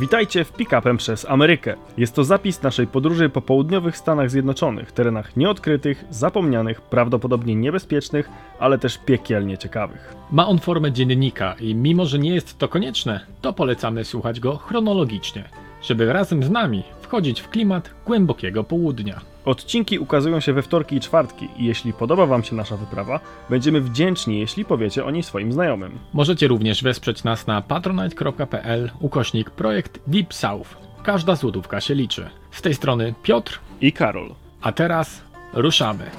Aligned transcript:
Witajcie 0.00 0.44
w 0.44 0.52
Pick-upem 0.52 0.96
przez 0.96 1.26
Amerykę. 1.30 1.74
Jest 1.96 2.14
to 2.14 2.24
zapis 2.24 2.62
naszej 2.62 2.86
podróży 2.86 3.28
po 3.28 3.42
południowych 3.42 3.96
Stanach 3.96 4.30
Zjednoczonych, 4.30 4.92
terenach 4.92 5.36
nieodkrytych, 5.36 6.04
zapomnianych, 6.10 6.80
prawdopodobnie 6.80 7.54
niebezpiecznych, 7.54 8.30
ale 8.58 8.78
też 8.78 8.98
piekielnie 8.98 9.58
ciekawych. 9.58 10.14
Ma 10.30 10.48
on 10.48 10.58
formę 10.58 10.92
dziennika 10.92 11.54
i 11.60 11.74
mimo, 11.74 12.06
że 12.06 12.18
nie 12.18 12.34
jest 12.34 12.58
to 12.58 12.68
konieczne, 12.68 13.20
to 13.40 13.52
polecamy 13.52 14.04
słuchać 14.04 14.40
go 14.40 14.56
chronologicznie, 14.56 15.44
żeby 15.82 16.12
razem 16.12 16.42
z 16.42 16.50
nami 16.50 16.82
wchodzić 17.00 17.40
w 17.40 17.48
klimat 17.48 17.90
głębokiego 18.06 18.64
południa. 18.64 19.20
Odcinki 19.48 19.98
ukazują 19.98 20.40
się 20.40 20.52
we 20.52 20.62
wtorki 20.62 20.96
i 20.96 21.00
czwartki 21.00 21.48
i 21.56 21.64
jeśli 21.64 21.92
podoba 21.92 22.26
Wam 22.26 22.44
się 22.44 22.56
nasza 22.56 22.76
wyprawa, 22.76 23.20
będziemy 23.50 23.80
wdzięczni, 23.80 24.38
jeśli 24.38 24.64
powiecie 24.64 25.04
o 25.04 25.10
niej 25.10 25.22
swoim 25.22 25.52
znajomym. 25.52 25.98
Możecie 26.12 26.48
również 26.48 26.82
wesprzeć 26.82 27.24
nas 27.24 27.46
na 27.46 27.62
patronite.pl 27.62 28.90
ukośnik 29.00 29.50
projekt 29.50 30.00
Deep 30.06 30.34
South. 30.34 30.76
Każda 31.02 31.36
złotówka 31.36 31.80
się 31.80 31.94
liczy. 31.94 32.30
Z 32.50 32.62
tej 32.62 32.74
strony 32.74 33.14
Piotr, 33.22 33.60
I 33.80 33.92
Karol. 33.92 34.34
a 34.62 34.72
teraz 34.72 35.20
ruszamy. 35.52 36.10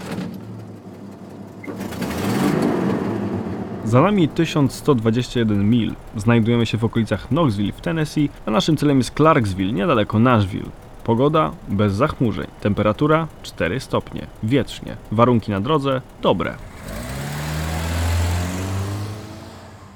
Za 3.86 4.02
nami 4.02 4.30
1121 4.30 5.70
mil. 5.70 5.94
Znajdujemy 6.16 6.66
się 6.66 6.78
w 6.78 6.86
okolicach 6.86 7.28
Knoxville 7.28 7.72
w 7.72 7.82
Tennessee, 7.82 8.30
a 8.46 8.52
naszym 8.52 8.78
celem 8.78 8.98
jest 8.98 9.16
Clarksville, 9.16 9.74
niedaleko 9.74 10.20
Nashville. 10.20 10.70
Pogoda 11.10 11.52
bez 11.68 11.94
zachmurzeń, 11.94 12.48
temperatura 12.62 13.28
4 13.44 13.80
stopnie, 13.80 14.28
wietrznie, 14.44 14.98
warunki 15.12 15.52
na 15.52 15.62
drodze 15.62 16.02
dobre. 16.22 16.56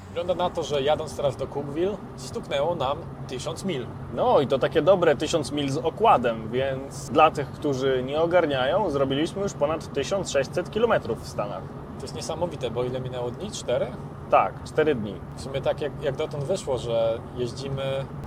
Wygląda 0.08 0.34
na 0.34 0.50
to, 0.50 0.62
że 0.62 0.82
jadąc 0.82 1.16
teraz 1.16 1.36
do 1.36 1.46
Cookville, 1.46 1.96
stuknęło 2.16 2.74
nam 2.74 2.98
1000 3.28 3.64
mil. 3.64 3.86
No 4.14 4.40
i 4.40 4.46
to 4.46 4.58
takie 4.58 4.82
dobre 4.82 5.16
1000 5.16 5.52
mil 5.52 5.70
z 5.70 5.76
okładem, 5.76 6.48
więc 6.50 7.10
dla 7.10 7.30
tych, 7.30 7.50
którzy 7.50 8.02
nie 8.06 8.20
ogarniają, 8.20 8.90
zrobiliśmy 8.90 9.42
już 9.42 9.52
ponad 9.52 9.92
1600 9.92 10.70
km 10.70 10.92
w 11.16 11.28
Stanach. 11.28 11.83
To 12.04 12.06
jest 12.06 12.16
niesamowite, 12.16 12.70
bo 12.70 12.84
ile 12.84 13.00
minęło 13.00 13.30
dni? 13.30 13.50
4? 13.50 13.86
Tak, 14.30 14.64
4 14.64 14.94
dni. 14.94 15.14
W 15.36 15.40
sumie 15.40 15.60
tak 15.60 15.80
jak, 15.80 15.92
jak 16.02 16.16
dotąd 16.16 16.44
wyszło, 16.44 16.78
że 16.78 17.18
jeździmy 17.36 17.82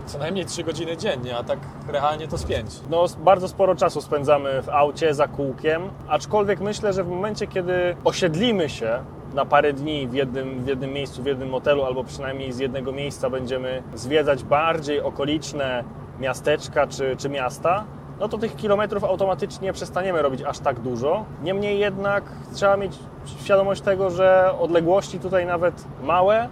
co 0.05 0.17
najmniej 0.17 0.45
3 0.45 0.63
godziny 0.63 0.97
dziennie, 0.97 1.37
a 1.37 1.43
tak 1.43 1.59
realnie 1.87 2.27
to 2.27 2.37
z 2.37 2.43
5. 2.43 2.71
No, 2.89 3.05
bardzo 3.19 3.47
sporo 3.47 3.75
czasu 3.75 4.01
spędzamy 4.01 4.61
w 4.61 4.69
aucie 4.69 5.13
za 5.13 5.27
kółkiem, 5.27 5.89
aczkolwiek 6.07 6.59
myślę, 6.59 6.93
że 6.93 7.03
w 7.03 7.07
momencie, 7.07 7.47
kiedy 7.47 7.95
osiedlimy 8.03 8.69
się 8.69 9.03
na 9.33 9.45
parę 9.45 9.73
dni 9.73 10.07
w 10.07 10.13
jednym, 10.13 10.63
w 10.63 10.67
jednym 10.67 10.93
miejscu, 10.93 11.23
w 11.23 11.25
jednym 11.25 11.49
motelu, 11.49 11.83
albo 11.83 12.03
przynajmniej 12.03 12.51
z 12.51 12.59
jednego 12.59 12.91
miejsca 12.91 13.29
będziemy 13.29 13.83
zwiedzać 13.93 14.43
bardziej 14.43 15.01
okoliczne 15.01 15.83
miasteczka 16.19 16.87
czy, 16.87 17.15
czy 17.17 17.29
miasta, 17.29 17.85
no 18.19 18.29
to 18.29 18.37
tych 18.37 18.55
kilometrów 18.55 19.03
automatycznie 19.03 19.73
przestaniemy 19.73 20.21
robić 20.21 20.41
aż 20.41 20.59
tak 20.59 20.79
dużo. 20.79 21.25
Niemniej 21.43 21.79
jednak 21.79 22.23
trzeba 22.53 22.77
mieć 22.77 22.99
świadomość 23.43 23.81
tego, 23.81 24.09
że 24.09 24.53
odległości 24.59 25.19
tutaj 25.19 25.45
nawet 25.45 25.85
małe 26.03 26.49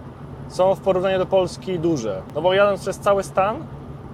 są 0.48 0.74
w 0.74 0.80
porównaniu 0.80 1.18
do 1.18 1.26
Polski 1.26 1.78
duże. 1.78 2.22
No 2.34 2.42
bo 2.42 2.54
jadąc 2.54 2.80
przez 2.80 2.98
cały 2.98 3.22
stan, 3.22 3.56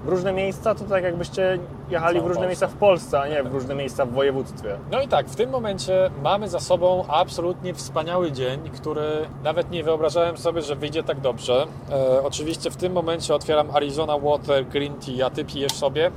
w 0.04 0.08
różne 0.08 0.32
miejsca, 0.32 0.74
to 0.74 0.84
tak 0.84 1.04
jakbyście 1.04 1.58
jechali 1.90 2.16
Całą 2.18 2.24
w 2.24 2.28
różne 2.28 2.34
Polskę. 2.34 2.46
miejsca 2.46 2.66
w 2.66 2.74
Polsce, 2.74 3.20
a 3.20 3.28
nie 3.28 3.42
w 3.42 3.52
różne 3.52 3.74
miejsca 3.74 4.06
w 4.06 4.12
województwie. 4.12 4.76
No 4.90 5.02
i 5.02 5.08
tak, 5.08 5.28
w 5.28 5.36
tym 5.36 5.50
momencie 5.50 6.10
mamy 6.22 6.48
za 6.48 6.60
sobą 6.60 7.04
absolutnie 7.08 7.74
wspaniały 7.74 8.32
dzień, 8.32 8.70
który 8.70 9.02
nawet 9.44 9.70
nie 9.70 9.84
wyobrażałem 9.84 10.36
sobie, 10.36 10.62
że 10.62 10.76
wyjdzie 10.76 11.02
tak 11.02 11.20
dobrze. 11.20 11.66
E, 11.90 12.22
oczywiście 12.22 12.70
w 12.70 12.76
tym 12.76 12.92
momencie 12.92 13.34
otwieram 13.34 13.70
Arizona 13.70 14.18
Water 14.18 14.66
Green 14.66 14.94
Tea, 14.94 15.26
a 15.26 15.30
ty 15.30 15.44
pijesz 15.44 15.72
sobie. 15.72 16.10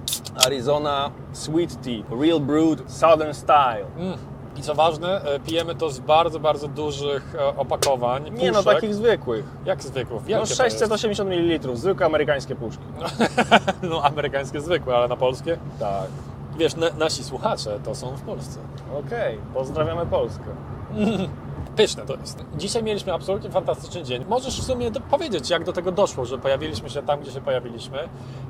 Arizona 0.45 1.11
Sweet 1.33 1.81
Tea, 1.81 2.17
Real 2.21 2.39
Brewed 2.39 2.91
Southern 2.91 3.33
Style. 3.33 3.85
Mm. 3.97 4.17
I 4.57 4.61
co 4.61 4.75
ważne, 4.75 5.21
e, 5.21 5.39
pijemy 5.39 5.75
to 5.75 5.89
z 5.89 5.99
bardzo, 5.99 6.39
bardzo 6.39 6.67
dużych 6.67 7.35
e, 7.35 7.57
opakowań. 7.57 8.23
Nie 8.31 8.51
no, 8.51 8.57
puszek. 8.57 8.73
takich 8.73 8.93
zwykłych. 8.93 9.45
Jak 9.65 9.83
zwykłych? 9.83 10.21
No 10.21 10.27
Wielkie 10.27 10.41
jest. 10.41 10.57
680 10.57 11.29
ml, 11.29 11.75
zwykłe 11.75 12.05
amerykańskie 12.05 12.55
puszki. 12.55 12.83
No 13.89 14.01
amerykańskie 14.03 14.61
zwykłe, 14.61 14.95
ale 14.95 15.07
na 15.07 15.15
polskie? 15.15 15.57
Tak. 15.79 16.07
Wiesz, 16.57 16.75
na, 16.75 16.89
nasi 16.89 17.23
słuchacze 17.23 17.79
to 17.83 17.95
są 17.95 18.15
w 18.17 18.21
Polsce. 18.21 18.59
Okej, 19.05 19.39
pozdrawiamy 19.53 20.05
Polskę. 20.05 20.45
Pyszne 21.75 22.05
to 22.05 22.15
jest. 22.15 22.45
Dzisiaj 22.57 22.83
mieliśmy 22.83 23.13
absolutnie 23.13 23.49
fantastyczny 23.49 24.03
dzień. 24.03 24.25
Możesz 24.29 24.61
w 24.61 24.63
sumie 24.63 24.91
powiedzieć, 24.91 25.49
jak 25.49 25.63
do 25.63 25.73
tego 25.73 25.91
doszło, 25.91 26.25
że 26.25 26.37
pojawiliśmy 26.37 26.89
się 26.89 27.01
tam, 27.01 27.19
gdzie 27.19 27.31
się 27.31 27.41
pojawiliśmy. 27.41 27.97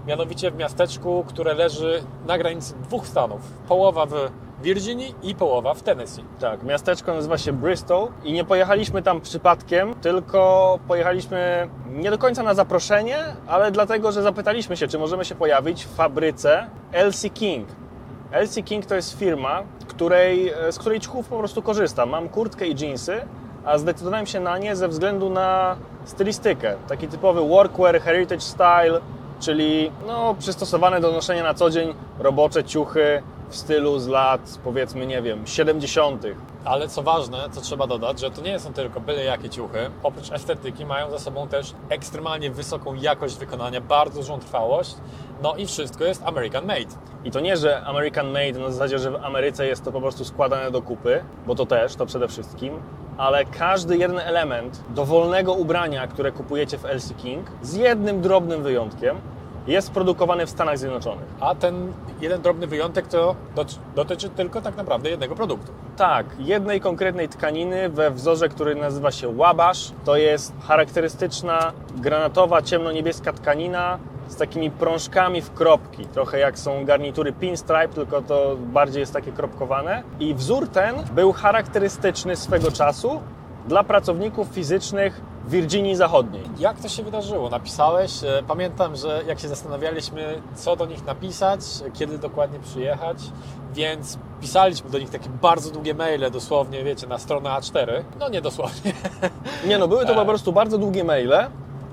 Mianowicie 0.08 0.52
w 0.52 0.56
miasteczku, 0.56 1.26
które 1.28 1.54
leży 1.54 2.04
na 2.28 2.38
granicy 2.38 2.74
dwóch 2.84 3.08
stanów. 3.08 3.42
Połowa 3.68 4.06
w 4.06 4.14
Virginii 4.62 5.16
i 5.24 5.36
połowa 5.36 5.74
w 5.74 5.82
Tennessee. 5.82 6.24
Tak, 6.40 6.64
miasteczko 6.64 7.14
nazywa 7.14 7.38
się 7.38 7.54
Bristol 7.54 8.08
i 8.24 8.34
nie 8.34 8.46
pojechaliśmy 8.46 9.02
tam 9.02 9.22
przypadkiem, 9.22 9.94
tylko 9.94 10.80
pojechaliśmy 10.88 11.70
nie 11.90 12.12
do 12.12 12.18
końca 12.18 12.44
na 12.44 12.54
zaproszenie, 12.54 13.18
ale 13.48 13.72
dlatego, 13.72 14.12
że 14.12 14.22
zapytaliśmy 14.22 14.78
się, 14.78 14.88
czy 14.88 15.00
możemy 15.00 15.26
się 15.26 15.36
pojawić 15.36 15.86
w 15.86 15.96
fabryce 15.96 16.70
LC 16.92 17.30
King. 17.34 17.68
LC 18.32 18.64
King 18.64 18.86
to 18.86 18.96
jest 18.96 19.20
firma, 19.20 19.64
której, 19.88 20.50
e, 20.50 20.72
z 20.72 20.80
której 20.80 21.00
ciuchów 21.00 21.28
po 21.28 21.38
prostu 21.38 21.62
korzystam. 21.62 22.10
Mam 22.10 22.30
kurtkę 22.30 22.68
i 22.68 22.76
jeansy, 22.82 23.22
a 23.66 23.78
zdecydowałem 23.78 24.26
się 24.26 24.40
na 24.40 24.58
nie 24.58 24.76
ze 24.76 24.88
względu 24.88 25.30
na 25.30 25.76
stylistykę. 26.06 26.76
Taki 26.88 27.08
typowy 27.08 27.42
workwear, 27.42 28.02
heritage 28.02 28.42
style, 28.42 29.02
czyli 29.40 29.92
no, 30.08 30.36
przystosowane 30.40 31.02
do 31.02 31.12
noszenia 31.12 31.44
na 31.44 31.54
co 31.54 31.70
dzień 31.70 31.94
robocze 32.20 32.64
ciuchy 32.64 33.24
w 33.50 33.56
stylu 33.56 34.00
z 34.00 34.08
lat, 34.08 34.60
powiedzmy, 34.64 35.08
nie 35.08 35.22
wiem, 35.22 35.48
70. 35.48 36.24
Ale 36.66 36.88
co 36.88 37.04
ważne, 37.04 37.38
co 37.52 37.62
trzeba 37.62 37.88
dodać, 37.88 38.20
że 38.20 38.32
to 38.32 38.42
nie 38.42 38.60
są 38.60 38.74
tylko 38.74 39.00
byle 39.02 39.24
jakie 39.24 39.50
ciuchy. 39.50 39.90
Oprócz 40.04 40.32
estetyki 40.32 40.86
mają 40.86 41.12
za 41.12 41.20
sobą 41.20 41.48
też 41.48 41.74
ekstremalnie 41.90 42.52
wysoką 42.52 42.94
jakość 42.94 43.38
wykonania, 43.38 43.82
bardzo 43.82 44.20
dużą 44.20 44.40
trwałość. 44.40 44.96
No 45.44 45.56
i 45.56 45.66
wszystko 45.66 46.04
jest 46.04 46.24
American 46.24 46.66
made. 46.66 46.96
I 47.26 47.32
to 47.32 47.40
nie, 47.40 47.58
że 47.58 47.82
American 47.82 48.28
Made 48.28 48.60
na 48.60 48.72
zasadzie, 48.72 49.00
że 49.00 49.12
w 49.12 49.16
Ameryce 49.16 49.68
jest 49.68 49.84
to 49.84 49.92
po 49.92 50.02
prostu 50.02 50.26
składane 50.26 50.72
do 50.72 50.82
kupy, 50.82 51.24
bo 51.48 51.56
to 51.56 51.66
też, 51.66 51.96
to 51.96 52.06
przede 52.06 52.28
wszystkim, 52.28 52.80
ale 53.18 53.46
każdy 53.46 53.98
jeden 53.98 54.20
element 54.20 54.84
dowolnego 54.90 55.54
ubrania, 55.54 56.08
które 56.08 56.32
kupujecie 56.32 56.78
w 56.78 56.86
LC 56.86 57.14
King, 57.14 57.48
z 57.62 57.74
jednym 57.74 58.22
drobnym 58.22 58.64
wyjątkiem, 58.64 59.18
jest 59.68 59.92
produkowany 59.92 60.46
w 60.46 60.50
Stanach 60.50 60.78
Zjednoczonych. 60.78 61.26
A 61.40 61.56
ten 61.56 61.94
jeden 62.22 62.42
drobny 62.42 62.68
wyjątek 62.68 63.08
to 63.08 63.36
doty- 63.56 63.76
dotyczy 63.96 64.30
tylko 64.30 64.62
tak 64.62 64.78
naprawdę 64.78 65.10
jednego 65.10 65.36
produktu. 65.36 65.72
Tak, 65.98 66.26
jednej 66.40 66.82
konkretnej 66.82 67.30
tkaniny 67.30 67.90
we 67.90 68.12
wzorze, 68.12 68.50
który 68.50 68.76
nazywa 68.76 69.12
się 69.12 69.30
łabasz. 69.30 69.92
To 70.06 70.16
jest 70.16 70.54
charakterystyczna, 70.68 71.72
granatowa, 71.98 72.62
ciemno-niebieska 72.62 73.34
tkanina 73.34 74.00
z 74.28 74.36
takimi 74.36 74.72
prążkami 74.72 75.42
w 75.42 75.54
kropki. 75.54 76.06
Trochę 76.06 76.40
jak 76.40 76.60
są 76.60 76.86
garnitury 76.86 77.34
pinstripe, 77.34 77.88
tylko 77.88 78.22
to 78.22 78.56
bardziej 78.60 79.00
jest 79.00 79.14
takie 79.14 79.32
kropkowane. 79.32 80.04
I 80.20 80.34
wzór 80.34 80.68
ten 80.68 80.96
był 81.16 81.32
charakterystyczny 81.34 82.36
swego 82.36 82.72
czasu 82.72 83.22
dla 83.68 83.84
pracowników 83.84 84.48
fizycznych 84.48 85.22
w 85.46 85.50
Virginii 85.50 85.96
Zachodniej. 85.96 86.44
Jak 86.60 86.80
to 86.80 86.90
się 86.90 87.04
wydarzyło? 87.04 87.50
Napisałeś? 87.50 88.24
E, 88.24 88.44
Pamiętam, 88.48 88.96
że 88.96 89.22
jak 89.28 89.40
się 89.40 89.48
zastanawialiśmy, 89.48 90.42
co 90.56 90.76
do 90.76 90.86
nich 90.86 91.06
napisać, 91.06 91.60
kiedy 91.94 92.18
dokładnie 92.18 92.60
przyjechać, 92.60 93.18
więc 93.74 94.18
pisaliśmy 94.42 94.90
do 94.90 95.00
nich 95.00 95.10
takie 95.10 95.30
bardzo 95.42 95.72
długie 95.72 95.94
maile, 95.94 96.32
dosłownie, 96.32 96.84
wiecie, 96.84 97.08
na 97.08 97.18
stronę 97.18 97.50
A4. 97.50 98.04
No 98.20 98.30
nie 98.30 98.42
dosłownie. 98.42 98.94
Nie 99.68 99.78
no, 99.78 99.88
były 99.88 100.02
to 100.02 100.08
Tak. 100.08 100.16
po 100.18 100.26
prostu 100.26 100.54
bardzo 100.54 100.78
długie 100.78 101.04
maile, 101.04 101.34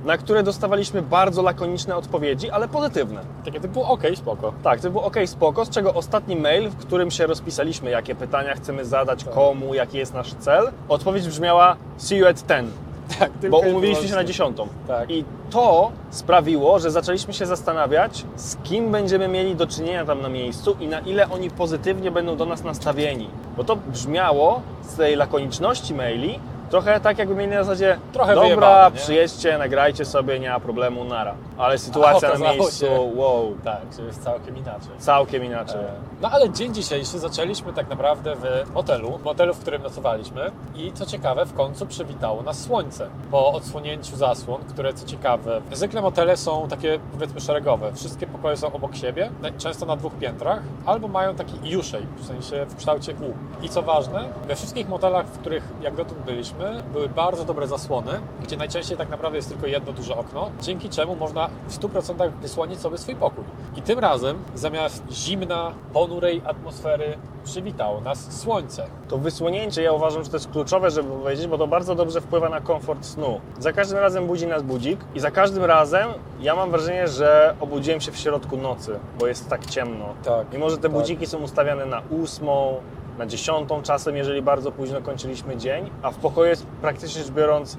na 0.05 0.17
które 0.17 0.43
dostawaliśmy 0.43 1.03
bardzo 1.03 1.43
lakoniczne 1.43 1.97
odpowiedzi, 1.97 2.51
ale 2.51 2.69
pozytywne. 2.69 3.21
Takie 3.45 3.61
typu, 3.61 3.83
okej, 3.83 4.17
spoko. 4.17 4.53
Tak, 4.63 4.81
to 4.81 4.91
był 4.91 5.01
OK, 5.01 5.17
spoko, 5.27 5.65
z 5.65 5.71
czego 5.71 5.95
ostatni 5.95 6.37
mail, 6.37 6.69
w 6.71 6.77
którym 6.77 7.11
się 7.11 7.27
rozpisaliśmy, 7.27 7.91
jakie 7.91 8.15
pytania 8.15 8.55
chcemy 8.55 8.85
zadać, 8.85 9.25
komu, 9.25 9.75
jaki 9.75 9.99
jest 9.99 10.15
nasz 10.15 10.35
cel, 10.35 10.71
odpowiedź 10.89 11.29
brzmiała 11.29 11.77
see 11.97 12.17
you 12.17 12.27
at 12.27 12.43
10, 12.49 12.71
Tak, 13.19 13.31
bo 13.51 13.59
umówiliśmy 13.59 14.09
się 14.09 14.15
na. 14.15 14.25
10. 14.25 14.57
Tak. 14.89 15.11
I 15.11 15.25
to 15.51 15.93
sprawiło, 16.11 16.79
że 16.79 16.91
zaczęliśmy 16.91 17.35
się 17.35 17.47
zastanawiać, 17.47 18.25
z 18.37 18.57
kim 18.57 18.91
będziemy 18.93 19.29
mieli 19.29 19.57
do 19.57 19.67
czynienia 19.67 20.05
tam 20.05 20.21
na 20.21 20.29
miejscu 20.29 20.77
i 20.81 20.87
na 20.87 21.01
ile 21.01 21.31
oni 21.31 21.51
pozytywnie 21.51 22.11
będą 22.11 22.37
do 22.37 22.47
nas 22.47 22.65
nastawieni. 22.65 23.29
Bo 23.57 23.65
to 23.65 23.77
brzmiało 23.77 24.63
z 24.83 24.97
tej 24.97 25.17
lakoniczności 25.17 25.95
maili 25.95 26.39
Trochę 26.73 27.01
tak 27.01 27.19
jakby 27.19 27.35
mieli 27.35 27.53
na 27.53 27.65
zasadzie, 27.65 27.99
Trochę 28.13 28.35
dobra, 28.35 28.47
wyjebane, 28.47 28.97
przyjedźcie, 28.97 29.59
nagrajcie 29.59 30.05
sobie, 30.05 30.39
nie 30.41 30.51
ma 30.51 30.61
problemu, 30.61 31.05
nara. 31.05 31.35
Ale 31.59 31.79
sytuacja 31.79 32.29
na 32.39 32.39
miejscu, 32.39 32.87
się. 32.87 33.13
wow, 33.15 33.55
Tak, 33.65 33.81
że 33.99 34.03
jest 34.03 34.25
całkiem 34.25 34.57
inaczej. 34.57 34.91
całkiem 34.99 35.45
inaczej. 35.45 35.81
No 36.21 36.31
ale 36.31 36.51
dzień 36.51 36.75
dzisiejszy 36.75 37.19
zaczęliśmy 37.19 37.73
tak 37.73 37.89
naprawdę 37.91 38.35
w 38.37 38.75
hotelu, 38.75 39.19
w 39.19 39.25
hotelu, 39.25 39.55
w 39.55 39.59
którym 39.59 39.83
nocowaliśmy 39.83 40.51
i 40.77 40.93
co 40.93 41.07
ciekawe, 41.07 41.47
w 41.47 41.55
końcu 41.55 41.87
przywitało 41.87 42.43
nas 42.43 42.61
słońce 42.61 43.09
po 43.31 43.53
odsłonięciu 43.53 44.17
zasłon, 44.17 44.61
które 44.65 44.95
co 44.95 45.07
ciekawe, 45.07 45.61
zwykle 45.73 46.03
motele 46.03 46.37
są 46.37 46.69
takie 46.69 46.99
powiedzmy 47.13 47.41
szeregowe, 47.41 47.93
wszystkie 47.93 48.27
pokoje 48.27 48.57
są 48.57 48.73
obok 48.73 48.97
siebie, 48.97 49.31
często 49.59 49.87
na 49.87 49.97
dwóch 49.97 50.13
piętrach, 50.15 50.63
albo 50.87 51.09
mają 51.09 51.35
taki 51.35 51.77
U-shape, 51.77 52.07
w 52.17 52.27
sensie 52.27 52.67
w 52.69 52.77
kształcie 52.77 53.13
U. 53.13 53.65
I 53.65 53.69
co 53.69 53.83
ważne, 53.83 54.25
we 54.49 54.57
wszystkich 54.57 54.89
motelach, 54.89 55.27
w 55.27 55.39
których 55.39 55.65
jak 55.83 55.95
dotąd 55.95 56.19
byliśmy, 56.21 56.62
były 56.93 57.09
bardzo 57.09 57.45
dobre 57.45 57.67
zasłony, 57.67 58.11
gdzie 58.43 58.57
najczęściej 58.57 58.99
tak 58.99 59.09
naprawdę 59.09 59.39
jest 59.39 59.49
tylko 59.49 59.67
jedno 59.67 59.93
duże 59.93 60.17
okno, 60.17 60.51
dzięki 60.61 60.89
czemu 60.89 61.17
można 61.17 61.49
w 61.69 61.79
100% 61.79 62.31
wysłonić 62.31 62.81
sobie 62.81 62.99
swój 62.99 63.15
pokój. 63.17 63.45
I 63.77 63.83
tym 63.83 63.99
razem 63.99 64.39
zamiast 64.55 65.03
zimna, 65.13 65.73
ponurej 65.93 66.43
atmosfery 66.47 67.19
przywitało 67.45 68.01
nas 68.01 68.41
słońce. 68.41 68.87
To 69.09 69.19
wysłonięcie 69.19 69.83
ja 69.83 69.93
uważam, 69.93 70.25
że 70.25 70.31
to 70.31 70.37
jest 70.37 70.51
kluczowe, 70.51 70.91
żeby 70.91 71.09
powiedzieć, 71.09 71.47
bo 71.47 71.59
to 71.59 71.67
bardzo 71.67 71.95
dobrze 71.95 72.21
wpływa 72.21 72.49
na 72.49 72.61
komfort 72.61 73.05
snu. 73.07 73.41
Za 73.59 73.73
każdym 73.73 73.99
razem 73.99 74.27
budzi 74.27 74.47
nas 74.47 74.63
budzik 74.63 75.01
i 75.15 75.21
za 75.21 75.31
każdym 75.31 75.65
razem 75.65 76.09
ja 76.41 76.55
mam 76.55 76.71
wrażenie, 76.71 77.09
że 77.09 77.55
obudziłem 77.61 78.01
się 78.01 78.13
w 78.13 78.17
środku 78.17 78.57
nocy, 78.57 78.99
bo 79.21 79.27
jest 79.27 79.49
tak 79.49 79.67
ciemno. 79.67 80.05
Tak, 80.25 80.53
Mimo, 80.53 80.71
że 80.71 80.77
te 80.77 80.83
tak. 80.83 80.93
budziki 80.93 81.27
są 81.27 81.39
ustawiane 81.39 81.87
na 81.87 82.03
ósmą, 82.11 82.75
na 83.19 83.27
dziesiątą 83.27 83.83
czasem, 83.83 84.17
jeżeli 84.17 84.43
bardzo 84.43 84.73
późno 84.73 85.03
kończyliśmy 85.03 85.57
dzień, 85.57 85.91
a 86.03 86.11
w 86.11 86.17
pokoju 86.17 86.49
jest 86.51 86.67
praktycznie 86.67 87.23
rzecz 87.23 87.33
biorąc 87.33 87.79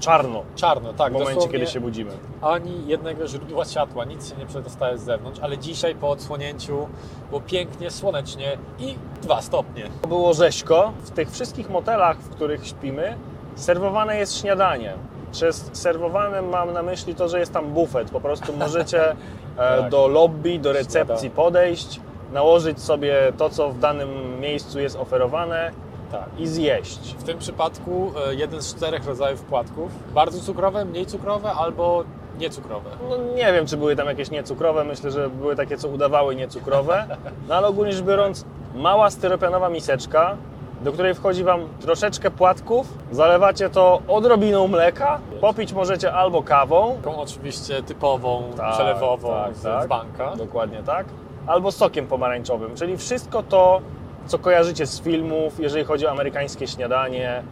czarno 0.00 0.42
Czarno, 0.56 0.92
tak. 0.92 1.12
w 1.12 1.18
momencie, 1.18 1.48
kiedy 1.48 1.66
się 1.66 1.80
budzimy. 1.80 2.10
Ani 2.42 2.86
jednego 2.86 3.26
źródła 3.28 3.64
światła, 3.64 4.04
nic 4.04 4.30
się 4.30 4.36
nie 4.36 4.46
przedostaje 4.46 4.98
z 4.98 5.02
zewnątrz, 5.02 5.40
ale 5.42 5.58
dzisiaj 5.58 5.94
po 5.94 6.10
odsłonięciu 6.10 6.88
było 7.28 7.40
pięknie, 7.40 7.90
słonecznie 7.90 8.58
i 8.78 8.94
dwa 9.22 9.42
stopnie. 9.42 9.84
Było 10.08 10.34
rzeźko. 10.34 10.92
W 11.02 11.10
tych 11.10 11.30
wszystkich 11.30 11.70
motelach, 11.70 12.18
w 12.18 12.28
których 12.28 12.66
śpimy, 12.66 13.16
serwowane 13.54 14.16
jest 14.16 14.40
śniadanie. 14.40 14.94
Przez 15.32 15.70
serwowane 15.72 16.42
mam 16.42 16.72
na 16.72 16.82
myśli 16.82 17.14
to, 17.14 17.28
że 17.28 17.40
jest 17.40 17.52
tam 17.52 17.70
bufet. 17.70 18.10
Po 18.10 18.20
prostu 18.20 18.52
możecie 18.52 19.10
e, 19.10 19.16
Tak. 19.56 19.90
do 19.90 20.08
lobby, 20.08 20.58
do 20.58 20.72
recepcji 20.72 21.30
podejść, 21.30 22.00
nałożyć 22.32 22.80
sobie 22.82 23.32
to, 23.38 23.50
co 23.50 23.68
w 23.70 23.78
danym 23.78 24.40
miejscu 24.40 24.80
jest 24.80 24.96
oferowane 24.96 25.70
Tak. 26.12 26.24
i 26.38 26.46
zjeść. 26.46 27.14
W 27.18 27.22
tym 27.22 27.38
przypadku 27.38 28.12
e, 28.30 28.34
jeden 28.34 28.62
z 28.62 28.74
czterech 28.74 29.06
rodzajów 29.06 29.42
płatków. 29.42 29.90
Bardzo 30.14 30.40
cukrowe, 30.40 30.84
mniej 30.84 31.06
cukrowe 31.06 31.52
albo 31.52 32.04
niecukrowe. 32.38 32.90
No, 33.10 33.16
nie 33.16 33.52
wiem, 33.52 33.66
czy 33.66 33.76
były 33.76 33.96
tam 33.96 34.06
jakieś 34.06 34.30
niecukrowe. 34.30 34.84
Myślę, 34.84 35.10
że 35.10 35.30
były 35.30 35.56
takie, 35.56 35.76
co 35.76 35.88
udawały 35.88 36.36
niecukrowe. 36.36 37.06
No 37.48 37.54
ale 37.54 37.66
ogólnie 37.66 37.92
rzecz 37.92 38.04
biorąc, 38.04 38.44
mała 38.74 39.10
styropianowa 39.10 39.68
miseczka, 39.68 40.36
do 40.82 40.92
której 40.92 41.14
wchodzi 41.14 41.44
Wam 41.44 41.60
troszeczkę 41.80 42.30
płatków. 42.30 42.86
Zalewacie 43.12 43.70
to 43.70 44.02
odrobiną 44.08 44.68
mleka. 44.68 45.18
Popić 45.40 45.72
możecie 45.72 46.12
albo 46.12 46.42
kawą, 46.42 46.96
Taką 47.04 47.16
oczywiście 47.16 47.82
typową, 47.82 48.42
Tak, 48.56 48.72
przelewową 48.74 49.28
tak, 49.30 49.54
z, 49.56 49.62
tak. 49.62 49.84
z 49.84 49.86
banka. 49.86 50.36
dokładnie 50.36 50.82
tak, 50.82 51.06
albo 51.46 51.72
sokiem 51.72 52.06
pomarańczowym, 52.06 52.74
czyli 52.74 52.96
wszystko 52.96 53.42
to, 53.42 53.80
co 54.26 54.38
kojarzycie 54.38 54.86
z 54.86 55.00
filmów, 55.00 55.60
jeżeli 55.60 55.84
chodzi 55.84 56.06
o 56.06 56.10
amerykańskie 56.10 56.66
śniadanie, 56.66 57.42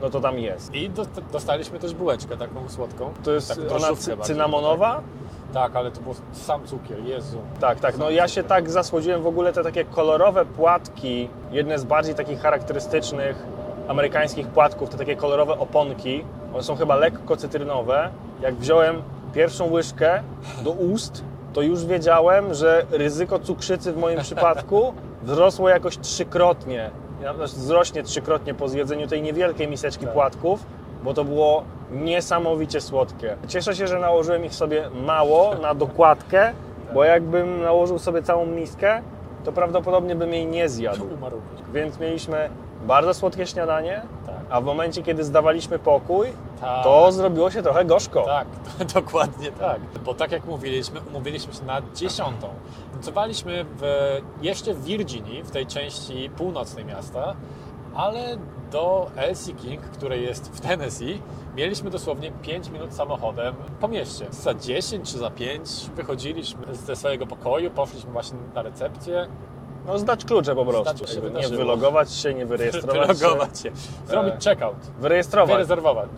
no 0.00 0.10
to 0.10 0.20
tam 0.20 0.38
jest. 0.38 0.74
I 0.74 0.90
do, 0.90 1.06
dostaliśmy 1.32 1.78
też 1.78 1.94
bułeczkę 1.94 2.36
taką 2.36 2.68
słodką. 2.68 3.10
To 3.24 3.32
jest 3.32 3.48
Tak, 3.48 3.58
ona 3.76 3.94
cy- 3.96 4.16
cynamonowa? 4.22 5.00
Tak, 5.54 5.76
ale 5.76 5.90
to 5.90 6.00
był 6.00 6.14
sam 6.32 6.66
cukier, 6.66 7.04
Jezu. 7.04 7.38
Tak, 7.60 7.80
tak. 7.80 7.98
No 7.98 8.10
ja 8.10 8.28
się 8.28 8.42
tak 8.44 8.70
zasłodziłem 8.70 9.22
w 9.22 9.26
ogóle 9.26 9.52
te 9.52 9.62
takie 9.64 9.84
kolorowe 9.84 10.44
płatki, 10.44 11.28
jedne 11.50 11.78
z 11.78 11.84
bardziej 11.84 12.14
takich 12.14 12.40
charakterystycznych 12.40 13.36
amerykańskich 13.88 14.46
płatków, 14.48 14.88
te 14.90 14.98
takie 14.98 15.16
kolorowe 15.16 15.58
oponki. 15.58 16.24
One 16.54 16.62
są 16.62 16.76
chyba 16.76 16.96
lekko 16.96 17.36
cytrynowe. 17.36 18.10
Jak 18.40 18.54
wziąłem 18.54 19.02
pierwszą 19.34 19.70
łyżkę 19.70 20.22
do 20.64 20.70
ust, 20.70 21.24
to 21.54 21.62
już 21.62 21.84
wiedziałem, 21.86 22.54
że 22.54 22.86
ryzyko 22.90 23.38
cukrzycy 23.38 23.92
w 23.92 23.96
moim 23.96 24.20
przypadku 24.20 24.94
wzrosło 25.22 25.68
jakoś 25.68 25.98
trzykrotnie. 25.98 26.90
Znaczy 27.20 27.56
Wzrośnie 27.56 28.02
trzykrotnie 28.02 28.54
po 28.54 28.68
zjedzeniu 28.68 29.06
tej 29.06 29.22
niewielkiej 29.22 29.68
miseczki 29.68 30.06
płatków, 30.06 30.66
bo 31.04 31.14
to 31.14 31.24
było 31.24 31.62
niesamowicie 31.90 32.80
słodkie. 32.80 33.36
Cieszę 33.48 33.74
się, 33.74 33.86
że 33.86 33.98
nałożyłem 33.98 34.44
ich 34.44 34.54
sobie 34.54 34.88
mało 35.06 35.54
na 35.54 35.74
dokładkę, 35.74 36.52
bo 36.94 37.04
jakbym 37.04 37.60
nałożył 37.60 37.98
sobie 37.98 38.22
całą 38.22 38.46
miskę, 38.46 39.02
to 39.44 39.52
prawdopodobnie 39.52 40.14
bym 40.16 40.32
jej 40.32 40.46
nie 40.46 40.68
zjadł. 40.68 41.06
Więc 41.74 41.98
mieliśmy 42.00 42.50
bardzo 42.86 43.14
słodkie 43.14 43.46
śniadanie, 43.46 44.02
Tak. 44.26 44.34
a 44.50 44.60
w 44.60 44.64
momencie, 44.64 45.02
kiedy 45.02 45.24
zdawaliśmy 45.24 45.78
pokój, 45.78 46.28
Tak. 46.64 46.84
to 46.84 47.12
zrobiło 47.12 47.50
się 47.50 47.62
trochę 47.62 47.84
gorzko. 47.84 48.22
Tak, 48.22 48.48
dokładnie 48.94 49.52
tak. 49.52 49.80
Bo 50.04 50.14
tak 50.14 50.32
jak 50.32 50.44
mówiliśmy, 50.44 51.00
umówiliśmy 51.00 51.54
się 51.54 51.64
na 51.64 51.82
dziesiątą. 51.94 52.48
Nocowaliśmy 52.96 53.64
w, 53.78 53.82
jeszcze 54.42 54.74
w 54.74 54.84
Virginii, 54.84 55.42
w 55.42 55.50
tej 55.50 55.66
części 55.66 56.30
północnej 56.36 56.84
miasta, 56.84 57.34
ale 57.94 58.38
do 58.72 59.10
Elsie 59.16 59.54
King, 59.54 59.80
które 59.80 60.18
jest 60.18 60.56
w 60.56 60.60
Tennessee, 60.60 61.22
mieliśmy 61.56 61.90
dosłownie 61.90 62.32
5 62.42 62.68
minut 62.68 62.94
samochodem 62.94 63.54
po 63.80 63.88
mieście. 63.88 64.26
Za 64.30 64.54
10 64.54 65.12
czy 65.12 65.18
za 65.18 65.30
5 65.30 65.90
wychodziliśmy 65.96 66.74
ze 66.74 66.96
swojego 66.96 67.26
pokoju, 67.26 67.70
poszliśmy 67.70 68.10
właśnie 68.12 68.38
na 68.54 68.62
recepcję, 68.62 69.28
No 69.86 69.98
zdać 69.98 70.24
klucze 70.24 70.54
po 70.54 70.64
prostu. 70.64 70.96
Zdać 70.96 71.10
się 71.10 71.16
nie 71.16 71.22
wydarzyło. 71.22 71.56
wylogować 71.58 72.12
się, 72.12 72.34
nie 72.34 72.46
wyrejestrować 72.46 73.08
się. 73.08 73.14
wylogować 73.14 73.60
się, 73.60 73.70
zrobić 74.06 74.34
E, 74.34 74.50
checkout, 74.50 74.76
Wyrejestrować. 75.00 75.52
wyrezerwować, 75.54 76.08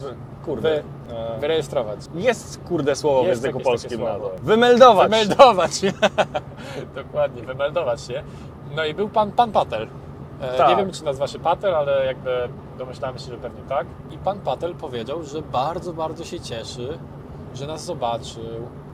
Kurde. 0.45 0.71
wy, 0.71 0.83
E, 1.15 1.41
wyrejestrować. 1.41 1.99
Jest 2.15 2.61
kurde 2.69 2.97
słowo 2.97 3.23
w 3.23 3.27
Jest 3.27 3.43
języku 3.45 3.59
jakieś 3.69 3.83
takie 3.83 3.99
polskim 3.99 4.23
na 4.23 4.29
to. 4.39 4.45
Wymeldować. 4.45 5.11
Wymeldować 5.11 5.77
się. 5.77 5.93
Dokładnie, 6.95 7.43
wymeldować 7.43 8.01
się. 8.03 8.23
No 8.77 8.85
i 8.85 8.95
był 8.95 9.09
pan, 9.09 9.33
pan 9.33 9.53
Patel. 9.53 9.89
E, 10.41 10.59
Tak. 10.59 10.69
Nie 10.69 10.77
wiem, 10.77 10.93
czy 10.93 11.05
nazywa 11.05 11.27
się 11.27 11.39
Patel, 11.39 11.75
ale 11.75 12.07
jakby 12.07 12.49
domyślamy 12.79 13.19
się, 13.19 13.25
że 13.25 13.37
pewnie 13.37 13.63
tak. 13.69 13.87
I 14.11 14.19
pan 14.19 14.41
Patel 14.41 14.75
powiedział, 14.75 15.23
że 15.23 15.43
bardzo, 15.43 15.93
bardzo 15.93 16.25
się 16.25 16.41
cieszy, 16.41 16.99
że 17.55 17.67
nas 17.67 17.85
zobaczył 17.85 18.43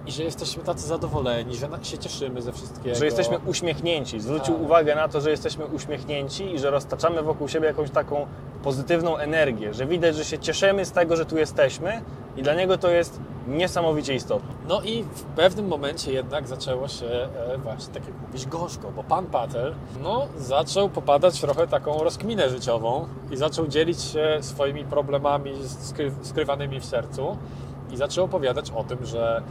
i 0.07 0.13
że 0.13 0.23
jesteśmy 0.23 0.63
tacy 0.63 0.87
zadowoleni, 0.87 1.57
że 1.57 1.69
się 1.83 1.99
cieszymy 1.99 2.43
ze 2.43 2.53
wszystkiego. 2.53 2.97
Że 2.97 3.05
jesteśmy 3.05 3.39
uśmiechnięci. 3.47 4.21
Zwrócił 4.21 4.55
Tak. 4.55 4.63
uwagę 4.63 4.95
na 4.95 5.09
to, 5.09 5.21
że 5.21 5.31
jesteśmy 5.31 5.67
uśmiechnięci 5.67 6.55
i 6.55 6.59
że 6.59 6.71
roztaczamy 6.71 7.23
wokół 7.23 7.49
siebie 7.49 7.67
jakąś 7.67 7.91
taką 7.91 8.27
pozytywną 8.63 9.17
energię, 9.17 9.75
że 9.75 9.87
widać, 9.87 10.17
że 10.17 10.25
się 10.25 10.39
cieszymy 10.39 10.85
z 10.85 10.93
tego, 10.93 11.17
że 11.17 11.27
tu 11.27 11.39
jesteśmy 11.39 12.03
i 12.37 12.43
dla 12.43 12.55
niego 12.55 12.79
to 12.79 12.91
jest 12.91 13.21
niesamowicie 13.49 14.15
istotne. 14.15 14.49
No 14.69 14.83
i 14.83 15.03
w 15.03 15.23
pewnym 15.23 15.69
momencie 15.69 16.13
jednak 16.13 16.49
zaczęło 16.49 16.89
się 16.89 17.07
e, 17.07 17.59
właśnie, 17.59 17.95
tak 17.95 18.07
jak 18.07 18.15
mówisz, 18.27 18.47
gorzko, 18.47 18.93
bo 18.97 19.05
pan 19.05 19.27
Patel 19.27 19.75
no, 20.03 20.27
zaczął 20.39 20.89
popadać 20.89 21.41
trochę 21.41 21.67
taką 21.67 21.99
rozkminę 22.05 22.51
życiową 22.51 23.07
i 23.31 23.37
zaczął 23.37 23.67
dzielić 23.67 24.03
się 24.03 24.39
swoimi 24.41 24.85
problemami 24.85 25.53
skry, 25.67 26.13
skrywanymi 26.23 26.81
w 26.81 26.85
sercu 26.85 27.37
i 27.93 27.97
zaczął 27.97 28.25
opowiadać 28.25 28.71
o 28.71 28.85
tym, 28.85 29.07
że 29.07 29.43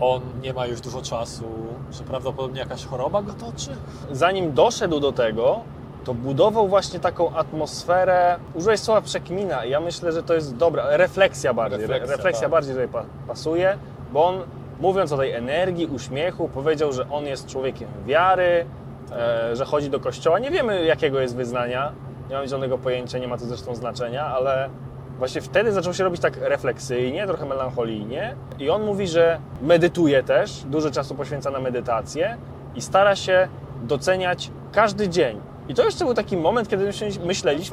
on 0.00 0.20
nie 0.42 0.52
ma 0.52 0.66
już 0.66 0.80
dużo 0.80 1.02
czasu, 1.02 1.44
że 1.92 2.02
prawdopodobnie 2.04 2.60
jakaś 2.60 2.84
choroba 2.86 3.22
go 3.22 3.32
toczy. 3.32 3.70
Zanim 4.12 4.52
doszedł 4.52 5.00
do 5.00 5.12
tego, 5.12 5.60
to 6.04 6.14
budował 6.14 6.68
właśnie 6.68 7.00
taką 7.00 7.34
atmosferę, 7.34 8.36
użyłeś 8.54 8.80
słowa 8.80 9.00
przekmina 9.00 9.64
i 9.64 9.70
ja 9.70 9.80
myślę, 9.80 10.12
że 10.12 10.22
to 10.22 10.34
jest 10.34 10.56
dobra, 10.56 10.84
refleksja 10.96 11.54
bardziej, 11.54 11.78
refleksja, 11.80 12.16
Refleksja, 12.16 12.42
tak. 12.42 12.50
bardziej 12.50 12.72
tutaj 12.74 12.88
pa- 12.88 13.04
pasuje, 13.28 13.78
bo 14.12 14.26
on 14.26 14.36
mówiąc 14.80 15.12
o 15.12 15.16
tej 15.16 15.32
energii, 15.32 15.86
uśmiechu, 15.86 16.48
powiedział, 16.48 16.92
że 16.92 17.10
on 17.10 17.24
jest 17.26 17.46
człowiekiem 17.46 17.88
wiary, 18.06 18.66
e, 19.12 19.56
że 19.56 19.64
chodzi 19.64 19.90
do 19.90 20.00
kościoła. 20.00 20.38
Nie 20.38 20.50
wiemy 20.50 20.84
jakiego 20.84 21.20
jest 21.20 21.36
wyznania, 21.36 21.92
nie 22.30 22.36
mam 22.36 22.46
zielonego 22.46 22.78
pojęcia, 22.78 23.18
nie 23.18 23.28
ma 23.28 23.38
to 23.38 23.44
zresztą 23.44 23.74
znaczenia, 23.74 24.26
ale 24.26 24.70
właśnie 25.20 25.40
wtedy 25.40 25.72
zaczął 25.72 25.94
się 25.94 26.04
robić 26.04 26.20
tak 26.20 26.36
refleksyjnie, 26.36 27.26
trochę 27.26 27.46
melancholijnie 27.46 28.34
i 28.58 28.70
on 28.70 28.82
mówi, 28.84 29.08
że 29.08 29.38
medytuje 29.62 30.22
też, 30.22 30.62
dużo 30.66 30.90
czasu 30.90 31.14
poświęca 31.14 31.50
na 31.50 31.60
medytację 31.60 32.36
i 32.74 32.82
stara 32.82 33.16
się 33.16 33.48
doceniać 33.82 34.50
każdy 34.72 35.08
dzień. 35.08 35.40
I 35.68 35.74
to 35.74 35.84
jeszcze 35.84 36.04
był 36.04 36.14
taki 36.14 36.36
moment, 36.36 36.68
kiedy 36.68 36.84
myśleliśmy- 36.84 37.26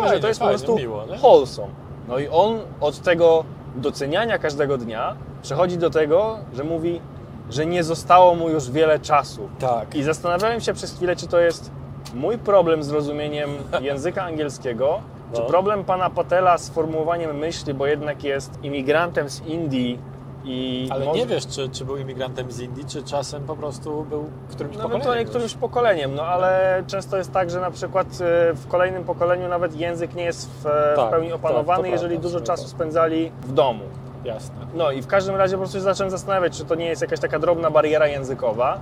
Fajnie, 0.03 0.15
że 0.17 0.21
to 0.21 0.27
jest 0.27 0.39
fajnie, 0.39 0.53
po 0.53 0.57
prostu 0.59 0.77
miło, 0.77 1.05
nie? 1.05 1.17
wholesome. 1.17 1.73
No 2.07 2.19
i 2.19 2.27
on 2.27 2.59
od 2.81 2.99
tego 2.99 3.43
doceniania 3.75 4.37
każdego 4.37 4.77
dnia 4.77 5.15
przechodzi 5.41 5.77
do 5.77 5.89
tego, 5.89 6.37
że 6.53 6.63
mówi, 6.63 7.01
że 7.49 7.65
nie 7.65 7.83
zostało 7.83 8.35
mu 8.35 8.49
już 8.49 8.71
wiele 8.71 8.99
czasu. 8.99 9.49
Tak. 9.59 9.95
I 9.95 10.03
zastanawiałem 10.03 10.61
się 10.61 10.73
przez 10.73 10.95
chwilę, 10.95 11.15
czy 11.15 11.27
to 11.27 11.39
jest 11.39 11.71
mój 12.13 12.37
problem 12.37 12.83
z 12.83 12.89
rozumieniem 12.89 13.49
języka 13.81 14.23
angielskiego, 14.23 15.01
Czy 15.33 15.41
No. 15.41 15.47
problem 15.47 15.83
pana 15.83 16.09
Patela 16.09 16.57
z 16.57 16.69
formułowaniem 16.69 17.37
myśli, 17.37 17.73
bo 17.73 17.87
jednak 17.87 18.23
jest 18.23 18.63
imigrantem 18.63 19.29
z 19.29 19.45
Indii 19.45 19.99
i 20.45 20.87
Ale 20.91 21.05
może- 21.05 21.19
nie 21.19 21.25
wiesz, 21.25 21.47
czy, 21.47 21.69
czy 21.69 21.85
był 21.85 21.97
imigrantem 21.97 22.51
z 22.51 22.59
Indii, 22.59 22.85
czy 22.85 23.03
czasem 23.03 23.43
po 23.43 23.55
prostu 23.55 24.03
był 24.09 24.25
którymś 24.49 24.75
No 24.75 24.81
pokoleniem. 24.81 24.91
ewentualnie 24.91 25.25
którymś 25.25 25.53
pokoleniem, 25.53 26.15
no 26.15 26.23
ale 26.23 26.83
często 26.87 27.17
jest 27.17 27.31
tak, 27.31 27.49
że 27.49 27.59
na 27.61 27.71
przykład 27.71 28.07
e, 28.07 28.53
w 28.53 28.67
kolejnym 28.67 29.03
pokoleniu 29.03 29.47
nawet 29.49 29.75
język 29.75 30.13
nie 30.15 30.23
jest 30.23 30.49
w, 30.49 30.65
e, 30.67 30.93
w 30.93 30.95
Tak, 30.95 31.09
pełni 31.09 31.27
tak, 31.27 31.35
opanowany, 31.35 31.83
to 31.83 31.87
jeżeli 31.89 32.15
prawda, 32.15 32.29
dużo 32.29 32.39
czasu 32.45 32.63
prawda. 32.63 32.77
spędzali 32.77 33.31
w 33.43 33.51
domu. 33.53 33.83
Jasne. 34.25 34.55
No 34.75 34.91
i 34.91 35.01
w 35.01 35.07
każdym 35.07 35.35
razie 35.35 35.55
po 35.55 35.59
prostu 35.61 35.77
się 35.77 35.81
zacząłem 35.83 36.11
zastanawiać, 36.11 36.57
czy 36.57 36.65
to 36.65 36.75
nie 36.75 36.85
jest 36.85 37.01
jakaś 37.01 37.19
taka 37.19 37.39
drobna 37.39 37.71
bariera 37.71 38.07
językowa. 38.07 38.79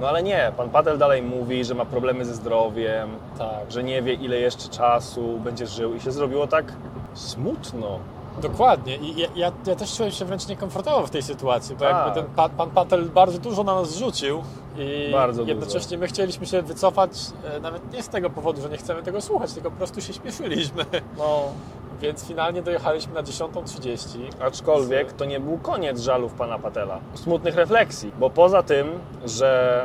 No 0.00 0.08
ale 0.08 0.22
nie, 0.22 0.52
pan 0.56 0.70
Patel 0.70 0.98
dalej 0.98 1.22
mówi, 1.22 1.64
że 1.64 1.74
ma 1.74 1.84
problemy 1.84 2.24
ze 2.24 2.34
zdrowiem, 2.34 3.08
Tak. 3.38 3.72
że 3.72 3.82
nie 3.84 4.02
wie 4.02 4.14
ile 4.14 4.36
jeszcze 4.36 4.68
czasu 4.68 5.38
będzie 5.44 5.66
żył 5.66 5.94
i 5.94 6.00
się 6.00 6.12
zrobiło 6.12 6.46
tak 6.46 6.72
smutno. 7.14 7.98
Dokładnie. 8.42 8.96
I 8.96 9.20
ja, 9.20 9.28
ja, 9.36 9.52
ja 9.66 9.76
też 9.76 9.96
czułem 9.96 10.10
się 10.12 10.24
wręcz 10.24 10.48
niekomfortowo 10.48 11.06
w 11.06 11.10
tej 11.10 11.22
sytuacji, 11.22 11.76
bo 11.76 11.84
Tak. 11.84 12.06
jakby 12.06 12.20
ten 12.22 12.30
pa, 12.36 12.48
pan 12.48 12.70
Patel 12.70 13.04
bardzo 13.04 13.38
dużo 13.38 13.64
na 13.64 13.74
nas 13.74 13.90
zrzucił 13.90 14.42
i 14.78 15.12
Bardzo 15.12 15.42
dużo. 15.42 15.48
jednocześnie 15.48 15.98
my 15.98 16.06
chcieliśmy 16.06 16.46
się 16.46 16.62
wycofać 16.62 17.10
e, 17.56 17.60
nawet 17.60 17.92
nie 17.92 18.02
z 18.02 18.08
tego 18.08 18.30
powodu, 18.30 18.62
że 18.62 18.68
nie 18.68 18.76
chcemy 18.76 19.02
tego 19.02 19.20
słuchać, 19.20 19.52
tylko 19.52 19.70
po 19.70 19.76
prostu 19.76 20.00
się 20.00 20.12
śpieszyliśmy. 20.12 20.84
No, 21.18 21.42
Więc 22.02 22.24
finalnie 22.26 22.62
dojechaliśmy 22.62 23.14
na 23.14 23.22
10.30. 23.22 24.18
aczkolwiek 24.40 25.12
to 25.12 25.24
nie 25.24 25.40
był 25.40 25.58
koniec 25.58 26.00
żalów 26.00 26.32
pana 26.32 26.58
Patela. 26.58 26.98
Smutnych 27.14 27.54
refleksji, 27.56 28.12
bo 28.18 28.30
poza 28.30 28.62
tym, 28.62 28.86
że 29.24 29.80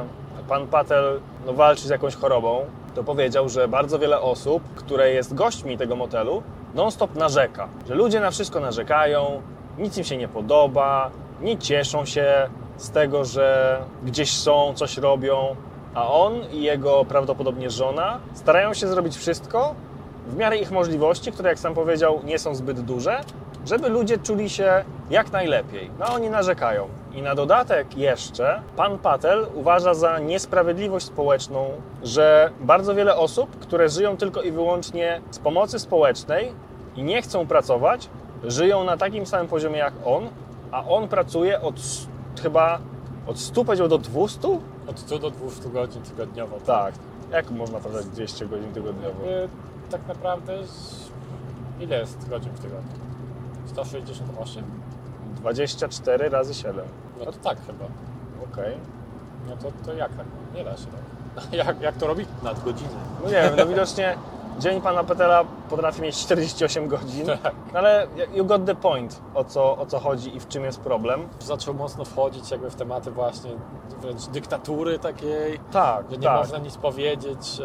pan 0.48 0.68
Patel 0.68 1.20
no, 1.46 1.54
walczy 1.54 1.88
z 1.88 1.90
jakąś 1.90 2.16
chorobą, 2.16 2.66
to 2.96 3.04
powiedział, 3.04 3.50
że 3.50 3.68
bardzo 3.68 4.00
wiele 4.00 4.22
osób, 4.22 4.64
które 4.76 5.12
jest 5.12 5.34
gośćmi 5.34 5.78
tego 5.78 5.96
motelu, 5.96 6.44
non-stop 6.76 7.16
narzeka. 7.16 7.68
Że 7.88 7.96
ludzie 7.96 8.20
na 8.20 8.32
wszystko 8.32 8.60
narzekają, 8.60 9.42
nic 9.78 9.98
im 9.98 10.04
się 10.04 10.18
nie 10.18 10.28
podoba, 10.28 11.12
nie 11.42 11.58
cieszą 11.58 12.06
się 12.06 12.50
z 12.78 12.90
tego, 12.90 13.26
że 13.26 13.80
gdzieś 14.04 14.34
są, 14.34 14.74
coś 14.76 14.98
robią, 14.98 15.56
a 15.94 16.12
on 16.12 16.34
i 16.52 16.62
jego 16.62 17.06
prawdopodobnie 17.06 17.70
żona 17.70 18.20
starają 18.34 18.74
się 18.74 18.88
zrobić 18.88 19.18
wszystko, 19.18 19.76
w 20.28 20.36
miarę 20.36 20.58
ich 20.58 20.72
możliwości, 20.72 21.32
które 21.32 21.50
jak 21.50 21.60
sam 21.60 21.74
powiedział 21.74 22.22
nie 22.24 22.40
są 22.40 22.56
zbyt 22.56 22.80
duże, 22.82 23.22
żeby 23.66 23.90
ludzie 23.90 24.18
czuli 24.18 24.50
się 24.50 24.84
jak 25.10 25.32
najlepiej. 25.32 25.92
No 26.00 26.06
oni 26.14 26.30
narzekają. 26.30 26.88
I 27.14 27.22
na 27.22 27.36
dodatek 27.36 27.98
jeszcze 27.98 28.62
pan 28.76 28.98
Patel 28.98 29.46
uważa 29.56 29.94
za 29.94 30.20
niesprawiedliwość 30.20 31.06
społeczną, 31.06 31.72
że 32.04 32.52
bardzo 32.60 32.96
wiele 32.96 33.16
osób, 33.16 33.60
które 33.60 33.90
żyją 33.90 34.18
tylko 34.18 34.42
i 34.42 34.52
wyłącznie 34.52 35.22
z 35.32 35.40
pomocy 35.40 35.80
społecznej 35.80 36.54
i 36.96 37.04
nie 37.04 37.22
chcą 37.22 37.48
pracować, 37.48 38.10
żyją 38.44 38.84
na 38.84 38.98
takim 38.98 39.26
samym 39.26 39.48
poziomie 39.48 39.78
jak 39.78 39.94
on, 40.06 40.30
a 40.72 40.86
on 40.86 41.08
pracuje 41.08 41.62
od 41.62 41.76
chyba 42.44 42.80
od 43.28 43.40
100 43.40 43.66
powiedział 43.66 43.88
do 43.88 43.98
200? 43.98 44.48
Od 44.88 45.00
100 45.00 45.20
do 45.20 45.32
200 45.32 45.70
godzin 45.70 46.02
tygodniowo. 46.02 46.58
Tak. 46.66 46.94
Jak 47.32 47.52
można 47.52 47.80
pracować 47.80 48.06
200 48.06 48.46
godzin 48.46 48.74
tygodniowo? 48.74 49.26
Jakby 49.26 49.50
tak 49.90 50.08
naprawdę 50.08 50.58
ile 51.80 52.00
jest 52.00 52.30
godzin 52.30 52.52
w 52.52 52.60
tygodniu? 52.60 53.09
168? 53.86 54.64
24 55.36 56.30
razy 56.30 56.54
7. 56.54 56.86
No 57.20 57.26
to 57.26 57.32
tak 57.32 57.58
chyba. 57.68 57.86
Okej. 58.54 58.78
No 59.48 59.58
to, 59.58 59.72
to 59.86 59.94
jak 59.94 60.16
tak? 60.16 60.26
Nie 60.56 60.64
da 60.64 60.78
się 60.78 60.86
tak. 60.86 61.54
Jak, 61.54 61.82
jak 61.82 61.96
to 61.96 62.08
robi? 62.08 62.26
Nadgodziny. 62.44 62.90
No 63.24 63.26
nie 63.26 63.42
wiem, 63.42 63.54
no 63.58 63.66
widocznie 63.66 64.18
dzień 64.60 64.82
pana 64.82 65.04
Petela 65.04 65.44
potrafi 65.70 66.02
mieć 66.02 66.18
48 66.18 66.88
godzin, 66.88 67.26
Tak. 67.44 67.54
ale 67.74 68.08
you 68.34 68.46
got 68.46 68.66
the 68.66 68.76
point, 68.76 69.22
o 69.36 69.44
co, 69.44 69.78
o 69.78 69.86
co 69.86 70.00
chodzi 70.00 70.36
i 70.36 70.40
w 70.40 70.48
czym 70.48 70.64
jest 70.64 70.80
problem. 70.80 71.28
Zaczął 71.40 71.74
mocno 71.74 72.06
wchodzić 72.06 72.52
jakby 72.52 72.70
w 72.70 72.76
tematy 72.76 73.12
właśnie 73.12 73.52
wręcz 74.02 74.26
dyktatury 74.28 75.00
takiej, 75.00 75.60
Tak, 75.72 76.06
że 76.12 76.18
nie 76.18 76.24
tak. 76.28 76.38
można 76.38 76.58
nic 76.58 76.78
powiedzieć 76.78 77.62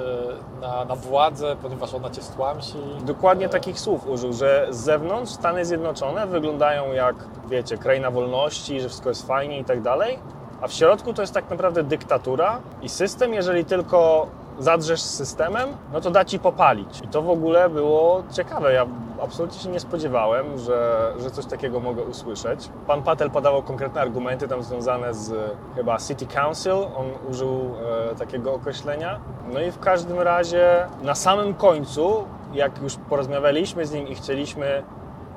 e, 0.56 0.60
na, 0.60 0.84
na 0.84 0.96
władzę, 0.96 1.56
ponieważ 1.62 1.94
ona 1.94 2.10
cię 2.10 2.22
stłamsi. 2.22 2.78
Dokładnie 3.04 3.46
E, 3.46 3.48
takich 3.48 3.80
słów 3.80 4.08
użył, 4.08 4.32
że 4.32 4.66
z 4.70 4.76
zewnątrz 4.76 5.32
Stany 5.32 5.64
Zjednoczone 5.64 6.26
wyglądają 6.26 6.92
jak, 6.92 7.16
wiecie, 7.48 7.78
kraina 7.78 8.10
wolności, 8.10 8.80
że 8.80 8.88
wszystko 8.88 9.08
jest 9.08 9.26
fajnie 9.26 9.58
i 9.58 9.64
tak 9.64 9.82
dalej, 9.82 10.18
a 10.60 10.68
w 10.68 10.72
środku 10.72 11.12
to 11.14 11.22
jest 11.22 11.34
tak 11.34 11.50
naprawdę 11.50 11.82
dyktatura 11.82 12.58
i 12.82 12.88
system, 12.88 13.34
jeżeli 13.34 13.64
tylko 13.64 14.26
zadrzesz 14.58 15.02
z 15.02 15.14
systemem, 15.14 15.68
no 15.92 16.00
to 16.00 16.10
da 16.10 16.24
ci 16.24 16.38
popalić. 16.38 17.00
I 17.04 17.08
to 17.08 17.22
w 17.22 17.30
ogóle 17.30 17.70
było 17.70 18.22
ciekawe. 18.32 18.72
Ja 18.72 18.86
absolutnie 19.22 19.60
się 19.60 19.68
nie 19.68 19.80
spodziewałem, 19.80 20.58
że, 20.58 21.12
że 21.18 21.30
coś 21.30 21.46
takiego 21.46 21.80
mogę 21.80 22.02
usłyszeć. 22.02 22.68
Pan 22.86 23.02
Patel 23.02 23.30
podawał 23.30 23.62
konkretne 23.62 24.00
argumenty 24.00 24.48
tam 24.48 24.62
związane 24.62 25.14
z 25.14 25.32
chyba 25.74 25.98
City 25.98 26.26
Council, 26.26 26.72
on 26.72 27.06
użył 27.30 27.74
e, 28.10 28.14
takiego 28.14 28.54
określenia. 28.54 29.20
No 29.52 29.60
i 29.60 29.70
w 29.70 29.78
każdym 29.78 30.20
razie 30.20 30.86
na 31.02 31.14
samym 31.14 31.54
końcu, 31.54 32.24
jak 32.54 32.82
już 32.82 32.96
porozmawialiśmy 32.96 33.86
z 33.86 33.92
nim 33.92 34.08
i 34.08 34.14
chcieliśmy 34.14 34.82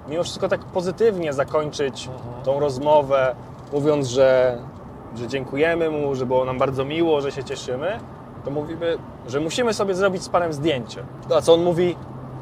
mimo 0.07 0.23
wszystko 0.23 0.47
tak 0.47 0.59
pozytywnie 0.65 1.33
zakończyć 1.33 2.09
tą 2.43 2.59
rozmowę, 2.59 3.35
mówiąc, 3.73 4.07
że, 4.07 4.57
że 5.15 5.27
dziękujemy 5.27 5.89
mu, 5.89 6.15
że 6.15 6.25
było 6.25 6.45
nam 6.45 6.57
bardzo 6.57 6.85
miło, 6.85 7.21
że 7.21 7.31
się 7.31 7.43
cieszymy, 7.43 7.99
to 8.47 8.51
mówimy, 8.51 8.97
że 9.27 9.39
musimy 9.39 9.73
sobie 9.73 9.95
zrobić 9.95 10.23
z 10.23 10.29
panem 10.29 10.53
zdjęcie. 10.53 11.03
A 11.35 11.41
co 11.41 11.53
on 11.53 11.63
mówi? 11.63 11.95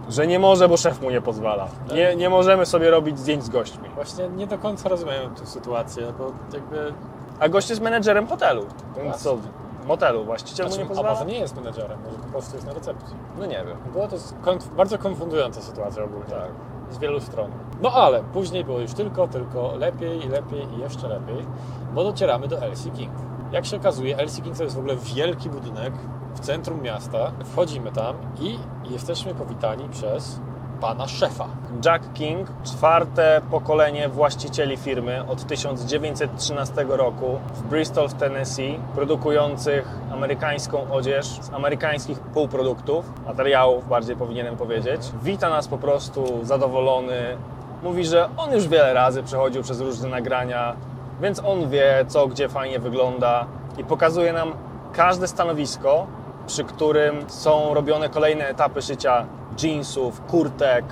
Że 0.10 0.28
nie 0.28 0.40
może, 0.40 0.70
bo 0.70 0.78
szef 0.78 1.02
mu 1.02 1.10
nie 1.10 1.22
pozwala. 1.22 1.68
Nie, 1.94 2.16
nie 2.16 2.30
możemy 2.30 2.66
sobie 2.66 2.92
robić 2.92 3.20
zdjęć 3.20 3.44
z 3.44 3.50
gośćmi. 3.50 3.90
Właśnie 3.96 4.30
nie 4.30 4.48
do 4.48 4.58
końca 4.58 4.90
rozumiem 4.90 5.36
tę 5.36 5.46
sytuację, 5.46 6.14
bo 6.18 6.32
jakby... 6.54 6.94
A 7.40 7.50
gość 7.50 7.70
jest 7.70 7.82
menedżerem 7.82 8.28
hotelu. 8.28 8.66
Więc 8.98 9.16
co? 9.16 9.38
Motelu. 9.86 10.26
Właściciel 10.26 10.66
mu 10.66 10.72
Znaczy, 10.72 10.80
nie 10.84 10.86
a 10.86 10.90
pozwala? 10.96 11.14
może 11.14 11.26
nie 11.26 11.40
jest 11.40 11.56
menedżerem, 11.56 12.00
może 12.06 12.18
po 12.18 12.28
prostu 12.32 12.56
jest 12.56 12.68
na 12.68 12.74
recepcji. 12.74 13.16
No 13.40 13.46
nie 13.46 13.64
wiem. 13.68 13.78
Było 13.94 14.08
to 14.08 14.16
konf- 14.44 14.76
bardzo 14.76 14.98
konfundująca 14.98 15.62
sytuacja 15.62 16.04
ogólnie. 16.04 16.26
Tak. 16.26 16.50
Z 16.92 16.98
wielu 16.98 17.20
stron. 17.22 17.52
No 17.82 17.92
ale 17.92 18.24
później 18.34 18.64
było 18.66 18.80
już 18.80 18.94
tylko, 18.94 19.28
tylko 19.28 19.76
lepiej, 19.76 20.30
lepiej 20.30 20.68
i 20.78 20.80
jeszcze 20.80 21.08
lepiej, 21.08 21.46
bo 21.94 22.04
docieramy 22.04 22.48
do 22.48 22.58
LC 22.68 22.84
King. 22.98 23.12
Jak 23.52 23.66
się 23.66 23.78
okazuje, 23.78 24.18
LC 24.18 24.42
King 24.42 24.58
to 24.58 24.64
jest 24.64 24.76
w 24.76 24.80
ogóle 24.80 24.96
wielki 24.96 25.50
budynek 25.50 25.94
w 26.36 26.40
centrum 26.40 26.82
miasta. 26.82 27.32
Wchodzimy 27.46 27.92
tam 27.92 28.16
i 28.40 28.58
jesteśmy 28.92 29.36
powitani 29.36 29.90
przez 29.90 30.40
pana 30.82 31.08
szefa. 31.08 31.48
Jack 31.86 32.14
King, 32.14 32.48
czwarte 32.64 33.42
pokolenie 33.52 34.10
właścicieli 34.10 34.78
firmy 34.78 35.24
od 35.28 35.48
1913 35.48 36.86
roku 36.90 37.40
w 37.54 37.62
Bristol 37.62 38.10
w 38.10 38.14
Tennessee, 38.14 38.80
produkujących 38.96 39.88
amerykańską 40.14 40.92
odzież 40.92 41.26
z 41.28 41.54
amerykańskich 41.54 42.20
półproduktów, 42.20 43.06
materiałów 43.26 43.88
bardziej 43.90 44.16
powinienem 44.16 44.58
powiedzieć. 44.58 45.02
Wita 45.24 45.50
nas 45.50 45.68
po 45.68 45.78
prostu 45.78 46.46
zadowolony. 46.46 47.38
Mówi, 47.84 48.06
że 48.06 48.30
on 48.38 48.52
już 48.54 48.68
wiele 48.68 48.94
razy 48.94 49.24
przechodził 49.24 49.64
przez 49.64 49.82
różne 49.82 50.10
nagrania, 50.10 50.76
więc 51.22 51.42
on 51.46 51.70
wie, 51.70 52.06
co 52.08 52.28
gdzie 52.28 52.50
fajnie 52.50 52.80
wygląda 52.80 53.46
i 53.78 53.84
pokazuje 53.84 54.34
nam 54.34 54.54
każde 54.94 55.28
stanowisko, 55.28 56.08
przy 56.48 56.64
którym 56.64 57.16
są 57.28 57.74
robione 57.74 58.10
kolejne 58.10 58.48
etapy 58.48 58.82
szycia 58.82 59.26
jeansów, 59.64 60.22
kurtek, 60.22 60.86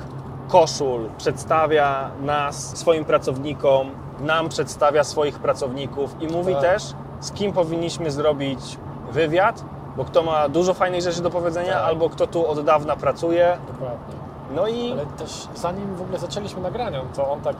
koszul. 0.48 1.10
Przedstawia 1.18 2.10
nas 2.22 2.77
swoim 2.77 3.06
pracownikom, 3.06 3.92
nam 4.20 4.50
przedstawia 4.50 5.03
swoich 5.03 5.39
pracowników 5.39 6.15
i 6.22 6.27
mówi 6.27 6.53
Tak. 6.53 6.62
też, 6.62 6.84
z 7.20 7.32
kim 7.32 7.53
powinniśmy 7.53 8.12
zrobić 8.12 8.77
wywiad, 9.12 9.63
bo 9.98 10.06
kto 10.06 10.24
ma 10.24 10.50
dużo 10.50 10.74
fajnych 10.74 11.01
rzeczy 11.01 11.22
do 11.22 11.30
powiedzenia, 11.30 11.74
Tak. 11.74 11.84
albo 11.84 12.10
kto 12.10 12.27
tu 12.27 12.48
od 12.48 12.65
dawna 12.65 12.96
pracuje. 12.96 13.58
Dokładnie. 13.68 14.15
No 14.56 14.68
i 14.68 14.92
Ale 14.92 15.06
też 15.06 15.48
zanim 15.56 15.96
w 15.96 16.01
ogóle 16.01 16.20
zaczęliśmy 16.20 16.62
nagrania, 16.62 17.01
to 17.15 17.32
on 17.32 17.42
tak 17.42 17.56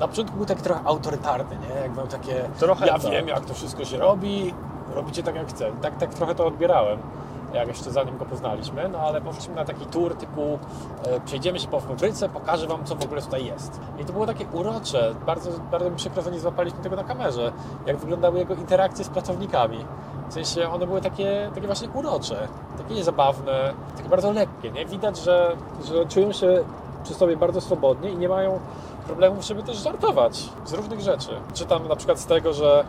na 0.00 0.08
początku 0.08 0.36
był 0.36 0.46
tak 0.46 0.62
trochę 0.62 0.80
autorytarny, 0.84 1.56
nie? 1.68 1.80
Jak 1.80 1.96
miał 1.96 2.06
takie, 2.06 2.44
Trochę 2.58 2.86
ja 2.86 2.98
tak. 2.98 3.12
wiem 3.12 3.28
jak 3.28 3.44
to 3.44 3.54
wszystko 3.54 3.84
się 3.84 3.98
robi, 3.98 4.54
robicie 4.94 5.22
tak 5.22 5.34
jak 5.34 5.48
chcę. 5.48 5.70
Tak, 5.82 5.98
tak 5.98 6.14
trochę 6.14 6.34
to 6.34 6.46
odbierałem, 6.46 6.98
jak 7.54 7.68
jeszcze 7.68 7.90
zanim 7.90 8.18
go 8.18 8.24
poznaliśmy, 8.24 8.88
no 8.88 8.98
ale 8.98 9.20
poszliśmy 9.20 9.54
na 9.54 9.64
taki 9.64 9.86
tour 9.86 10.16
typu 10.16 10.58
e, 11.04 11.20
przejdziemy 11.20 11.60
się 11.60 11.68
po 11.68 11.80
fabryce, 11.80 12.28
pokażę 12.28 12.66
Wam 12.66 12.84
co 12.84 12.94
w 12.94 13.04
ogóle 13.04 13.22
tutaj 13.22 13.44
jest. 13.44 13.80
I 14.00 14.04
to 14.04 14.12
było 14.12 14.26
takie 14.26 14.46
urocze, 14.52 15.14
bardzo, 15.26 15.50
bardzo 15.70 15.90
mi 15.90 15.96
przykro, 15.96 16.22
że 16.22 16.30
nie 16.30 16.40
złapaliśmy 16.40 16.82
tego 16.82 16.96
na 16.96 17.04
kamerze, 17.04 17.52
jak 17.86 17.96
wyglądały 17.96 18.38
jego 18.38 18.54
interakcje 18.54 19.04
z 19.04 19.08
pracownikami. 19.08 19.84
W 20.28 20.32
sensie 20.32 20.70
one 20.70 20.86
były 20.86 21.00
takie, 21.00 21.50
takie 21.54 21.66
właśnie 21.66 21.88
urocze, 21.88 22.48
takie 22.78 23.04
zabawne, 23.04 23.74
takie 23.96 24.08
bardzo 24.08 24.32
lekkie, 24.32 24.70
nie? 24.70 24.86
Widać, 24.86 25.18
że, 25.18 25.56
że 25.84 26.06
czują 26.06 26.32
się 26.32 26.64
przy 27.04 27.14
sobie 27.14 27.36
bardzo 27.36 27.60
swobodnie 27.60 28.10
i 28.10 28.16
nie 28.16 28.28
mają 28.28 28.60
problemów, 29.06 29.44
żeby 29.44 29.62
też 29.62 29.76
żartować 29.76 30.48
z 30.64 30.72
różnych 30.72 31.00
rzeczy. 31.00 31.30
Czytam 31.54 31.88
na 31.88 31.96
przykład 31.96 32.20
z 32.20 32.26
tego, 32.26 32.52
że 32.52 32.84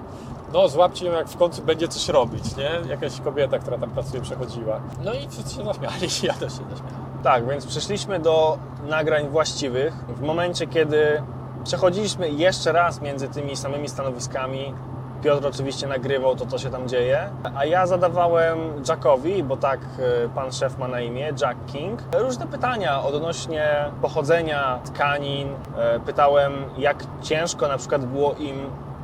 no 0.54 0.70
złapcie 0.70 1.06
ją, 1.06 1.12
jak 1.12 1.28
w 1.28 1.38
końcu 1.38 1.62
będzie 1.62 1.88
coś 1.88 2.10
robić, 2.10 2.56
nie? 2.58 2.90
Jakaś 2.90 3.22
kobieta, 3.22 3.60
która 3.60 3.78
tam 3.78 3.90
pracuje, 3.90 4.22
przechodziła. 4.22 4.82
No 5.04 5.14
i 5.14 5.30
wszyscy 5.30 5.56
się 5.56 5.66
zaśmiali, 5.66 6.08
ja 6.24 6.34
też 6.34 6.54
się 6.54 6.64
zaśmiałem. 6.72 7.06
Tak, 7.24 7.48
więc 7.48 7.66
przeszliśmy 7.66 8.20
do 8.20 8.58
nagrań 8.88 9.30
właściwych 9.30 9.94
w 9.94 10.22
momencie, 10.22 10.68
kiedy 10.68 11.22
przechodziliśmy 11.64 12.30
jeszcze 12.30 12.72
raz 12.72 13.02
między 13.02 13.28
tymi 13.28 13.56
samymi 13.56 13.90
stanowiskami. 13.90 14.74
Piotr 15.26 15.48
oczywiście 15.48 15.88
nagrywał 15.88 16.36
to, 16.36 16.46
co 16.46 16.58
się 16.58 16.70
tam 16.70 16.88
dzieje, 16.90 17.30
a 17.56 17.66
ja 17.66 17.88
zadawałem 17.88 18.60
Jackowi, 18.90 19.44
bo 19.44 19.58
tak 19.58 19.80
e, 20.26 20.30
pan 20.30 20.52
szef 20.52 20.78
ma 20.78 20.88
na 20.88 21.02
imię, 21.02 21.34
Jack 21.42 21.56
King, 21.66 22.00
różne 22.18 22.48
pytania 22.48 23.04
odnośnie 23.04 23.92
pochodzenia 24.02 24.80
tkanin. 24.86 25.50
E, 25.78 26.00
Pytałem, 26.00 26.54
jak 26.78 27.04
ciężko 27.22 27.68
na 27.68 27.78
przykład 27.78 28.06
było 28.06 28.34
im 28.34 28.56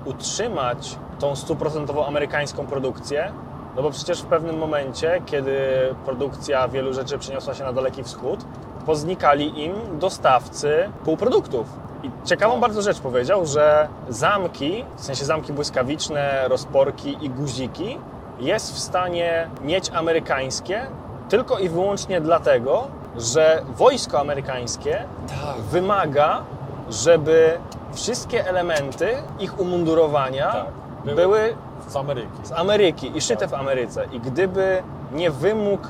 utrzymać 0.06 0.98
tą 1.20 1.36
stuprocentową 1.36 2.06
amerykańską 2.06 2.68
produkcję, 2.68 3.32
no 3.76 3.82
bo 3.82 3.92
przecież 3.92 4.22
w 4.22 4.26
pewnym 4.26 4.58
momencie, 4.58 5.22
kiedy 5.26 5.58
produkcja 6.06 6.68
wielu 6.68 6.94
rzeczy 6.94 7.18
przeniosła 7.18 7.54
się 7.54 7.64
na 7.64 7.74
Daleki 7.74 8.04
Wschód, 8.04 8.46
poznikali 8.86 9.64
im 9.64 9.74
dostawcy 10.00 10.90
półproduktów. 11.06 11.91
I 12.04 12.12
ciekawą 12.26 12.60
bardzo 12.60 12.82
rzecz 12.82 13.00
powiedział, 13.00 13.46
że 13.46 13.88
zamki, 14.10 14.86
w 14.98 15.04
sensie 15.04 15.26
zamki 15.26 15.54
błyskawiczne, 15.54 16.48
rozporki 16.48 17.18
i 17.22 17.30
guziki, 17.30 17.98
jest 18.40 18.74
w 18.76 18.80
stanie 18.80 19.50
mieć 19.62 19.90
amerykańskie 19.90 20.82
tylko 21.30 21.60
i 21.60 21.70
wyłącznie 21.70 22.22
dlatego, 22.22 22.88
że 23.18 23.62
wojsko 23.78 24.20
amerykańskie 24.20 25.04
Tak. 25.28 25.56
wymaga, 25.62 26.44
żeby 26.90 27.58
wszystkie 27.94 28.48
elementy 28.48 29.08
ich 29.40 29.60
umundurowania 29.60 30.52
Tak. 30.52 30.66
Były- 31.06 31.16
były 31.16 31.56
Z 31.88 31.96
Ameryki. 31.96 32.28
z 32.44 32.52
Ameryki 32.52 33.18
i 33.18 33.22
szyte 33.22 33.48
w 33.48 33.54
Ameryce. 33.54 34.06
I 34.12 34.20
gdyby 34.20 34.84
nie 35.12 35.32
wymóg 35.32 35.82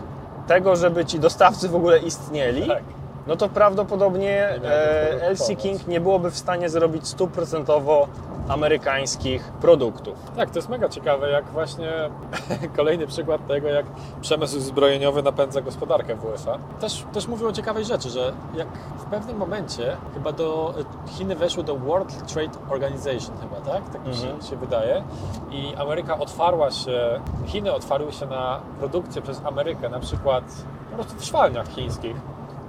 tego, 0.48 0.76
żeby 0.76 1.06
ci 1.06 1.20
dostawcy 1.20 1.70
w 1.70 1.76
ogóle 1.76 2.00
istnieli, 2.00 2.68
Tak. 2.68 2.84
No 3.32 3.38
to 3.38 3.50
prawdopodobnie 3.50 4.50
e, 4.50 5.30
LC. 5.30 5.56
King 5.56 5.88
nie 5.88 6.02
byłoby 6.02 6.32
w 6.32 6.38
stanie 6.38 6.70
zrobić 6.70 7.08
stuprocentowo 7.08 8.08
amerykańskich 8.48 9.44
produktów. 9.44 10.18
Tak, 10.36 10.50
to 10.50 10.56
jest 10.60 10.70
mega 10.70 10.90
ciekawe, 10.90 11.30
jak 11.30 11.46
właśnie 11.46 11.92
kolejny 12.78 13.08
przykład 13.08 13.48
tego, 13.48 13.68
jak 13.68 13.86
przemysł 14.22 14.60
zbrojeniowy 14.60 15.24
napędza 15.24 15.62
gospodarkę 15.62 16.16
w 16.16 16.26
USA. 16.26 16.58
Też, 16.80 17.04
też 17.14 17.28
mówił 17.28 17.48
o 17.48 17.52
ciekawej 17.52 17.86
rzeczy, 17.86 18.10
że 18.10 18.34
jak 18.56 18.68
w 19.00 19.06
pewnym 19.06 19.38
momencie 19.38 19.98
chyba 20.14 20.32
do 20.32 20.74
Chiny 21.08 21.36
weszły 21.36 21.64
do 21.64 21.76
World 21.76 22.34
Trade 22.34 22.60
Organization 22.70 23.38
chyba, 23.42 23.72
tak? 23.74 23.90
Tak 23.90 24.08
mi 24.08 24.14
się, 24.16 24.22
Mhm. 24.24 24.42
się 24.42 24.56
wydaje. 24.56 25.04
I 25.52 25.76
Ameryka 25.76 26.20
otwarła 26.20 26.72
się, 26.72 27.22
Chiny 27.46 27.74
otwarły 27.74 28.12
się 28.12 28.26
na 28.26 28.60
produkcję 28.80 29.22
przez 29.22 29.42
Amerykę, 29.46 29.90
na 29.90 30.00
przykład 30.00 30.44
po 30.90 30.96
prostu 30.96 31.16
w 31.20 31.26
szwalniach 31.26 31.68
chińskich 31.68 32.16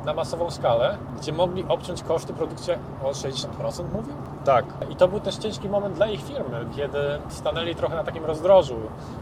na 0.05 0.15
masową 0.15 0.51
skalę, 0.51 0.99
gdzie 1.17 1.33
mogli 1.33 1.65
obciąć 1.69 2.03
koszty 2.03 2.33
produkcji 2.33 2.73
o 3.05 3.11
60%, 3.11 3.47
mówił? 3.95 4.15
Tak, 4.45 4.65
I 4.91 4.97
to 4.97 5.09
był 5.09 5.21
też 5.21 5.37
ciężki 5.37 5.69
moment 5.69 5.95
dla 5.95 6.07
ich 6.07 6.23
firmy, 6.23 6.67
kiedy 6.77 6.99
stanęli 7.29 7.75
trochę 7.75 7.97
na 7.97 8.05
takim 8.05 8.25
rozdrożu. 8.25 8.77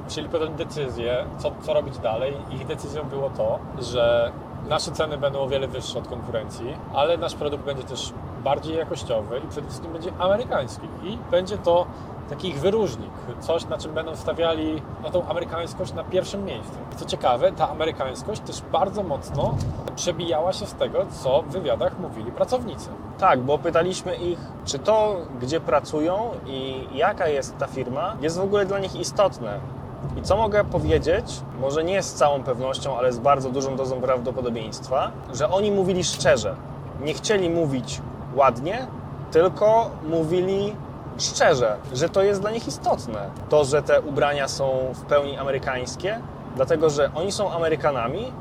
Musieli 0.05 0.29
podjąć 0.29 0.57
decyzję, 0.57 1.25
co, 1.39 1.53
co 1.63 1.75
robić 1.75 1.99
dalej. 1.99 2.37
Ich 2.51 2.67
decyzją 2.67 3.05
było 3.05 3.31
to, 3.31 3.59
że 3.79 4.33
nasze 4.69 4.93
ceny 4.93 5.19
będą 5.19 5.41
o 5.41 5.49
wiele 5.49 5.69
wyższe 5.69 5.99
od 5.99 6.09
konkurencji, 6.09 6.75
ale 6.95 7.17
nasz 7.19 7.35
produkt 7.35 7.65
będzie 7.65 7.83
też 7.83 8.13
bardziej 8.45 8.77
jakościowy 8.77 9.39
i 9.39 9.49
przede 9.49 9.67
wszystkim 9.67 9.93
będzie 9.93 10.11
amerykański. 10.19 10.87
I 11.03 11.19
będzie 11.31 11.59
to 11.59 11.87
taki 12.31 12.49
ich 12.49 12.61
wyróżnik, 12.61 13.11
coś 13.41 13.67
na 13.67 13.79
czym 13.79 13.93
będą 13.93 14.17
stawiali 14.17 14.83
na 15.03 15.11
tą 15.11 15.27
amerykańskość 15.27 15.93
na 15.93 16.05
pierwszym 16.05 16.45
miejscu. 16.45 16.79
Co 16.97 17.05
ciekawe, 17.05 17.53
ta 17.53 17.71
amerykańskość 17.71 18.41
też 18.41 18.63
bardzo 18.73 19.03
mocno 19.03 19.55
przebijała 19.97 20.53
się 20.53 20.67
z 20.67 20.75
tego, 20.75 21.07
co 21.23 21.43
w 21.43 21.47
wywiadach 21.47 21.99
mówili 21.99 22.33
pracownicy. 22.33 22.89
tak, 23.19 23.41
bo 23.41 23.59
pytaliśmy 23.59 24.15
ich, 24.15 24.39
czy 24.65 24.79
to, 24.79 25.17
gdzie 25.41 25.61
pracują 25.61 26.31
i 26.47 26.87
jaka 26.95 27.29
jest 27.29 27.59
ta 27.59 27.67
firma, 27.67 28.17
jest 28.21 28.39
w 28.39 28.43
ogóle 28.43 28.67
dla 28.67 28.79
nich 28.79 28.97
istotne. 28.97 29.61
I 30.17 30.23
co 30.23 30.37
mogę 30.37 30.65
powiedzieć, 30.65 31.41
może 31.61 31.85
nie 31.85 32.03
z 32.03 32.15
całą 32.15 32.43
pewnością, 32.43 32.99
ale 32.99 33.13
z 33.13 33.19
bardzo 33.19 33.51
dużą 33.51 33.77
dozą 33.77 34.01
prawdopodobieństwa, 34.01 35.11
że 35.35 35.51
oni 35.51 35.73
mówili 35.73 36.05
szczerze. 36.05 36.57
Nie 37.01 37.15
chcieli 37.15 37.51
mówić 37.51 38.01
ładnie, 38.35 38.87
tylko 39.31 39.91
mówili 40.09 40.77
szczerze, 41.21 41.77
że 41.93 42.09
to 42.09 42.23
jest 42.23 42.41
dla 42.41 42.51
nich 42.51 42.69
istotne. 42.69 43.31
To, 43.49 43.65
że 43.65 43.83
te 43.83 44.01
ubrania 44.01 44.49
są 44.49 44.93
w 44.95 45.03
pełni 45.03 45.39
amerykańskie, 45.39 46.21
dlatego 46.57 46.91
że 46.91 47.11
oni 47.15 47.33
są 47.33 47.53
Amerykanami 47.53 48.33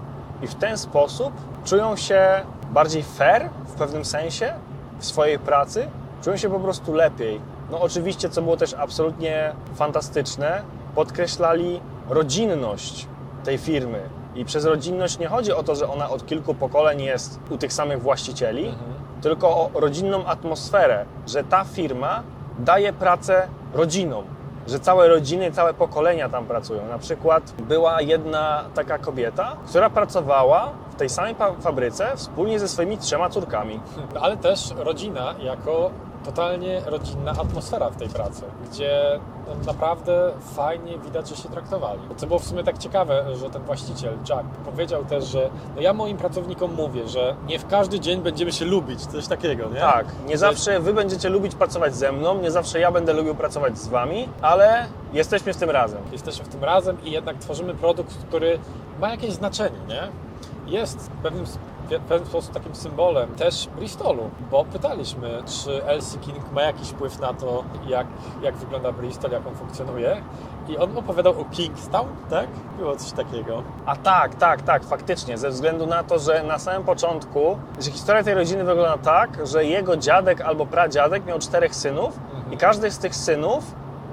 i 0.42 0.48
w 0.48 0.56
ten 0.56 0.78
sposób 0.78 1.34
czują 1.66 1.96
się 1.96 2.42
bardziej 2.72 3.04
fair 3.04 3.50
w 3.66 3.74
pewnym 3.74 4.06
sensie 4.06 4.54
w 5.00 5.06
swojej 5.06 5.40
pracy, 5.40 5.90
czują 6.22 6.38
się 6.38 6.50
po 6.50 6.60
prostu 6.60 6.94
lepiej. 6.94 7.42
No 7.72 7.82
oczywiście, 7.82 8.30
co 8.30 8.42
było 8.42 8.58
też 8.58 8.74
absolutnie 8.74 9.54
fantastyczne, 9.76 10.62
podkreślali 10.96 11.82
rodzinność 12.10 13.08
tej 13.44 13.58
firmy. 13.58 14.10
I 14.36 14.46
przez 14.46 14.66
rodzinność 14.66 15.20
nie 15.20 15.28
chodzi 15.28 15.54
o 15.54 15.64
to, 15.64 15.76
że 15.76 15.90
ona 15.90 16.10
od 16.10 16.26
kilku 16.26 16.54
pokoleń 16.54 17.02
jest 17.02 17.40
u 17.50 17.58
tych 17.58 17.74
samych 17.74 18.02
właścicieli, 18.02 18.74
tylko 19.22 19.48
o 19.48 19.70
rodzinną 19.74 20.26
atmosferę, 20.26 21.06
że 21.28 21.44
ta 21.44 21.64
firma 21.64 22.24
daje 22.60 22.94
pracę 22.94 23.48
rodzinom, 23.74 24.24
że 24.68 24.80
całe 24.80 25.08
rodziny, 25.08 25.52
całe 25.52 25.74
pokolenia 25.74 26.30
tam 26.30 26.46
pracują. 26.46 26.88
Na 26.90 26.98
przykład 26.98 27.54
była 27.60 28.02
jedna 28.02 28.64
taka 28.76 28.98
kobieta, 28.98 29.56
która 29.68 29.90
pracowała 29.90 30.72
w 30.92 30.96
tej 30.96 31.10
samej 31.10 31.36
fabryce 31.62 32.12
wspólnie 32.16 32.60
ze 32.60 32.68
swoimi 32.68 32.98
trzema 32.98 33.30
córkami. 33.30 33.80
Ale 34.22 34.38
też 34.38 34.74
rodzina 34.78 35.36
jako 35.44 35.92
totalnie 36.26 36.82
rodzinna 36.86 37.32
atmosfera 37.32 37.90
w 37.90 37.96
tej 37.96 38.10
pracy, 38.10 38.42
gdzie 38.72 39.20
naprawdę 39.66 40.32
fajnie 40.56 40.98
widać, 41.00 41.30
że 41.30 41.36
się 41.36 41.50
traktowali. 41.50 42.00
Co 42.18 42.28
było 42.28 42.40
w 42.40 42.44
sumie 42.44 42.64
tak 42.64 42.78
ciekawe, 42.78 43.26
że 43.36 43.50
ten 43.50 43.64
właściciel, 43.64 44.14
Jack, 44.30 44.46
powiedział 44.66 45.06
też, 45.06 45.26
że 45.26 45.50
no 45.76 45.82
ja 45.82 45.94
moim 45.94 46.18
pracownikom 46.18 46.74
mówię, 46.76 47.08
że 47.08 47.36
nie 47.48 47.60
w 47.60 47.68
każdy 47.68 48.00
dzień 48.00 48.22
będziemy 48.22 48.52
się 48.52 48.66
lubić, 48.66 49.06
coś 49.06 49.28
takiego, 49.28 49.70
nie? 49.70 49.80
Tak, 49.80 50.06
nie 50.28 50.38
zawsze 50.38 50.80
wy 50.80 50.94
będziecie 50.94 51.30
lubić 51.30 51.56
pracować 51.56 51.96
ze 51.96 52.12
mną, 52.12 52.42
nie 52.42 52.52
zawsze 52.52 52.80
ja 52.80 52.92
będę 52.92 53.14
lubił 53.14 53.36
pracować 53.36 53.78
z 53.78 53.88
wami, 53.88 54.30
ale 54.42 54.86
jesteśmy 55.14 55.54
w 55.54 55.58
tym 55.58 55.70
razem. 55.70 56.02
Jesteśmy 56.12 56.46
w 56.46 56.48
tym 56.48 56.64
razem 56.64 56.98
i 57.04 57.12
jednak 57.12 57.38
tworzymy 57.38 57.76
produkt, 57.76 58.18
który 58.28 58.60
ma 59.02 59.10
jakieś 59.10 59.32
znaczenie, 59.32 59.78
nie? 59.88 60.29
Jest 60.70 61.12
w 61.12 61.22
pewnym, 61.24 61.46
w 61.46 62.00
pewien 62.08 62.26
sposób 62.28 62.54
takim 62.54 62.76
symbolem 62.76 63.36
też 63.36 63.68
Bristolu, 63.76 64.30
bo 64.52 64.66
pytaliśmy, 64.66 65.44
czy 65.46 65.82
LC 65.98 66.18
King 66.22 66.52
ma 66.52 66.62
jakiś 66.62 66.90
wpływ 66.90 67.20
na 67.20 67.34
to, 67.34 67.64
jak, 67.88 68.08
jak 68.42 68.56
wygląda 68.56 68.92
Bristol, 68.92 69.32
jak 69.32 69.48
on 69.48 69.56
funkcjonuje. 69.56 70.22
I 70.68 70.78
on 70.78 70.98
opowiadał 70.98 71.42
o 71.42 71.46
Kingstown, 71.46 72.08
tak? 72.30 72.48
Było 72.78 72.96
coś 72.96 73.12
takiego. 73.12 73.64
A 73.86 73.96
tak, 73.96 74.36
tak, 74.36 74.62
tak, 74.62 74.84
faktycznie, 74.84 75.38
ze 75.38 75.50
względu 75.50 75.86
na 75.88 76.04
to, 76.04 76.20
że 76.20 76.44
na 76.44 76.60
samym 76.60 76.84
początku, 76.84 77.58
że 77.80 77.92
historia 77.92 78.24
tej 78.24 78.34
rodziny 78.34 78.64
wygląda 78.64 78.98
tak, 78.98 79.48
że 79.48 79.66
jego 79.66 79.98
dziadek 79.98 80.42
albo 80.42 80.66
pradziadek 80.66 81.26
miał 81.26 81.40
czterech 81.40 81.76
synów 81.76 82.20
i 82.52 82.58
każdy 82.58 82.92
z 82.92 82.98
tych 82.98 83.16
synów 83.16 83.64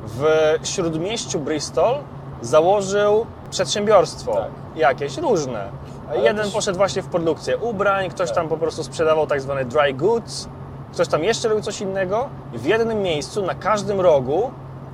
w 0.05 0.27
śródmieściu 0.62 1.40
Bristol 1.40 1.95
założył 2.40 3.27
przedsiębiorstwo 3.51 4.35
Tak. 4.35 4.51
jakieś, 4.77 5.19
różne. 5.19 5.71
Jeden 6.14 6.37
też- 6.45 6.55
poszedł 6.55 6.77
właśnie 6.79 7.03
w 7.03 7.07
produkcję 7.07 7.57
ubrań, 7.59 8.11
ktoś 8.11 8.33
tam 8.33 8.49
po 8.49 8.57
prostu 8.57 8.85
sprzedawał 8.85 9.27
tak 9.27 9.40
zwane 9.40 9.64
dry 9.64 9.95
goods, 9.95 10.49
ktoś 10.92 11.09
tam 11.09 11.25
jeszcze 11.25 11.49
robił 11.49 11.64
coś 11.64 11.81
innego 11.81 12.29
i 12.53 12.59
w 12.59 12.64
jednym 12.64 13.03
miejscu, 13.03 13.42
na 13.42 13.55
każdym 13.55 14.01
rogu, 14.01 14.51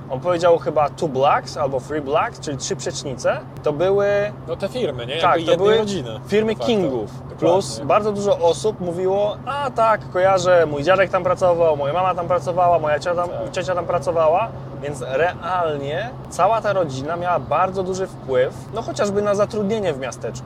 on 0.09 0.19
powiedział 0.19 0.57
chyba 0.57 0.89
two 0.89 1.07
blocks 1.07 1.57
albo 1.57 1.79
three 1.81 2.01
blocks, 2.01 2.39
czyli 2.39 2.57
trzy 2.57 2.75
przecznice, 2.75 3.39
to 3.63 3.73
były 3.73 4.07
No 4.47 4.55
te 4.55 4.67
firmy, 4.69 5.05
nie? 5.05 5.21
tak, 5.21 5.35
Jakby 5.37 5.51
to 5.51 5.57
były 5.57 5.77
rodziny. 5.77 6.19
firmy. 6.27 6.55
Kingów. 6.55 7.11
Plus 7.39 7.79
bardzo 7.79 8.11
dużo 8.11 8.39
osób 8.39 8.79
mówiło, 8.79 9.37
a 9.45 9.71
tak, 9.71 10.09
kojarzę, 10.09 10.65
mój 10.65 10.83
dziadek 10.83 11.09
tam 11.09 11.23
pracował, 11.23 11.77
moja 11.77 11.93
mama 11.93 12.15
tam 12.15 12.27
pracowała, 12.27 12.79
moja 12.79 12.99
ciocia 12.99 13.15
tam, 13.15 13.29
Tak. 13.29 13.51
ciocia 13.51 13.75
tam 13.75 13.85
pracowała, 13.85 14.47
więc 14.81 15.01
realnie 15.01 16.09
cała 16.29 16.61
ta 16.61 16.73
rodzina 16.73 17.15
miała 17.15 17.39
bardzo 17.39 17.83
duży 17.83 18.07
wpływ, 18.07 18.53
no 18.73 18.81
chociażby 18.81 19.21
na 19.21 19.35
zatrudnienie 19.35 19.93
w 19.93 19.99
miasteczku? 19.99 20.45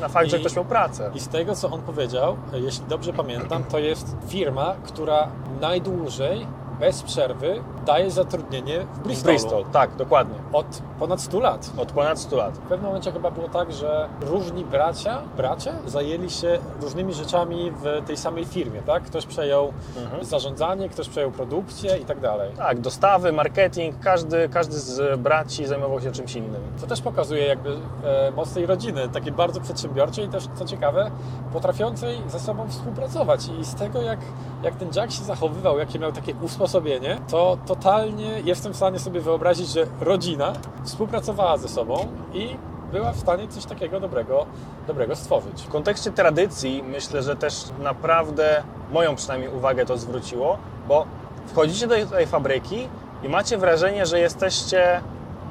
Na 0.00 0.08
fakt, 0.08 0.30
że 0.30 0.36
I- 0.36 0.40
ktoś 0.40 0.56
miał 0.56 0.64
pracę. 0.64 1.10
I 1.14 1.20
z 1.20 1.28
tego, 1.28 1.54
co 1.54 1.70
on 1.70 1.82
powiedział, 1.82 2.36
jeśli 2.52 2.86
dobrze 2.86 3.12
pamiętam, 3.12 3.64
to 3.64 3.78
jest 3.78 4.16
firma, 4.28 4.74
która 4.84 5.28
najdłużej, 5.60 6.46
bez 6.80 7.02
przerwy, 7.02 7.60
daje 7.86 8.10
zatrudnienie 8.10 8.80
w 8.80 8.98
W 8.98 9.02
Bristolu. 9.02 9.32
Bristol, 9.32 9.64
tak, 9.72 9.96
dokładnie. 9.96 10.34
Od 10.52 10.66
ponad 10.98 11.20
100 11.20 11.40
lat. 11.40 11.70
Od 11.76 11.92
ponad 11.92 12.18
100 12.18 12.36
lat. 12.36 12.54
W 12.54 12.58
pewnym 12.58 12.86
momencie 12.86 13.12
chyba 13.12 13.30
było 13.30 13.48
tak, 13.48 13.72
że 13.72 14.08
różni 14.20 14.64
bracia, 14.64 15.22
bracia 15.36 15.72
zajęli 15.86 16.30
się 16.30 16.58
różnymi 16.82 17.14
rzeczami 17.14 17.70
w 17.82 18.06
tej 18.06 18.16
samej 18.16 18.44
firmie, 18.44 18.82
tak? 18.82 19.02
Ktoś 19.02 19.26
przejął 19.26 19.72
Mhm. 20.04 20.24
zarządzanie, 20.24 20.88
ktoś 20.88 21.08
przejął 21.08 21.30
produkcję 21.30 21.96
i 21.98 22.04
tak 22.04 22.20
dalej. 22.20 22.50
Tak, 22.56 22.80
dostawy, 22.80 23.32
marketing, 23.32 24.00
każdy, 24.00 24.48
każdy 24.48 24.78
z 24.78 25.20
braci 25.20 25.66
zajmował 25.66 26.00
się 26.00 26.12
czymś 26.12 26.34
innym. 26.36 26.60
To 26.80 26.86
też 26.86 27.00
pokazuje 27.02 27.46
jakby 27.46 27.76
e, 28.04 28.30
moc 28.30 28.52
tej 28.54 28.66
rodziny, 28.66 29.08
takiej 29.08 29.32
bardzo 29.32 29.60
przedsiębiorczej 29.60 30.24
i 30.24 30.28
też, 30.28 30.44
co 30.54 30.64
ciekawe, 30.64 31.10
potrafiącej 31.52 32.18
ze 32.28 32.40
sobą 32.40 32.68
współpracować. 32.68 33.40
I 33.60 33.64
z 33.64 33.74
tego, 33.74 34.02
jak, 34.02 34.18
jak 34.62 34.74
ten 34.76 34.88
Jack 34.96 35.12
się 35.12 35.24
zachowywał, 35.24 35.78
jakie 35.78 35.98
miał 35.98 36.12
takie 36.12 36.34
usposobienie, 36.34 36.65
to 37.28 37.58
totalnie 37.66 38.40
jestem 38.44 38.72
w 38.72 38.76
stanie 38.76 38.98
sobie 38.98 39.20
wyobrazić, 39.20 39.68
że 39.68 39.86
rodzina 40.00 40.52
współpracowała 40.84 41.58
ze 41.58 41.68
sobą 41.68 42.08
i 42.34 42.56
była 42.92 43.12
w 43.12 43.18
stanie 43.18 43.48
coś 43.48 43.64
takiego 43.64 44.00
dobrego, 44.00 44.46
dobrego 44.86 45.16
stworzyć. 45.16 45.62
W 45.62 45.68
kontekście 45.68 46.12
tradycji 46.12 46.82
myślę, 46.82 47.22
że 47.22 47.36
też 47.36 47.64
naprawdę 47.82 48.62
moją 48.92 49.16
przynajmniej 49.16 49.50
uwagę 49.50 49.86
to 49.86 49.96
zwróciło, 49.96 50.58
bo 50.88 51.06
wchodzicie 51.46 51.86
do 51.86 52.06
tej 52.06 52.26
fabryki 52.26 52.88
i 53.22 53.28
macie 53.28 53.58
wrażenie, 53.58 54.06
że 54.06 54.20
jesteście 54.20 55.00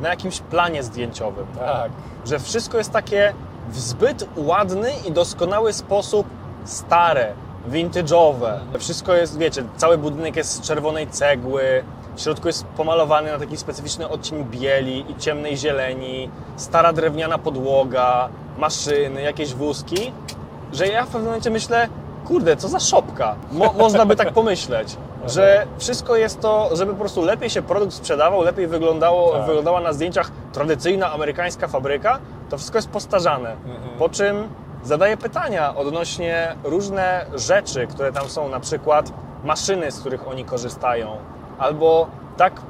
na 0.01 0.09
jakimś 0.09 0.39
planie 0.39 0.83
zdjęciowym. 0.83 1.47
Tak. 1.59 1.91
Że 2.25 2.39
wszystko 2.39 2.77
jest 2.77 2.91
takie 2.91 3.33
w 3.69 3.79
zbyt 3.79 4.27
ładny 4.35 4.91
i 5.07 5.11
doskonały 5.11 5.73
sposób 5.73 6.27
stare, 6.65 7.33
vintage'owe. 7.71 8.59
Wszystko 8.79 9.13
jest, 9.13 9.37
wiecie, 9.37 9.63
cały 9.77 9.97
budynek 9.97 10.35
jest 10.35 10.51
z 10.51 10.61
czerwonej 10.61 11.07
cegły, 11.07 11.83
w 12.15 12.21
środku 12.21 12.47
jest 12.47 12.65
pomalowany 12.65 13.31
na 13.31 13.39
taki 13.39 13.57
specyficzny 13.57 14.09
odcień 14.09 14.43
bieli 14.43 15.05
i 15.11 15.15
ciemnej 15.15 15.57
zieleni, 15.57 16.29
stara 16.55 16.93
drewniana 16.93 17.37
podłoga, 17.37 18.29
maszyny, 18.57 19.21
jakieś 19.21 19.53
wózki, 19.53 20.11
że 20.73 20.87
ja 20.87 21.03
w 21.03 21.07
pewnym 21.07 21.25
momencie 21.25 21.49
myślę, 21.49 21.87
kurde, 22.27 22.57
co 22.57 22.67
za 22.67 22.79
szopka. 22.79 23.35
Mo 23.51 23.73
można 23.73 24.05
by 24.05 24.15
tak 24.15 24.33
pomyśleć, 24.33 24.97
że 25.35 25.67
wszystko 25.77 26.15
jest 26.15 26.39
to, 26.41 26.69
żeby 26.75 26.91
po 26.93 26.99
prostu 26.99 27.21
lepiej 27.21 27.49
się 27.49 27.61
produkt 27.61 27.93
sprzedawał, 27.93 28.41
lepiej 28.41 28.67
wyglądało, 28.67 29.31
Tak. 29.31 29.45
wyglądała 29.45 29.81
na 29.81 29.93
zdjęciach 29.93 30.31
tradycyjna 30.53 31.11
amerykańska 31.11 31.67
fabryka, 31.67 32.19
to 32.49 32.57
wszystko 32.57 32.77
jest 32.77 32.89
postarzane. 32.89 33.51
Mhm. 33.51 33.97
Po 33.99 34.09
czym 34.09 34.47
zadaję 34.85 35.17
pytania 35.17 35.75
odnośnie 35.75 36.55
różne 36.63 37.25
rzeczy, 37.35 37.87
które 37.87 38.11
tam 38.11 38.29
są, 38.29 38.49
na 38.49 38.59
przykład 38.59 39.11
maszyny, 39.43 39.91
z 39.91 39.99
których 39.99 40.27
oni 40.27 40.45
korzystają, 40.45 41.17
albo 41.57 42.07
tak 42.37 42.61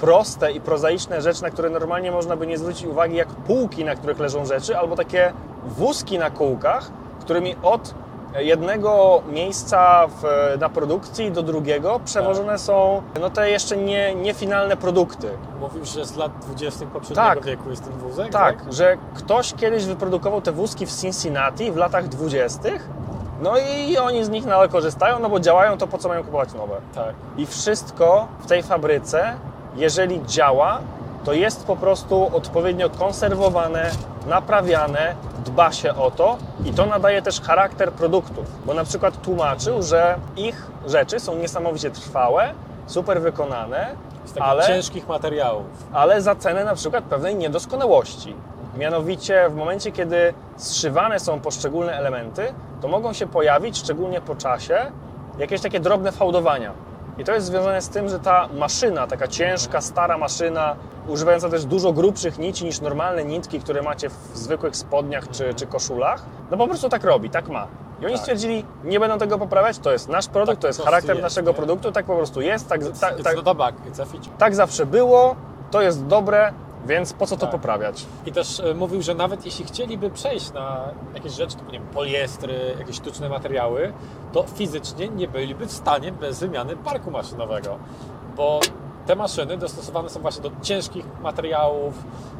proste 0.00 0.52
i 0.52 0.60
prozaiczne 0.60 1.22
rzeczy, 1.22 1.42
na 1.42 1.50
które 1.50 1.70
normalnie 1.70 2.12
można 2.12 2.36
by 2.36 2.46
nie 2.46 2.58
zwrócić 2.58 2.86
uwagi, 2.86 3.16
jak 3.16 3.28
półki, 3.28 3.84
na 3.84 3.94
których 3.94 4.18
leżą 4.18 4.46
rzeczy, 4.46 4.78
albo 4.78 4.96
takie 4.96 5.32
wózki 5.64 6.18
na 6.18 6.30
kółkach, 6.30 6.90
którymi 7.20 7.56
od 7.62 7.94
jednego 8.38 9.22
miejsca 9.28 10.06
w, 10.06 10.24
na 10.60 10.68
produkcji 10.68 11.32
do 11.32 11.42
drugiego 11.42 12.00
przewożone 12.04 12.58
są 12.58 13.02
no 13.20 13.30
te 13.30 13.50
jeszcze 13.50 13.76
nie, 13.76 14.14
niefinalne 14.14 14.76
produkty. 14.76 15.28
Mówisz, 15.60 15.88
że 15.88 16.04
z 16.04 16.16
lat 16.16 16.32
20. 16.38 16.86
poprzedniego 16.86 17.28
Tak. 17.28 17.44
wieku 17.44 17.70
jest 17.70 17.84
ten 17.84 17.92
wózek? 17.92 18.32
Tak, 18.32 18.72
że 18.72 18.96
ktoś 19.14 19.54
kiedyś 19.54 19.84
wyprodukował 19.84 20.40
te 20.40 20.52
wózki 20.52 20.86
w 20.86 20.92
Cincinnati 20.92 21.72
w 21.72 21.76
latach 21.76 22.08
20. 22.08 22.60
No 23.42 23.52
i 23.58 23.98
oni 23.98 24.24
z 24.24 24.28
nich 24.28 24.44
nadal 24.44 24.68
korzystają, 24.68 25.18
no 25.18 25.28
bo 25.28 25.40
działają, 25.40 25.78
to 25.78 25.86
po 25.86 25.98
co 25.98 26.08
mają 26.08 26.24
kupować 26.24 26.54
nowe? 26.54 26.74
Tak. 26.94 27.14
I 27.36 27.46
wszystko 27.46 28.28
w 28.40 28.46
tej 28.46 28.62
fabryce, 28.62 29.34
jeżeli 29.76 30.26
działa, 30.26 30.78
to 31.26 31.32
jest 31.32 31.66
po 31.66 31.76
prostu 31.76 32.36
odpowiednio 32.36 32.90
konserwowane, 32.90 33.90
naprawiane, 34.26 35.14
dba 35.44 35.72
się 35.72 35.94
o 35.94 36.10
to 36.10 36.36
i 36.64 36.72
to 36.72 36.86
nadaje 36.86 37.22
też 37.22 37.40
charakter 37.40 37.92
produktów. 37.92 38.44
Bo 38.66 38.74
na 38.74 38.84
przykład 38.84 39.22
tłumaczył, 39.22 39.82
że 39.82 40.18
ich 40.36 40.66
rzeczy 40.86 41.20
są 41.20 41.34
niesamowicie 41.36 41.90
trwałe, 41.90 42.54
super 42.86 43.20
wykonane, 43.20 43.86
Z 44.24 44.28
takich 44.28 44.42
ale 44.48 44.66
ciężkich 44.66 45.08
materiałów. 45.08 45.66
ale 45.92 46.22
za 46.22 46.34
cenę 46.34 46.64
na 46.64 46.74
przykład 46.74 47.04
pewnej 47.04 47.36
niedoskonałości. 47.36 48.34
Mianowicie 48.76 49.48
w 49.48 49.54
momencie, 49.54 49.92
kiedy 49.92 50.34
zszywane 50.56 51.20
są 51.20 51.40
poszczególne 51.40 51.92
elementy, 51.98 52.54
to 52.80 52.88
mogą 52.88 53.12
się 53.12 53.26
pojawić, 53.26 53.78
szczególnie 53.78 54.20
po 54.20 54.34
czasie, 54.34 54.92
jakieś 55.38 55.60
takie 55.60 55.80
drobne 55.80 56.12
fałdowania. 56.12 56.72
I 57.18 57.24
to 57.24 57.32
jest 57.32 57.46
związane 57.46 57.82
z 57.82 57.88
tym, 57.88 58.08
że 58.08 58.18
ta 58.20 58.48
maszyna, 58.54 59.06
taka 59.06 59.28
ciężka, 59.28 59.80
stara 59.80 60.18
maszyna, 60.18 60.76
używająca 61.08 61.48
też 61.48 61.64
dużo 61.64 61.92
grubszych 61.92 62.38
nici 62.38 62.64
niż 62.64 62.80
normalne 62.80 63.24
nitki, 63.24 63.60
które 63.60 63.82
macie 63.82 64.08
w 64.08 64.14
zwykłych 64.34 64.76
spodniach 64.76 65.28
czy, 65.30 65.54
czy 65.54 65.66
koszulach, 65.66 66.22
no 66.50 66.56
po 66.56 66.66
prostu 66.68 66.88
tak 66.88 67.04
robi, 67.04 67.30
tak 67.30 67.48
ma. 67.48 67.66
I 68.00 68.04
oni 68.04 68.14
Tak. 68.14 68.20
stwierdzili, 68.20 68.64
nie 68.84 69.00
będą 69.00 69.18
tego 69.18 69.38
poprawiać, 69.38 69.78
to 69.78 69.92
jest 69.92 70.08
nasz 70.08 70.26
produkt, 70.26 70.52
Tak 70.56 70.60
to 70.60 70.66
jest 70.66 70.82
charakter 70.82 71.10
jest, 71.16 71.22
naszego 71.22 71.50
nie? 71.50 71.56
produktu, 71.56 71.92
tak 71.92 72.06
po 72.06 72.16
prostu 72.16 72.40
jest, 72.40 72.68
tak, 72.68 72.80
It's, 72.80 73.00
tak, 73.00 73.16
it's 73.18 73.22
tak, 73.22 73.36
tak 74.38 74.54
zawsze 74.54 74.86
było, 74.86 75.36
to 75.70 75.82
jest 75.82 76.06
dobre, 76.06 76.52
więc 76.86 77.12
po 77.12 77.26
co 77.26 77.36
to 77.36 77.40
Tak. 77.40 77.50
poprawiać? 77.50 78.06
I 78.26 78.32
też 78.32 78.60
e, 78.60 78.74
mówił, 78.74 79.02
że 79.02 79.14
nawet 79.14 79.44
jeśli 79.46 79.64
chcieliby 79.64 80.10
przejść 80.10 80.52
na 80.52 80.88
jakieś 81.14 81.32
rzeczy, 81.32 81.56
typu 81.56 81.72
nie 81.72 81.78
wiem, 81.78 81.88
poliestry, 81.88 82.74
jakieś 82.78 82.96
sztuczne 82.96 83.28
materiały, 83.28 83.92
to 84.32 84.42
fizycznie 84.42 85.08
nie 85.08 85.28
byliby 85.28 85.66
w 85.66 85.72
stanie 85.72 86.12
bez 86.12 86.40
wymiany 86.40 86.76
parku 86.76 87.10
maszynowego, 87.10 87.78
bo 88.36 88.60
te 89.06 89.16
maszyny 89.16 89.56
dostosowane 89.56 90.08
są 90.08 90.20
właśnie 90.20 90.42
do 90.42 90.50
ciężkich 90.62 91.04
materiałów, 91.22 91.94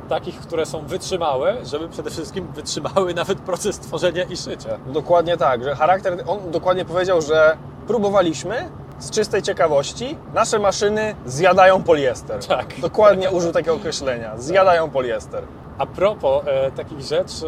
takich, 0.09 0.41
które 0.41 0.67
są 0.67 0.87
wytrzymałe, 0.87 1.57
żeby 1.67 1.89
przede 1.89 2.11
wszystkim 2.11 2.47
wytrzymały 2.53 3.15
nawet 3.21 3.39
proces 3.41 3.79
tworzenia 3.79 4.25
i 4.25 4.37
szycia. 4.37 4.79
Dokładnie 4.87 5.37
tak, 5.37 5.65
że 5.65 5.75
charakter, 5.75 6.25
on 6.27 6.51
dokładnie 6.51 6.85
powiedział, 6.85 7.23
że 7.23 7.57
próbowaliśmy 7.87 8.69
z 8.99 9.11
czystej 9.11 9.43
ciekawości, 9.43 10.17
nasze 10.35 10.59
maszyny 10.59 11.15
zjadają 11.27 11.83
poliester. 11.83 12.45
Tak. 12.47 12.81
Dokładnie 12.81 13.31
użył 13.31 13.53
takiego 13.53 13.75
określenia, 13.75 14.39
zjadają 14.39 14.91
poliester. 14.91 15.43
A 15.79 15.87
propos 15.87 16.43
e, 16.47 16.71
takich 16.71 17.01
rzeczy 17.01 17.47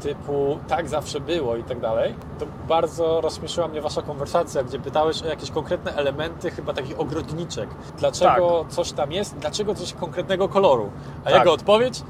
typu 0.00 0.58
tak 0.68 0.88
zawsze 0.88 1.20
było 1.20 1.56
i 1.56 1.64
tak 1.64 1.80
dalej, 1.80 2.14
to 2.38 2.46
bardzo 2.68 3.20
rozśmieszyła 3.20 3.68
mnie 3.68 3.80
Wasza 3.80 4.02
konwersacja, 4.02 4.62
gdzie 4.62 4.78
pytałeś 4.78 5.22
o 5.22 5.26
jakieś 5.26 5.50
konkretne 5.50 5.94
elementy, 5.94 6.50
chyba 6.50 6.72
takich 6.72 7.00
ogrodniczek. 7.00 7.68
Dlaczego 7.98 8.64
coś 8.68 8.92
tam 8.92 9.12
jest, 9.12 9.36
dlaczego 9.36 9.74
coś 9.74 9.92
konkretnego 9.92 10.48
koloru? 10.48 10.90
A 11.24 11.30
Tak. 11.30 11.38
jego 11.38 11.52
odpowiedź? 11.52 12.02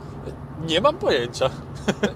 Nie 0.66 0.81
mam 0.81 0.97
pojęcia. 0.97 1.51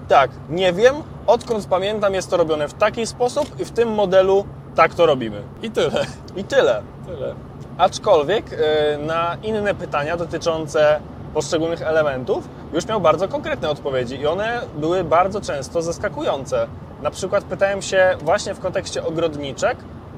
Tak, 0.07 0.31
nie 0.49 0.73
wiem, 0.73 0.95
odkąd 1.27 1.65
pamiętam 1.65 2.13
jest 2.13 2.29
to 2.29 2.37
robione 2.37 2.67
w 2.67 2.73
taki 2.73 3.07
sposób 3.07 3.59
i 3.59 3.65
w 3.65 3.71
tym 3.71 3.93
modelu 3.93 4.45
tak 4.75 4.93
to 4.93 5.05
robimy. 5.05 5.41
I 5.63 5.71
tyle. 5.71 6.05
I 6.35 6.43
tyle. 6.43 6.81
Tyle. 7.05 7.35
Aczkolwiek 7.77 8.53
y, 8.53 8.57
na 8.97 9.37
inne 9.43 9.75
pytania 9.75 10.17
dotyczące 10.17 10.99
poszczególnych 11.33 11.81
elementów 11.81 12.49
już 12.73 12.87
miał 12.87 13.01
bardzo 13.01 13.27
konkretne 13.27 13.69
odpowiedzi 13.69 14.19
i 14.19 14.27
one 14.27 14.61
były 14.77 15.03
bardzo 15.03 15.41
często 15.41 15.81
zaskakujące. 15.81 16.67
Na 17.03 17.11
przykład 17.11 17.43
pytałem 17.43 17.81
się 17.81 18.17
właśnie 18.21 18.53
w 18.53 18.59
kontekście 18.59 19.05
ogrodniczek 19.05 19.77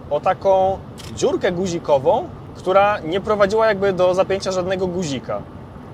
o 0.09 0.19
taką 0.19 0.77
dziurkę 1.15 1.51
guzikową, 1.51 2.29
która 2.55 2.99
nie 2.99 3.21
prowadziła 3.21 3.67
jakby 3.67 3.93
do 3.93 4.13
zapięcia 4.13 4.51
żadnego 4.51 4.87
guzika. 4.87 5.41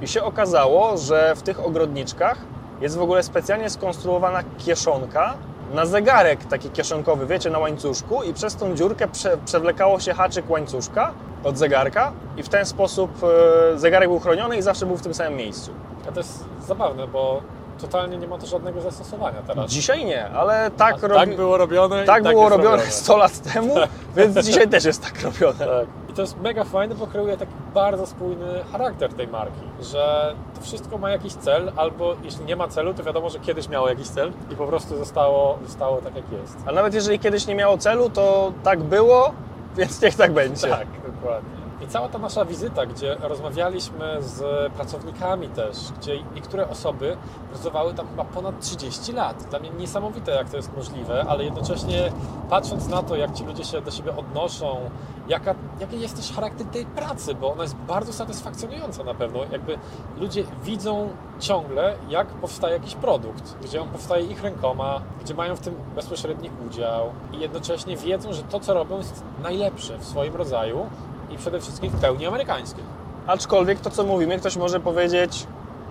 I 0.02 0.08
się 0.08 0.24
okazało, 0.24 0.98
że 0.98 1.36
w 1.36 1.42
tych 1.42 1.66
ogrodniczkach 1.66 2.38
jest 2.82 2.98
w 2.98 3.02
ogóle 3.02 3.24
specjalnie 3.24 3.70
skonstruowana 3.70 4.44
kieszonka 4.58 5.34
na 5.74 5.86
zegarek 5.86 6.46
taki 6.46 6.70
kieszonkowy, 6.70 7.26
wiecie, 7.26 7.50
na 7.50 7.60
łańcuszku 7.60 8.24
i 8.24 8.34
przez 8.34 8.56
tą 8.56 8.76
dziurkę 8.76 9.08
prze, 9.08 9.38
przewlekało 9.46 10.00
się 10.00 10.14
haczyk 10.14 10.50
łańcuszka 10.50 11.14
od 11.44 11.58
zegarka 11.58 12.12
i 12.38 12.44
w 12.44 12.50
ten 12.50 12.66
sposób 12.66 13.12
e, 13.24 13.80
zegarek 13.80 14.10
był 14.10 14.20
chroniony 14.20 14.58
i 14.58 14.62
zawsze 14.62 14.86
był 14.86 14.98
w 14.98 15.02
tym 15.02 15.14
samym 15.14 15.36
miejscu. 15.36 15.72
A 16.10 16.12
to 16.12 16.20
jest 16.20 16.46
zabawne, 16.68 17.08
bo 17.08 17.42
totalnie 17.82 18.18
nie 18.18 18.28
ma 18.28 18.38
to 18.38 18.46
żadnego 18.46 18.82
zastosowania 18.82 19.42
teraz. 19.48 19.72
Dzisiaj 19.72 20.06
nie, 20.06 20.30
ale 20.30 20.72
tak, 20.78 21.02
robi... 21.02 21.16
tak 21.16 21.36
było 21.36 21.58
robione 21.58 22.04
tak 22.06 22.24
tak 22.24 22.34
było 22.34 22.50
robione 22.50 22.84
100 22.84 23.18
lat 23.18 23.54
temu, 23.54 23.76
więc 24.18 24.46
dzisiaj 24.46 24.68
też 24.68 24.86
jest 24.86 25.04
tak 25.04 25.22
robione. 25.22 25.58
Tak. 25.58 25.88
I 26.10 26.14
to 26.14 26.22
jest 26.22 26.42
mega 26.42 26.64
fajne, 26.64 26.96
bo 26.96 27.08
kreuje 27.08 27.38
taki 27.38 27.52
bardzo 27.74 28.06
spójny 28.06 28.64
charakter 28.72 29.14
tej 29.14 29.28
marki, 29.28 29.62
że 29.82 30.36
to 30.56 30.62
wszystko 30.62 30.98
ma 30.98 31.10
jakiś 31.10 31.34
cel, 31.34 31.72
albo 31.76 32.16
jeśli 32.24 32.46
nie 32.46 32.56
ma 32.56 32.68
celu, 32.68 32.94
to 32.94 33.04
wiadomo, 33.04 33.30
że 33.30 33.40
kiedyś 33.40 33.70
miało 33.70 33.90
jakiś 33.90 34.08
cel 34.08 34.32
i 34.52 34.56
po 34.56 34.68
prostu 34.68 34.98
zostało, 34.98 35.58
zostało 35.66 36.02
tak, 36.02 36.16
jak 36.16 36.32
jest. 36.32 36.58
A 36.66 36.72
nawet 36.72 36.94
jeżeli 36.94 37.20
kiedyś 37.20 37.48
nie 37.48 37.56
miało 37.56 37.78
celu, 37.78 38.10
to 38.10 38.52
tak 38.64 38.80
było, 38.80 39.34
więc 39.78 40.02
niech 40.02 40.16
tak 40.16 40.34
będzie. 40.34 40.68
Tak, 40.68 40.88
dokładnie. 41.06 41.63
I 41.82 41.88
cała 41.88 42.10
ta 42.10 42.18
nasza 42.18 42.46
wizyta, 42.46 42.86
gdzie 42.86 43.16
rozmawialiśmy 43.22 44.18
z 44.20 44.72
pracownikami 44.74 45.50
też, 45.50 45.78
gdzie 46.00 46.24
niektóre 46.36 46.70
osoby 46.70 47.18
pracowały 47.50 47.94
tam 47.94 48.08
chyba 48.08 48.24
ponad 48.24 48.60
30 48.60 49.14
lat. 49.14 49.44
Dla 49.50 49.60
mnie 49.60 49.70
niesamowite, 49.70 50.32
jak 50.32 50.50
to 50.50 50.58
jest 50.58 50.76
możliwe, 50.78 51.26
ale 51.28 51.44
jednocześnie 51.44 52.12
patrząc 52.50 52.88
na 52.88 53.04
to, 53.04 53.16
jak 53.16 53.34
ci 53.34 53.44
ludzie 53.44 53.64
się 53.64 53.82
do 53.82 53.92
siebie 53.92 54.16
odnoszą, 54.16 54.90
jaka, 55.28 55.56
jaki 55.80 56.00
jest 56.00 56.16
też 56.16 56.32
charakter 56.32 56.68
tej 56.68 56.86
pracy, 56.86 57.36
bo 57.36 57.52
ona 57.52 57.64
jest 57.64 57.76
bardzo 57.76 58.14
satysfakcjonująca 58.14 59.04
na 59.04 59.14
pewno. 59.14 59.40
Jakby 59.52 59.78
ludzie 60.18 60.44
widzą 60.64 61.10
ciągle, 61.40 61.96
jak 62.10 62.28
powstaje 62.28 62.74
jakiś 62.74 62.96
produkt, 62.96 63.56
gdzie 63.64 63.82
on 63.82 63.90
powstaje 63.90 64.26
ich 64.26 64.44
rękoma, 64.44 65.02
gdzie 65.22 65.34
mają 65.34 65.56
w 65.56 65.60
tym 65.60 65.76
bezpośredni 65.96 66.50
udział 66.68 67.10
i 67.34 67.40
jednocześnie 67.40 67.98
wiedzą, 67.98 68.34
że 68.34 68.44
to, 68.44 68.60
co 68.60 68.74
robią, 68.74 68.98
jest 68.98 69.24
najlepsze 69.44 69.98
w 69.98 70.06
swoim 70.06 70.36
rodzaju 70.36 70.86
i 71.34 71.38
przede 71.38 71.60
wszystkim 71.60 71.90
w 71.90 72.02
pełni 72.02 72.26
amerykańskie. 72.26 72.82
Aczkolwiek 73.28 73.80
to, 73.80 73.90
co 73.90 74.04
mówimy, 74.04 74.40
ktoś 74.40 74.58
może 74.58 74.80
powiedzieć, 74.80 75.48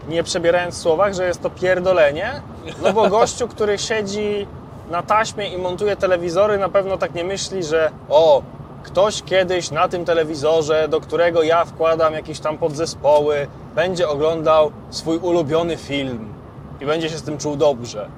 nie 0.08 0.22
przebierając 0.22 0.74
w 0.74 0.78
słowach, 0.78 1.14
że 1.14 1.26
jest 1.26 1.42
to 1.42 1.50
pierdolenie, 1.50 2.42
no 2.82 2.92
bo 2.92 3.08
gościu, 3.18 3.48
który 3.48 3.78
siedzi 3.78 4.46
na 4.90 5.02
taśmie 5.02 5.48
i 5.48 5.58
montuje 5.58 5.96
telewizory, 5.96 6.58
na 6.58 6.68
pewno 6.68 6.98
tak 6.98 7.14
nie 7.14 7.24
myśli, 7.24 7.64
że 7.64 7.90
o, 8.08 8.42
ktoś 8.82 9.22
kiedyś 9.22 9.70
na 9.70 9.88
tym 9.88 10.04
telewizorze, 10.04 10.88
do 10.88 11.00
którego 11.00 11.42
ja 11.42 11.64
wkładam 11.64 12.14
jakieś 12.14 12.40
tam 12.40 12.58
podzespoły, 12.58 13.46
będzie 13.74 14.08
oglądał 14.08 14.72
swój 14.90 15.18
ulubiony 15.18 15.76
film 15.76 16.34
i 16.80 16.86
będzie 16.86 17.10
się 17.10 17.18
z 17.18 17.22
tym 17.22 17.38
czuł 17.38 17.56
dobrze. 17.56 18.08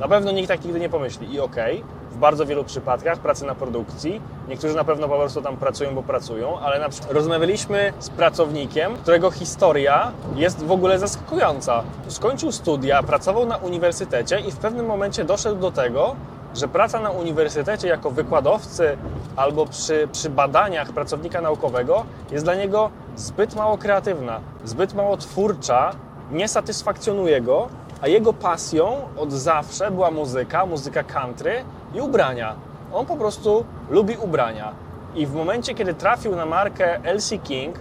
Na 0.00 0.08
pewno 0.08 0.32
nikt 0.32 0.48
tak 0.48 0.64
nigdy 0.64 0.80
nie 0.80 0.88
pomyśli. 0.88 1.34
I 1.34 1.40
okej, 1.40 1.84
w 2.14 2.18
bardzo 2.18 2.46
wielu 2.46 2.64
przypadkach 2.64 3.18
pracy 3.18 3.46
na 3.46 3.54
produkcji, 3.54 4.20
niektórzy 4.48 4.74
na 4.74 4.84
pewno 4.84 5.08
po 5.08 5.16
prostu 5.16 5.42
tam 5.42 5.56
pracują, 5.56 5.94
bo 5.94 6.02
pracują, 6.02 6.58
ale 6.58 6.78
na 6.78 6.88
przykład 6.88 7.12
rozmawialiśmy 7.12 7.92
z 7.98 8.10
pracownikiem, 8.10 8.96
którego 8.96 9.30
historia 9.30 10.12
jest 10.34 10.64
w 10.64 10.72
ogóle 10.72 10.98
zaskakująca. 10.98 11.82
Skończył 12.08 12.52
studia, 12.52 13.02
pracował 13.02 13.46
na 13.46 13.56
uniwersytecie 13.56 14.40
i 14.40 14.50
w 14.50 14.56
pewnym 14.56 14.86
momencie 14.86 15.24
doszedł 15.24 15.60
do 15.60 15.70
tego, 15.70 16.16
że 16.54 16.68
praca 16.68 17.00
na 17.00 17.10
uniwersytecie 17.10 17.88
jako 17.88 18.10
wykładowcy 18.10 18.96
albo 19.36 19.66
przy, 19.66 20.08
przy 20.12 20.30
badaniach 20.30 20.92
pracownika 20.92 21.40
naukowego 21.40 22.04
jest 22.30 22.44
dla 22.44 22.54
niego 22.54 22.90
zbyt 23.16 23.54
mało 23.54 23.78
kreatywna, 23.78 24.40
zbyt 24.64 24.94
mało 24.94 25.16
twórcza, 25.16 25.92
nie 26.32 26.48
satysfakcjonuje 26.48 27.40
go, 27.40 27.68
a 28.00 28.08
jego 28.08 28.32
pasją 28.32 28.96
od 29.16 29.32
zawsze 29.32 29.90
była 29.90 30.10
muzyka, 30.10 30.66
muzyka 30.66 31.02
country 31.02 31.64
i 31.94 32.00
ubrania. 32.00 32.54
On 32.92 33.06
po 33.06 33.16
prostu 33.16 33.64
lubi 33.90 34.16
ubrania. 34.16 34.72
I 35.14 35.26
w 35.26 35.34
momencie, 35.34 35.74
kiedy 35.74 35.94
trafił 35.94 36.36
na 36.36 36.46
markę 36.46 37.00
LC 37.14 37.38
King, 37.38 37.76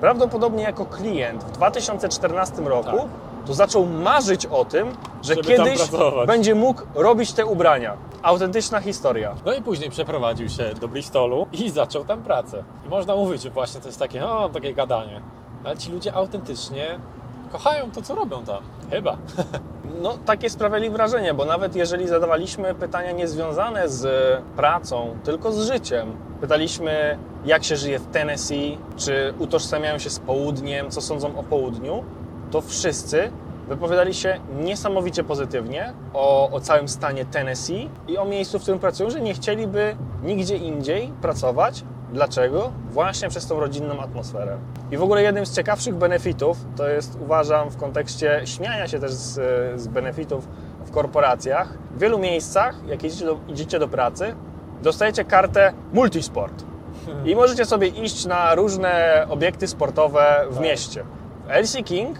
prawdopodobnie 0.00 0.62
jako 0.62 0.84
klient 0.86 1.44
w 1.44 1.50
2014 1.50 2.62
roku, 2.62 2.96
Tak. 2.96 3.06
to 3.46 3.54
zaczął 3.54 3.86
marzyć 3.86 4.46
o 4.46 4.64
tym, 4.64 4.88
że 5.22 5.34
Żeby 5.34 5.48
kiedyś 5.48 5.80
będzie 6.26 6.54
mógł 6.54 6.82
robić 6.94 7.32
te 7.32 7.46
ubrania. 7.46 7.96
Autentyczna 8.22 8.80
historia. 8.80 9.34
No 9.44 9.52
i 9.54 9.62
później 9.62 9.90
przeprowadził 9.90 10.48
się 10.48 10.74
do 10.80 10.88
Bristolu 10.88 11.46
i 11.52 11.70
zaczął 11.70 12.04
tam 12.04 12.22
pracę. 12.22 12.64
I 12.86 12.88
można 12.88 13.16
mówić, 13.16 13.42
że 13.42 13.50
właśnie 13.50 13.80
to 13.80 13.86
jest 13.88 13.98
takie, 13.98 14.26
o, 14.26 14.48
takie 14.48 14.74
gadanie. 14.74 15.20
Ale 15.64 15.76
ci 15.76 15.92
ludzie 15.92 16.14
autentycznie 16.14 16.98
kochają 17.52 17.90
to, 17.90 18.02
co 18.02 18.14
robią 18.14 18.44
tam. 18.44 18.62
Chyba. 18.90 19.16
No, 20.00 20.18
takie 20.26 20.50
sprawiali 20.50 20.90
wrażenie, 20.90 21.34
bo 21.34 21.44
nawet 21.44 21.76
jeżeli 21.76 22.08
zadawaliśmy 22.08 22.74
pytania 22.74 23.12
niezwiązane 23.12 23.88
z 23.88 24.06
pracą, 24.56 25.16
tylko 25.24 25.52
z 25.52 25.66
życiem, 25.66 26.16
pytaliśmy, 26.40 27.18
jak 27.44 27.64
się 27.64 27.76
żyje 27.76 27.98
w 27.98 28.06
Tennessee, 28.06 28.78
czy 28.96 29.34
utożsamiają 29.38 29.98
się 29.98 30.10
z 30.10 30.18
południem, 30.18 30.90
co 30.90 31.00
sądzą 31.00 31.38
o 31.38 31.42
południu, 31.42 32.04
to 32.50 32.60
wszyscy 32.60 33.30
wypowiadali 33.68 34.14
się 34.14 34.40
niesamowicie 34.60 35.24
pozytywnie 35.24 35.92
o, 36.14 36.50
o 36.50 36.60
całym 36.60 36.88
stanie 36.88 37.24
Tennessee 37.24 37.88
i 38.08 38.18
o 38.18 38.24
miejscu, 38.24 38.58
w 38.58 38.62
którym 38.62 38.80
pracują, 38.80 39.10
że 39.10 39.20
nie 39.20 39.34
chcieliby 39.34 39.96
nigdzie 40.22 40.56
indziej 40.56 41.12
pracować. 41.22 41.84
Dlaczego? 42.12 42.72
Właśnie 42.90 43.28
przez 43.28 43.46
tą 43.46 43.60
rodzinną 43.60 44.00
atmosferę. 44.00 44.56
I 44.90 44.96
w 44.96 45.02
ogóle 45.02 45.22
jednym 45.22 45.46
z 45.46 45.56
ciekawszych 45.56 45.94
benefitów, 45.94 46.56
to 46.76 46.88
jest 46.88 47.18
uważam 47.20 47.70
w 47.70 47.76
kontekście 47.76 48.40
śmiania 48.44 48.88
się 48.88 48.98
też 48.98 49.12
z, 49.12 49.40
z 49.80 49.88
benefitów 49.88 50.48
w 50.84 50.90
korporacjach, 50.90 51.78
w 51.96 51.98
wielu 51.98 52.18
miejscach, 52.18 52.74
jak 52.86 53.04
idziecie 53.04 53.24
do, 53.24 53.38
idziecie 53.48 53.78
do 53.78 53.88
pracy, 53.88 54.34
dostajecie 54.82 55.24
kartę 55.24 55.72
multisport. 55.92 56.64
I 57.24 57.34
możecie 57.34 57.64
sobie 57.64 57.88
iść 57.88 58.26
na 58.26 58.54
różne 58.54 59.26
obiekty 59.28 59.68
sportowe 59.68 60.44
w 60.50 60.60
mieście. 60.60 61.04
W 61.52 61.54
LC 61.54 61.82
King 61.84 62.18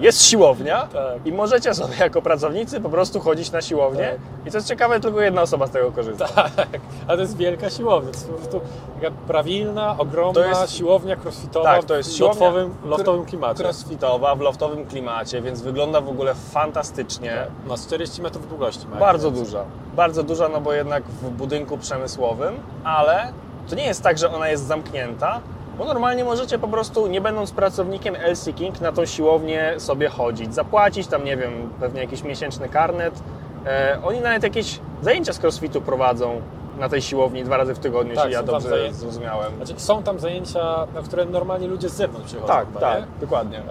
jest 0.00 0.22
siłownia 0.22 0.86
Tak. 0.92 1.26
i 1.26 1.32
możecie 1.32 1.74
sobie 1.74 1.96
jako 2.00 2.22
pracownicy 2.22 2.80
po 2.80 2.88
prostu 2.88 3.20
chodzić 3.20 3.52
na 3.52 3.60
siłownię. 3.62 4.08
Tak. 4.10 4.46
I 4.46 4.50
co 4.50 4.58
jest 4.58 4.68
ciekawe, 4.68 5.00
tylko 5.00 5.20
jedna 5.20 5.42
osoba 5.42 5.66
z 5.66 5.70
tego 5.70 5.92
korzysta. 5.92 6.28
Tak, 6.28 6.68
ale 7.06 7.16
to 7.16 7.22
jest 7.22 7.36
wielka 7.36 7.70
siłownia. 7.70 8.10
To 8.12 8.16
jest 8.18 8.28
po 8.28 8.34
prostu 8.34 8.60
taka 9.00 9.14
prawilna, 9.26 9.98
ogromna 9.98 10.32
To 10.34 10.48
jest- 10.48 10.76
siłownia 10.76 11.16
crossfitowa 11.16 11.64
Tak, 11.76 11.84
to 11.84 11.96
jest 11.96 12.10
w 12.10 12.16
siłownia 12.16 12.46
loftowym, 12.46 12.74
loftowym 12.84 13.24
klimacie. 13.24 13.64
Crossfitowa, 13.64 14.34
w 14.34 14.40
loftowym 14.40 14.86
klimacie, 14.86 15.42
więc 15.42 15.62
wygląda 15.62 16.00
w 16.00 16.08
ogóle 16.08 16.34
fantastycznie. 16.34 17.46
Ma 17.66 17.76
40 17.76 18.22
metrów 18.22 18.48
długości. 18.48 18.86
Ma 18.88 18.96
Bardzo 18.96 19.28
jak 19.28 19.36
duża. 19.36 19.64
Bardzo 19.96 20.22
duża, 20.22 20.48
no 20.48 20.60
bo 20.60 20.72
jednak 20.72 21.04
w 21.04 21.30
budynku 21.30 21.78
przemysłowym, 21.78 22.54
ale 22.84 23.32
to 23.68 23.74
nie 23.74 23.84
jest 23.86 24.02
tak, 24.02 24.18
że 24.18 24.30
ona 24.34 24.48
jest 24.48 24.66
zamknięta, 24.66 25.40
bo 25.78 25.84
normalnie 25.84 26.24
możecie 26.24 26.58
po 26.58 26.68
prostu, 26.68 27.06
nie 27.06 27.20
będąc 27.20 27.50
pracownikiem 27.50 28.16
LC 28.16 28.52
King, 28.52 28.80
na 28.80 28.92
tą 28.92 29.06
siłownię 29.06 29.74
sobie 29.78 30.08
chodzić, 30.08 30.54
zapłacić 30.54 31.06
tam, 31.06 31.24
nie 31.24 31.36
wiem, 31.36 31.70
pewnie 31.80 32.00
jakiś 32.00 32.22
miesięczny 32.22 32.68
karnet. 32.68 33.22
E, 33.66 33.98
oni 34.04 34.20
nawet 34.20 34.42
jakieś 34.42 34.80
zajęcia 35.02 35.32
z 35.32 35.38
crossfitu 35.44 35.80
prowadzą 35.80 36.40
na 36.82 36.88
tej 36.88 37.02
siłowni 37.02 37.44
dwa 37.44 37.56
razy 37.56 37.74
w 37.74 37.78
tygodniu, 37.78 38.14
Tak, 38.14 38.24
jeśli 38.24 38.34
ja 38.34 38.42
dobrze 38.42 38.68
zajęcia. 38.68 38.98
zrozumiałem. 38.98 39.56
Znaczy, 39.56 39.74
są 39.76 40.02
tam 40.02 40.20
zajęcia, 40.20 40.86
na 40.94 41.02
które 41.02 41.24
normalnie 41.24 41.68
ludzie 41.68 41.88
z 41.88 41.92
zewnątrz 41.94 42.26
przychodzą. 42.26 42.46
Tak, 42.52 42.66
chyba, 42.66 42.80
tak, 42.80 43.00
nie? 43.00 43.06
dokładnie. 43.20 43.58
E, 43.58 43.62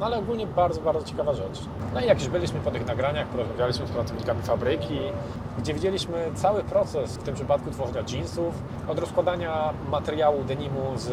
No 0.00 0.06
ale 0.06 0.18
ogólnie 0.18 0.46
bardzo, 0.46 0.80
bardzo 0.80 1.06
ciekawa 1.06 1.34
rzecz. 1.34 1.60
No 1.94 2.00
i 2.00 2.06
jak 2.06 2.18
już 2.18 2.28
byliśmy 2.28 2.60
po 2.60 2.70
tych 2.70 2.86
nagraniach, 2.86 3.26
porozmawialiśmy 3.26 3.86
z 3.86 3.90
pracownikami 3.90 4.42
fabryki, 4.42 4.98
gdzie 5.58 5.74
widzieliśmy 5.74 6.30
cały 6.34 6.62
proces, 6.64 7.16
w 7.16 7.22
tym 7.22 7.34
przypadku 7.34 7.70
tworzenia 7.70 8.02
jeansów, 8.12 8.54
od 8.88 8.98
rozkładania 8.98 9.72
materiału 9.90 10.44
denimu 10.44 10.80
z 10.96 11.10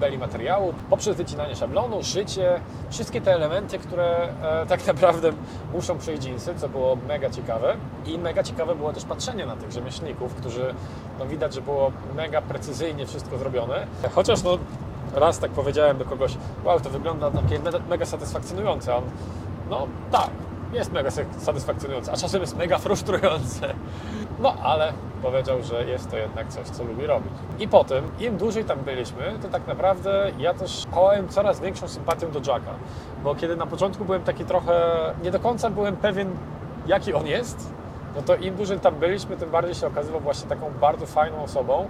beli 0.00 0.18
materiału, 0.18 0.74
poprzez 0.90 1.16
wycinanie 1.16 1.56
szablonu, 1.56 2.02
szycie, 2.02 2.60
wszystkie 2.90 3.20
te 3.20 3.34
elementy, 3.34 3.78
które 3.78 4.28
e, 4.42 4.66
tak 4.66 4.86
naprawdę 4.92 5.32
muszą 5.74 5.98
przejść 5.98 6.24
jeansy, 6.24 6.54
co 6.56 6.68
było 6.68 6.96
mega 7.08 7.30
ciekawe. 7.30 7.76
I 8.06 8.18
mega 8.18 8.42
ciekawe 8.42 8.74
było 8.74 8.92
też 8.92 9.04
patrzenie 9.04 9.46
na 9.46 9.56
tych 9.56 9.72
rzemieślników, 9.72 10.34
którzy 10.34 10.74
no, 11.18 11.26
widać, 11.26 11.54
że 11.54 11.60
było 11.60 11.92
mega 12.16 12.42
precyzyjnie 12.42 13.06
wszystko 13.06 13.38
zrobione. 13.38 13.86
Chociaż 14.14 14.42
no, 14.42 14.58
raz 15.14 15.38
tak 15.38 15.50
powiedziałem 15.50 15.98
do 15.98 16.04
kogoś, 16.04 16.36
wow, 16.64 16.80
to 16.80 16.90
wygląda 16.90 17.30
takie 17.30 17.58
mega, 17.88 18.06
satysfakcjonujące. 18.06 18.92
A 18.92 18.96
On, 18.96 19.04
no 19.70 19.86
tak, 20.10 20.30
jest 20.72 20.92
mega 20.92 21.10
sa- 21.10 21.38
satysfakcjonujące, 21.38 22.12
a 22.12 22.16
czasem 22.16 22.40
jest 22.40 22.56
mega 22.56 22.78
frustrujące. 22.78 23.74
No 24.38 24.54
ale 24.62 24.92
powiedział, 25.22 25.62
że 25.62 25.84
jest 25.84 26.10
to 26.10 26.16
jednak 26.16 26.48
coś, 26.48 26.66
co 26.66 26.84
lubi 26.84 27.06
robić. 27.06 27.32
I 27.58 27.68
potem, 27.68 28.04
im 28.20 28.36
dłużej 28.36 28.64
tam 28.64 28.78
byliśmy, 28.78 29.34
to 29.42 29.48
tak 29.48 29.66
naprawdę 29.66 30.30
ja 30.38 30.54
też 30.54 30.84
kołem 30.90 31.28
coraz 31.28 31.60
większą 31.60 31.88
sympatią 31.88 32.30
do 32.30 32.38
Jacka. 32.38 32.70
Bo 33.24 33.34
kiedy 33.34 33.56
na 33.56 33.66
początku 33.66 34.04
byłem 34.04 34.22
taki 34.22 34.44
trochę, 34.44 34.82
nie 35.22 35.30
do 35.30 35.40
końca 35.40 35.70
byłem 35.70 35.96
pewien, 35.96 36.36
jaki 36.86 37.14
on 37.14 37.26
jest, 37.26 37.72
no 38.16 38.22
to 38.22 38.36
im 38.36 38.54
dłużej 38.54 38.80
tam 38.80 38.94
byliśmy, 38.94 39.36
tym 39.36 39.50
bardziej 39.50 39.74
się 39.74 39.86
okazywał 39.86 40.20
właśnie 40.20 40.48
taką 40.48 40.70
bardzo 40.80 41.06
fajną 41.06 41.42
osobą, 41.42 41.88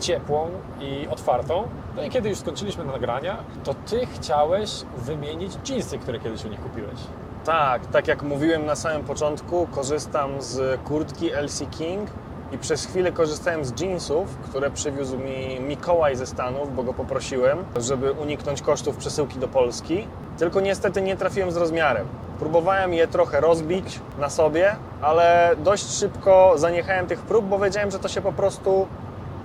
ciepłą 0.00 0.50
i 0.80 1.08
otwartą. 1.08 1.68
No 1.96 2.02
i 2.02 2.10
kiedy 2.10 2.28
już 2.28 2.38
skończyliśmy 2.38 2.84
nagrania, 2.84 3.36
to 3.64 3.74
Ty 3.74 4.06
chciałeś 4.06 4.84
wymienić 4.96 5.52
jeansy, 5.68 5.98
które 5.98 6.18
kiedyś 6.20 6.44
u 6.44 6.48
nich 6.48 6.60
kupiłeś. 6.60 7.00
Tak, 7.44 7.86
tak 7.86 8.08
jak 8.08 8.22
mówiłem 8.22 8.66
na 8.66 8.76
samym 8.76 9.04
początku, 9.04 9.66
korzystam 9.66 10.42
z 10.42 10.80
kurtki 10.80 11.30
LC 11.32 11.66
King 11.70 12.10
i 12.52 12.58
przez 12.58 12.86
chwilę 12.86 13.12
korzystałem 13.12 13.64
z 13.64 13.80
jeansów, 13.80 14.36
które 14.36 14.70
przywiózł 14.70 15.18
mi 15.18 15.60
Mikołaj 15.60 16.16
ze 16.16 16.26
Stanów, 16.26 16.74
bo 16.74 16.82
go 16.82 16.94
poprosiłem, 16.94 17.58
żeby 17.76 18.12
uniknąć 18.12 18.62
kosztów 18.62 18.96
przesyłki 18.96 19.38
do 19.38 19.48
Polski. 19.48 20.06
Tylko 20.38 20.60
niestety 20.60 21.02
nie 21.02 21.16
trafiłem 21.16 21.52
z 21.52 21.56
rozmiarem. 21.56 22.06
Próbowałem 22.38 22.94
je 22.94 23.08
trochę 23.08 23.40
rozbić 23.40 24.00
na 24.18 24.30
sobie, 24.30 24.76
ale 25.02 25.50
dość 25.58 25.98
szybko 25.98 26.52
zaniechałem 26.56 27.06
tych 27.06 27.20
prób, 27.20 27.44
bo 27.46 27.58
wiedziałem, 27.58 27.90
że 27.90 27.98
to 27.98 28.08
się 28.08 28.20
po 28.20 28.32
prostu 28.32 28.86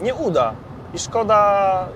nie 0.02 0.16
uda. 0.16 0.54
I 0.94 1.00
szkoda 1.00 1.88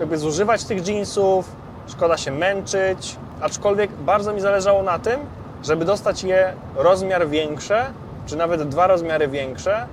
jakby 0.00 0.18
zużywać 0.18 0.64
tych 0.64 0.88
jeansów, 0.88 1.50
szkoda 1.86 2.16
się 2.16 2.30
męczyć, 2.30 3.16
aczkolwiek 3.40 3.92
bardzo 3.92 4.32
mi 4.32 4.40
zależało 4.40 4.82
na 4.82 4.98
tym, 4.98 5.20
żeby 5.64 5.84
dostać 5.84 6.24
je 6.24 6.52
rozmiar 6.74 7.28
większe, 7.28 7.86
czy 8.26 8.36
nawet 8.36 8.68
dwa 8.68 8.86
rozmiary 8.86 9.28
większe, 9.28 9.86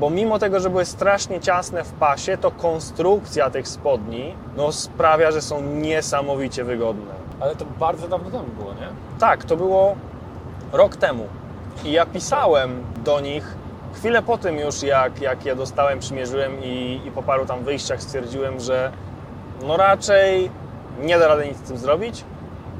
bo 0.00 0.10
mimo 0.10 0.38
tego, 0.38 0.60
że 0.60 0.70
były 0.70 0.84
strasznie 0.84 1.40
ciasne 1.40 1.84
w 1.84 1.92
pasie, 1.92 2.38
to 2.38 2.50
konstrukcja 2.50 3.50
tych 3.50 3.68
spodni 3.68 4.34
no, 4.56 4.72
sprawia, 4.72 5.30
że 5.30 5.42
są 5.42 5.62
niesamowicie 5.62 6.64
wygodne. 6.64 7.12
Ale 7.40 7.56
to 7.56 7.64
bardzo 7.78 8.08
dawno 8.08 8.30
temu 8.30 8.44
było, 8.58 8.72
nie? 8.72 8.88
Tak, 9.18 9.44
to 9.44 9.56
było 9.56 9.96
rok 10.72 10.96
temu. 10.96 11.26
I 11.84 11.92
ja 11.92 12.06
pisałem 12.06 12.84
do 13.04 13.20
nich 13.20 13.54
chwilę 13.94 14.22
po 14.22 14.38
tym 14.38 14.58
już, 14.58 14.82
jak, 14.82 15.20
jak 15.20 15.44
je 15.46 15.56
dostałem, 15.56 15.98
przymierzyłem 15.98 16.64
i, 16.64 17.00
i 17.04 17.10
po 17.10 17.22
paru 17.22 17.46
tam 17.46 17.64
wyjściach 17.64 18.02
stwierdziłem, 18.02 18.60
że 18.60 18.92
no 19.66 19.76
raczej 19.76 20.50
nie 21.02 21.18
da 21.18 21.28
rady 21.28 21.46
nic 21.48 21.58
z 21.58 21.62
tym 21.62 21.78
zrobić, 21.78 22.24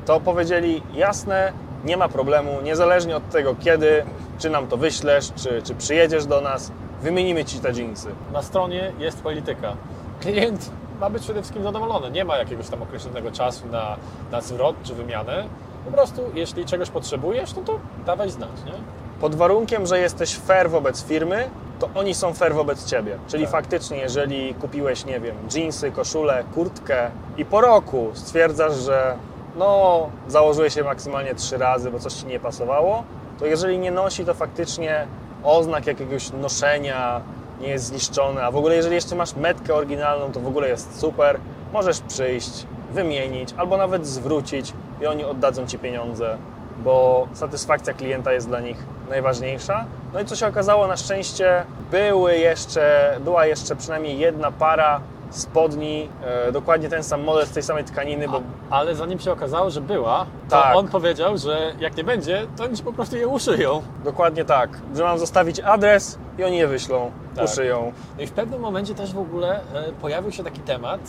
to 0.07 0.21
powiedzieli 0.21 0.83
jasne, 0.95 1.53
nie 1.85 1.97
ma 1.97 2.09
problemu, 2.09 2.61
niezależnie 2.63 3.17
od 3.17 3.31
tego 3.31 3.55
kiedy, 3.61 4.05
czy 4.39 4.51
nam 4.51 4.67
to 4.67 4.77
wyślesz, 4.77 5.33
czy, 5.37 5.63
czy 5.63 5.75
przyjedziesz 5.75 6.27
do 6.27 6.41
nas, 6.41 6.73
wymienimy 7.03 7.45
Ci 7.45 7.59
te 7.61 7.73
jeansy. 7.73 8.09
Na 8.33 8.43
stronie 8.43 8.93
jest 8.99 9.23
polityka. 9.23 9.77
Klient 10.21 10.71
ma 11.01 11.11
być 11.11 11.23
przede 11.23 11.41
wszystkim 11.41 11.63
zadowolony. 11.63 12.11
Nie 12.11 12.25
ma 12.25 12.37
jakiegoś 12.37 12.69
tam 12.69 12.83
określonego 12.83 13.31
czasu 13.33 13.69
na, 13.69 13.97
na 14.31 14.41
zwrot 14.41 14.77
czy 14.83 14.95
wymianę. 14.95 15.45
Po 15.85 15.93
prostu, 15.93 16.23
jeśli 16.35 16.65
czegoś 16.65 16.91
potrzebujesz, 16.91 17.55
no 17.57 17.63
to 17.63 17.79
dawaj 18.07 18.31
znać, 18.31 18.51
nie? 18.67 18.73
Pod 19.21 19.35
warunkiem, 19.35 19.87
że 19.87 19.99
jesteś 20.01 20.37
fair 20.37 20.71
wobec 20.71 21.05
firmy, 21.05 21.51
to 21.79 21.89
oni 21.95 22.15
są 22.15 22.35
fair 22.35 22.55
wobec 22.55 22.85
Ciebie. 22.87 23.19
Czyli 23.29 23.43
Tak. 23.43 23.53
faktycznie, 23.53 23.97
jeżeli 23.97 24.55
kupiłeś, 24.55 25.05
nie 25.05 25.21
wiem, 25.21 25.37
jeansy, 25.55 25.91
koszulę, 25.93 26.45
kurtkę 26.55 27.11
i 27.37 27.45
po 27.45 27.61
roku 27.61 28.11
stwierdzasz, 28.15 28.75
że 28.75 29.17
no, 29.57 30.09
założyłeś 30.29 30.75
się 30.75 30.85
maksymalnie 30.85 31.35
trzy 31.35 31.59
razy, 31.59 31.91
bo 31.91 31.99
coś 31.99 32.13
Ci 32.13 32.27
nie 32.27 32.41
pasowało, 32.41 33.05
to 33.39 33.47
jeżeli 33.47 33.79
nie 33.79 33.91
nosi, 33.91 34.25
to 34.25 34.35
faktycznie 34.35 35.07
oznak 35.44 35.87
jakiegoś 35.87 36.33
noszenia 36.33 37.20
nie 37.61 37.68
jest 37.68 37.85
zniszczony, 37.85 38.44
a 38.44 38.50
w 38.50 38.57
ogóle 38.57 38.76
jeżeli 38.76 38.94
jeszcze 38.94 39.16
masz 39.16 39.35
metkę 39.37 39.74
oryginalną, 39.74 40.33
to 40.33 40.40
w 40.40 40.46
ogóle 40.46 40.68
jest 40.68 41.00
super. 41.00 41.40
Możesz 41.72 42.00
przyjść, 42.00 42.66
wymienić 42.92 43.55
albo 43.57 43.76
nawet 43.76 44.07
zwrócić 44.07 44.72
i 45.03 45.07
oni 45.07 45.24
oddadzą 45.24 45.66
Ci 45.66 45.79
pieniądze 45.79 46.38
bo 46.85 47.29
satysfakcja 47.33 47.94
klienta 47.94 48.33
jest 48.33 48.48
dla 48.48 48.61
nich 48.61 48.76
najważniejsza. 49.11 49.85
No 50.12 50.20
i 50.20 50.24
co 50.24 50.37
się 50.37 50.46
okazało, 50.46 50.87
na 50.87 50.96
szczęście 50.96 51.64
były 51.90 52.37
jeszcze, 52.37 53.16
była 53.24 53.46
jeszcze 53.46 53.76
przynajmniej 53.76 54.18
jedna 54.18 54.53
para 54.53 55.00
spodni, 55.31 56.09
e, 56.49 56.53
dokładnie 56.53 56.88
ten 56.88 57.03
sam 57.03 57.23
model 57.23 57.47
z 57.47 57.51
tej 57.51 57.62
samej 57.62 57.85
tkaniny, 57.85 58.29
bo 58.29 58.40
Ale 58.71 58.95
zanim 58.95 59.19
się 59.19 59.33
okazało, 59.33 59.71
że 59.71 59.81
była, 59.81 60.27
to 60.49 60.57
Tak. 60.62 60.77
on 60.77 60.88
powiedział, 60.88 61.38
że 61.38 61.73
jak 61.81 61.97
nie 61.97 62.05
będzie, 62.05 62.47
to 62.57 62.64
oni 62.64 62.77
po 62.85 62.93
prostu 62.93 63.16
je 63.16 63.29
uszyją. 63.29 63.83
dokładnie 64.05 64.45
tak, 64.45 64.71
że 64.97 65.03
mam 65.05 65.19
zostawić 65.19 65.61
adres 65.61 66.19
i 66.38 66.45
oni 66.45 66.57
je 66.57 66.66
wyślą, 66.66 67.11
Tak. 67.37 67.45
uszyją. 67.45 67.93
No 68.16 68.23
i 68.23 68.27
w 68.27 68.33
pewnym 68.33 68.61
momencie 68.61 68.95
też 68.95 69.12
w 69.12 69.19
ogóle 69.19 69.61
e, 69.75 69.93
pojawił 70.01 70.33
się 70.33 70.45
taki 70.45 70.61
temat, 70.61 71.01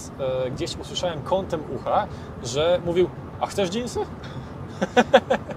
e, 0.45 0.51
gdzieś 0.51 0.77
usłyszałem 0.77 1.21
kątem 1.21 1.62
ucha, 1.75 2.07
że 2.43 2.79
mówił, 2.86 3.10
a 3.39 3.45
chcesz 3.45 3.69
dżinsy? 3.69 3.99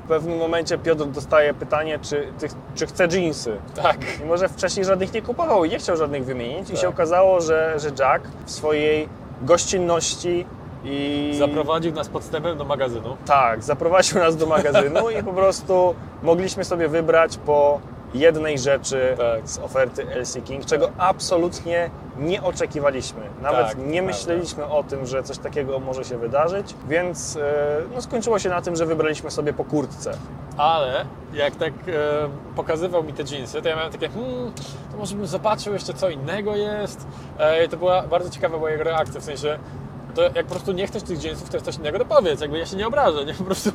W 0.05 0.09
pewnym 0.09 0.39
momencie 0.39 0.79
Piotr 0.79 1.07
dostaje 1.07 1.55
pytanie, 1.55 1.99
czy, 2.03 2.29
ty, 2.39 2.49
czy 2.75 2.87
chce 2.87 3.07
jeansy. 3.07 3.57
Tak. 3.83 3.97
Mimo, 4.21 4.37
że 4.37 4.49
wcześniej 4.49 4.85
żadnych 4.87 5.13
nie 5.13 5.23
kupował 5.23 5.65
i 5.65 5.69
nie 5.71 5.79
chciał 5.79 5.97
żadnych 5.97 6.25
wymienić 6.25 6.69
i 6.69 6.73
Tak. 6.73 6.81
się 6.81 6.89
okazało, 6.89 7.41
że, 7.41 7.75
że 7.79 7.89
Jack 7.99 8.25
w 8.47 8.51
swojej 8.51 9.09
gościnności 9.43 10.47
i 10.85 11.35
Zaprowadził 11.39 11.93
nas 11.93 12.09
podstępem 12.09 12.59
do 12.59 12.65
magazynu. 12.65 13.17
Tak, 13.27 13.63
zaprowadził 13.63 14.19
nas 14.19 14.37
do 14.37 14.47
magazynu 14.47 15.11
i 15.11 15.23
po 15.23 15.33
prostu 15.33 15.95
mogliśmy 16.23 16.65
sobie 16.65 16.89
wybrać 16.89 17.37
po 17.37 17.81
jednej 18.15 18.59
rzeczy 18.59 19.15
Tak. 19.19 19.49
z 19.49 19.59
oferty 19.59 20.07
LC 20.21 20.41
King, 20.45 20.65
czego 20.65 20.91
absolutnie 20.99 21.91
nie 22.19 22.43
oczekiwaliśmy. 22.43 23.21
Nawet 23.43 23.67
Tak, 23.67 23.77
nie 23.79 23.85
prawda. 23.85 24.03
myśleliśmy 24.03 24.67
o 24.67 24.83
tym, 24.83 25.07
że 25.07 25.23
coś 25.23 25.39
takiego 25.39 25.79
może 25.79 26.05
się 26.05 26.19
wydarzyć, 26.19 26.75
więc 26.89 27.37
e, 27.37 27.41
no, 27.95 28.03
skończyło 28.03 28.39
się 28.39 28.49
na 28.49 28.63
tym, 28.63 28.77
że 28.77 28.87
wybraliśmy 28.87 29.31
sobie 29.31 29.53
po 29.53 29.65
kurtce. 29.65 30.13
Ale 30.57 31.05
jak 31.33 31.57
tak 31.57 31.73
e, 31.73 31.93
pokazywał 32.57 33.03
mi 33.05 33.13
te 33.13 33.25
dżinsy, 33.25 33.63
to 33.63 33.69
ja 33.69 33.77
miałem 33.77 33.93
takie, 33.93 34.09
hmm, 34.09 34.53
to 34.93 34.97
może 34.99 35.17
bym 35.17 35.27
zobaczył 35.27 35.73
jeszcze 35.73 35.95
co 35.95 36.09
innego 36.11 36.57
jest. 36.57 37.07
E, 37.39 37.69
to 37.69 37.77
była 37.77 38.03
bardzo 38.03 38.31
ciekawa 38.31 38.71
jego 38.71 38.85
reakcja, 38.85 39.21
w 39.21 39.25
sensie, 39.25 39.59
to 40.15 40.23
jak 40.23 40.47
po 40.47 40.55
prostu 40.55 40.73
nie 40.73 40.87
chcesz 40.87 41.03
tych 41.03 41.19
dżinsów, 41.19 41.51
to 41.51 41.61
coś 41.61 41.77
innego, 41.77 41.99
to 41.99 42.05
powiedz, 42.05 42.41
jakby 42.41 42.59
ja 42.59 42.67
się 42.67 42.77
nie 42.77 42.87
obrażę, 42.87 43.25
nie? 43.25 43.35
Po 43.45 43.45
prostu 43.45 43.71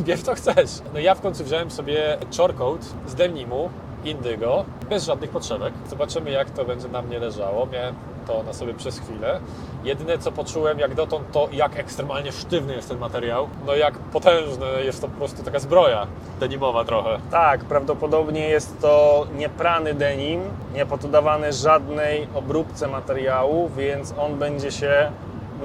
bierz 0.00 0.22
co 0.22 0.34
chcesz. 0.34 0.70
No 0.94 1.00
ja 1.00 1.14
w 1.14 1.20
końcu 1.20 1.44
wziąłem 1.44 1.70
sobie 1.70 2.18
chorcoat 2.36 2.84
z 3.06 3.14
denimu, 3.14 3.70
indygo, 4.04 4.64
bez 4.90 5.04
żadnych 5.04 5.30
potrzebek. 5.30 5.74
Zobaczymy 5.90 6.30
jak 6.30 6.50
to 6.50 6.64
będzie 6.64 6.88
na 6.88 7.02
mnie 7.02 7.18
leżało. 7.18 7.66
Miałem 7.66 7.94
to 8.26 8.42
na 8.42 8.52
sobie 8.52 8.74
przez 8.74 8.98
chwilę. 8.98 9.40
Jedyne 9.84 10.18
co 10.18 10.32
poczułem 10.32 10.78
jak 10.78 10.94
dotąd 10.94 11.32
to 11.32 11.48
jak 11.52 11.78
ekstremalnie 11.78 12.32
sztywny 12.32 12.74
jest 12.74 12.88
ten 12.88 12.98
materiał. 12.98 13.48
No 13.66 13.74
jak 13.74 13.98
potężny 13.98 14.84
jest 14.84 15.00
to 15.00 15.08
po 15.08 15.16
prostu 15.16 15.42
taka 15.42 15.58
zbroja 15.58 16.06
denimowa 16.40 16.84
trochę. 16.84 17.18
Tak, 17.30 17.64
prawdopodobnie 17.64 18.48
jest 18.48 18.80
to 18.80 19.26
nieprany 19.36 19.94
denim, 19.94 20.42
nie 20.74 20.86
poddawany 20.86 21.52
żadnej 21.52 22.28
obróbce 22.34 22.88
materiału, 22.88 23.70
więc 23.76 24.14
on 24.18 24.38
będzie 24.38 24.72
się 24.72 25.12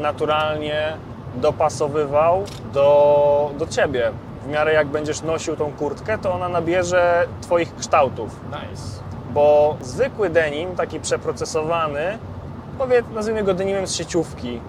naturalnie 0.01 0.97
dopasowywał 1.35 2.43
do, 2.73 3.51
do 3.57 3.67
ciebie. 3.67 4.11
W 4.45 4.47
miarę 4.47 4.73
jak 4.73 4.87
będziesz 4.87 5.21
nosił 5.21 5.55
tą 5.55 5.71
kurtkę, 5.71 6.17
to 6.17 6.33
ona 6.33 6.49
nabierze 6.49 7.27
Twoich 7.41 7.75
kształtów. 7.75 8.39
Nice. 8.47 8.99
Bo 9.33 9.77
zwykły 9.81 10.29
denim, 10.29 10.75
taki 10.75 10.99
przeprocesowany, 10.99 12.17
powiedz, 12.77 13.05
nazwijmy 13.13 13.43
go 13.43 13.53
denimem 13.53 13.87
z 13.87 13.95
sieciówki, 13.95 14.59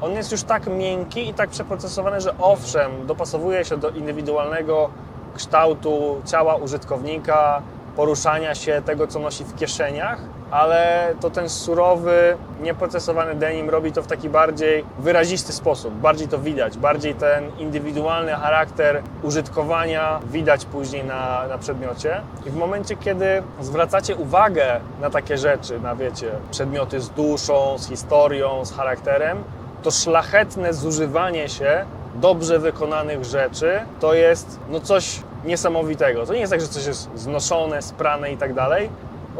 on 0.00 0.12
jest 0.12 0.32
już 0.32 0.42
tak 0.42 0.66
miękki 0.66 1.28
i 1.28 1.34
tak 1.34 1.50
przeprocesowany, 1.50 2.20
że 2.20 2.34
owszem, 2.38 3.06
dopasowuje 3.06 3.64
się 3.64 3.76
do 3.76 3.90
indywidualnego 3.90 4.90
kształtu 5.34 6.20
ciała 6.24 6.54
użytkownika, 6.54 7.62
poruszania 7.96 8.54
się, 8.54 8.82
tego 8.84 9.06
co 9.06 9.18
nosi 9.18 9.44
w 9.44 9.54
kieszeniach, 9.54 10.18
ale 10.50 11.14
to 11.20 11.30
ten 11.30 11.48
surowy, 11.48 12.36
nieprocesowany 12.62 13.34
denim 13.34 13.70
robi 13.70 13.92
to 13.92 14.02
w 14.02 14.06
taki 14.06 14.28
bardziej 14.28 14.84
wyrazisty 14.98 15.52
sposób. 15.52 15.94
Bardziej 15.94 16.28
to 16.28 16.38
widać, 16.38 16.78
bardziej 16.78 17.14
ten 17.14 17.50
indywidualny 17.58 18.32
charakter 18.32 19.02
użytkowania 19.22 20.20
widać 20.30 20.64
później 20.64 21.04
na, 21.04 21.48
na 21.48 21.58
przedmiocie. 21.58 22.20
I 22.46 22.50
w 22.50 22.56
momencie, 22.56 22.96
kiedy 22.96 23.42
zwracacie 23.60 24.16
uwagę 24.16 24.80
na 25.00 25.10
takie 25.10 25.38
rzeczy, 25.38 25.80
na 25.80 25.96
wiecie, 25.96 26.30
przedmioty 26.50 27.00
z 27.00 27.10
duszą, 27.10 27.78
z 27.78 27.88
historią, 27.88 28.64
z 28.64 28.72
charakterem, 28.72 29.44
to 29.82 29.90
szlachetne 29.90 30.74
zużywanie 30.74 31.48
się 31.48 31.84
dobrze 32.14 32.58
wykonanych 32.58 33.24
rzeczy 33.24 33.80
to 34.00 34.14
jest 34.14 34.60
no 34.68 34.80
coś 34.80 35.22
niesamowitego. 35.44 36.26
To 36.26 36.34
nie 36.34 36.40
jest 36.40 36.52
tak, 36.52 36.60
że 36.60 36.68
coś 36.68 36.86
jest 36.86 37.10
znoszone, 37.14 37.82
sprane 37.82 38.32
i 38.32 38.36
tak 38.36 38.54
dalej. 38.54 38.90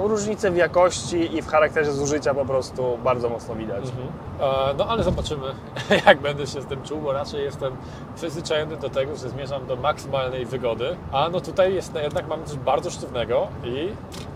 Różnice 0.08 0.50
w 0.50 0.56
jakości 0.56 1.36
i 1.36 1.42
w 1.42 1.46
charakterze 1.48 1.92
zużycia 1.92 2.34
po 2.34 2.44
prostu 2.44 2.98
bardzo 3.04 3.28
mocno 3.28 3.54
widać. 3.54 3.84
Mhm. 3.84 4.08
E, 4.40 4.74
No 4.78 4.86
ale 4.86 5.02
zobaczymy, 5.02 5.46
jak 6.06 6.20
będę 6.20 6.46
się 6.46 6.62
z 6.62 6.66
tym 6.66 6.82
czuł, 6.82 7.00
bo 7.00 7.12
raczej 7.12 7.44
jestem 7.44 7.76
przyzwyczajony 8.16 8.76
do 8.76 8.90
tego, 8.90 9.16
że 9.16 9.28
zmierzam 9.28 9.66
do 9.66 9.76
maksymalnej 9.76 10.46
wygody, 10.46 10.96
a 11.12 11.28
no 11.28 11.40
tutaj 11.40 11.74
jest 11.74 11.94
jednak 11.94 12.28
mam 12.28 12.44
coś 12.44 12.56
bardzo 12.56 12.90
sztywnego 12.90 13.48
i 13.64 13.88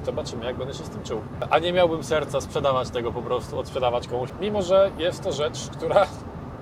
zobaczymy, 0.07 0.45
jak 0.45 0.57
będę 0.57 0.75
się 0.75 0.85
z 0.85 0.91
tym 0.91 1.03
czuł. 1.03 1.21
A 1.51 1.59
nie 1.59 1.73
miałbym 1.73 2.05
serca 2.05 2.41
sprzedawać 2.41 2.91
tego 2.91 3.13
po 3.13 3.23
prostu, 3.23 3.59
odsprzedawać 3.59 4.09
komuś, 4.09 4.31
mimo 4.41 4.63
że 4.63 4.91
jest 4.99 5.23
to 5.23 5.33
rzecz, 5.33 5.69
która 5.73 6.07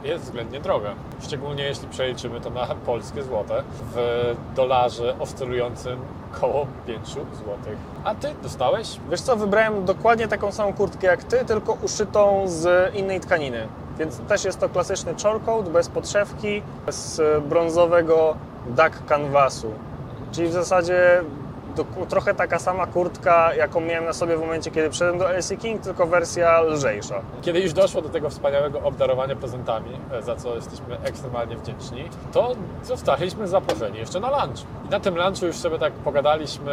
jest 0.04 0.24
względnie 0.24 0.60
droga. 0.60 0.94
Szczególnie 1.20 1.64
jeśli 1.64 1.88
przeliczymy 1.88 2.40
to 2.40 2.50
na 2.50 2.66
polskie 2.66 3.22
złote 3.22 3.62
w 3.94 4.34
dolarze 4.56 5.18
oscylującym 5.18 5.98
koło 6.40 6.66
5 6.86 7.08
złotych. 7.14 7.76
A 8.04 8.14
ty 8.14 8.34
dostałeś? 8.42 9.00
Wiesz 9.10 9.20
co, 9.20 9.36
wybrałem 9.36 9.84
dokładnie 9.84 10.28
taką 10.28 10.52
samą 10.52 10.72
kurtkę 10.72 11.06
jak 11.06 11.24
ty, 11.24 11.44
tylko 11.44 11.72
uszytą 11.82 12.42
z 12.46 12.94
innej 12.94 13.20
tkaniny. 13.20 13.68
Więc 13.98 14.18
też 14.18 14.44
jest 14.44 14.60
to 14.60 14.68
klasyczny 14.68 15.14
chorcoat, 15.22 15.68
bez 15.68 15.88
podszewki, 15.88 16.62
z 16.88 17.44
brązowego 17.44 18.36
duck 18.66 19.06
canvasu. 19.08 19.70
Czyli 20.32 20.48
w 20.48 20.52
zasadzie 20.52 21.22
do, 21.76 21.84
trochę 22.08 22.34
taka 22.34 22.58
sama 22.58 22.86
kurtka, 22.86 23.54
jaką 23.54 23.80
miałem 23.80 24.04
na 24.04 24.12
sobie 24.12 24.36
w 24.36 24.40
momencie, 24.40 24.70
kiedy 24.70 24.90
przyszedłem 24.90 25.18
do 25.18 25.30
LC 25.32 25.56
King, 25.56 25.82
tylko 25.82 26.06
wersja 26.06 26.60
lżejsza. 26.60 27.22
Kiedy 27.42 27.60
już 27.60 27.72
doszło 27.72 28.02
do 28.02 28.08
tego 28.08 28.30
wspaniałego 28.30 28.80
obdarowania 28.80 29.36
prezentami, 29.36 29.90
e, 30.12 30.22
za 30.22 30.36
co 30.36 30.54
jesteśmy 30.54 30.98
ekstremalnie 31.04 31.56
wdzięczni, 31.56 32.04
to 32.32 32.56
zostaliśmy 32.82 33.48
zaproszeni 33.48 33.98
jeszcze 33.98 34.20
na 34.20 34.30
lunch. 34.30 34.58
I 34.86 34.88
na 34.88 35.00
tym 35.00 35.16
lunchu 35.16 35.46
już 35.46 35.56
sobie 35.56 35.78
tak 35.78 35.92
pogadaliśmy 35.92 36.72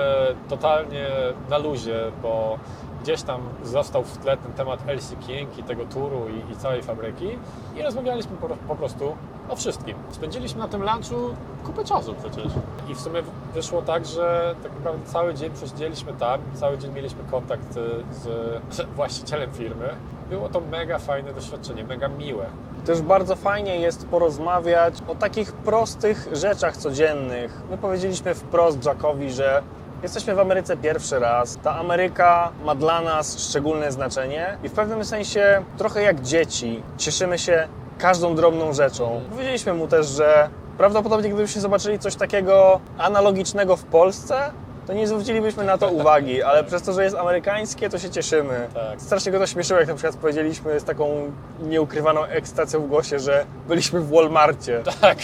totalnie 0.50 1.08
na 1.50 1.58
luzie, 1.58 2.12
bo 2.22 2.60
gdzieś 3.02 3.22
tam 3.22 3.42
został 3.64 4.04
w 4.04 4.18
tle 4.18 4.38
ten 4.38 4.54
temat 4.54 4.80
LC 4.88 5.16
King 5.28 5.58
i 5.58 5.64
tego 5.64 5.86
turu 5.86 6.22
i, 6.30 6.52
i 6.52 6.56
całej 6.56 6.84
fabryki 6.84 7.30
i 7.76 7.82
rozmawialiśmy 7.82 8.38
po, 8.38 8.48
po 8.48 8.76
prostu 8.76 9.16
o 9.50 9.56
wszystkim. 9.56 9.98
Spędziliśmy 10.12 10.60
na 10.60 10.68
tym 10.68 10.84
lunchu 10.84 11.36
kupę 11.66 11.84
czasu 11.84 12.16
przecież. 12.20 12.52
I 12.90 12.96
w 12.96 13.00
sumie 13.00 13.22
wyszło 13.54 13.82
tak, 13.82 14.06
że 14.06 14.56
tak 14.64 14.72
naprawdę 14.74 15.06
cały 15.06 15.34
dzień 15.34 15.52
przesiedzieliśmy 15.52 16.14
tam, 16.14 16.42
cały 16.54 16.78
dzień 16.78 16.92
mieliśmy 16.94 17.24
kontakt 17.32 17.74
z, 17.74 17.80
z 18.76 18.82
właścicielem 18.96 19.52
firmy. 19.52 19.90
Było 20.30 20.50
to 20.50 20.62
mega 20.62 21.00
fajne 21.00 21.34
doświadczenie, 21.34 21.84
mega 21.84 22.08
miłe. 22.08 22.46
Też 22.86 23.02
bardzo 23.02 23.36
fajnie 23.36 23.80
jest 23.80 24.08
porozmawiać 24.08 24.94
o 25.08 25.16
takich 25.16 25.54
prostych 25.54 26.28
rzeczach 26.32 26.78
codziennych. 26.78 27.62
My 27.72 27.78
powiedzieliśmy 27.78 28.36
wprost 28.36 28.86
Jackowi, 28.86 29.32
że 29.32 29.64
jesteśmy 30.04 30.36
w 30.36 30.40
Ameryce 30.40 30.78
pierwszy 30.78 31.20
raz. 31.20 31.58
Ta 31.64 31.76
Ameryka 31.76 32.52
ma 32.66 32.76
dla 32.76 33.02
nas 33.02 33.40
szczególne 33.50 33.92
znaczenie 33.92 34.58
i 34.64 34.70
w 34.70 34.72
pewnym 34.72 35.06
sensie 35.06 35.64
trochę 35.78 36.02
jak 36.02 36.22
dzieci. 36.22 36.84
Cieszymy 36.98 37.38
się 37.38 37.68
każdą 37.98 38.36
drobną 38.36 38.74
rzeczą. 38.74 39.22
Powiedzieliśmy 39.30 39.74
mu 39.74 39.88
też, 39.88 40.08
że 40.08 40.50
prawdopodobnie 40.78 41.30
gdybyśmy 41.30 41.62
zobaczyli 41.62 42.00
coś 42.00 42.16
takiego 42.16 42.80
analogicznego 42.98 43.76
w 43.76 43.84
Polsce, 43.84 44.52
to 44.88 44.94
nie 44.94 45.08
zwrócilibyśmy 45.08 45.64
na 45.64 45.78
to 45.78 45.90
uwagi, 46.00 46.44
ale 46.44 46.64
przez 46.64 46.82
to, 46.82 46.94
że 46.94 47.04
jest 47.04 47.16
amerykańskie, 47.16 47.90
to 47.90 48.00
się 48.00 48.10
cieszymy. 48.10 48.68
Tak. 48.74 49.02
Strasznie 49.02 49.32
go 49.32 49.40
to 49.40 49.48
śmieszyło, 49.48 49.80
jak 49.80 49.90
na 49.90 49.96
przykład 49.96 50.16
powiedzieliśmy 50.16 50.80
z 50.80 50.84
taką 50.84 51.32
nieukrywaną 51.60 52.24
ekscytacją 52.24 52.82
w 52.82 52.88
głosie, 52.88 53.20
że 53.20 53.46
byliśmy 53.68 54.00
w 54.00 54.10
Walmarcie. 54.10 54.84
Tak. 55.02 55.18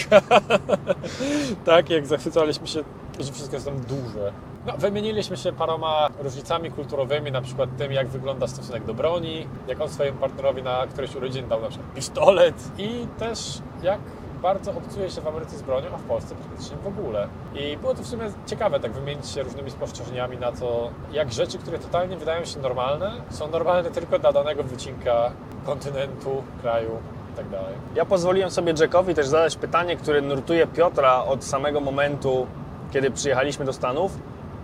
tak, 1.64 1.90
jak 1.90 2.06
zachwycaliśmy 2.06 2.66
się, 2.66 2.84
że 3.24 3.32
wszystko 3.32 3.56
jest 3.56 3.66
tam 3.66 3.80
duże. 3.80 4.32
No, 4.66 4.72
wymieniliśmy 4.78 5.36
się 5.36 5.52
paroma 5.52 6.08
różnicami 6.18 6.70
kulturowymi, 6.70 7.32
na 7.32 7.40
przykład 7.40 7.70
tym, 7.78 7.92
jak 7.92 8.08
wygląda 8.08 8.46
stosunek 8.46 8.84
do 8.84 8.94
broni, 8.94 9.46
jak 9.68 9.80
on 9.80 9.88
swojemu 9.88 10.18
partnerowi 10.18 10.62
na 10.62 10.86
któryś 10.86 11.14
urodzin 11.14 11.48
dał 11.48 11.60
na 11.60 11.68
przykład 11.68 11.94
pistolet 11.94 12.54
i 12.78 13.06
też 13.18 13.58
jak 13.82 14.00
bardzo 14.42 14.70
obcuje 14.70 15.10
się 15.10 15.20
w 15.20 15.26
Ameryce 15.26 15.56
z 15.56 15.62
bronią, 15.62 15.86
a 15.94 15.98
w 15.98 16.02
Polsce 16.02 16.34
praktycznie 16.34 16.76
w 16.76 16.86
ogóle. 16.86 17.28
I 17.54 17.76
było 17.76 17.94
to 17.94 18.02
w 18.02 18.06
sumie 18.06 18.24
ciekawe, 18.46 18.80
tak 18.80 18.92
wymienić 18.92 19.28
się 19.28 19.42
różnymi 19.42 19.70
spostrzeżeniami 19.70 20.38
na 20.38 20.52
to, 20.52 20.90
jak 21.12 21.32
rzeczy, 21.32 21.58
które 21.58 21.78
totalnie 21.78 22.16
wydają 22.16 22.44
się 22.44 22.60
normalne, 22.60 23.12
są 23.30 23.48
normalne 23.48 23.90
tylko 23.90 24.18
dla 24.18 24.32
danego 24.32 24.62
wycinka 24.62 25.32
kontynentu, 25.66 26.42
kraju 26.62 26.90
itd. 27.30 27.58
Ja 27.94 28.04
pozwoliłem 28.04 28.50
sobie 28.50 28.74
Jackowi 28.80 29.14
też 29.14 29.26
zadać 29.26 29.56
pytanie, 29.56 29.96
które 29.96 30.20
nurtuje 30.20 30.66
Piotra 30.66 31.24
od 31.24 31.44
samego 31.44 31.80
momentu, 31.80 32.46
kiedy 32.92 33.10
przyjechaliśmy 33.10 33.64
do 33.64 33.72
Stanów. 33.72 34.12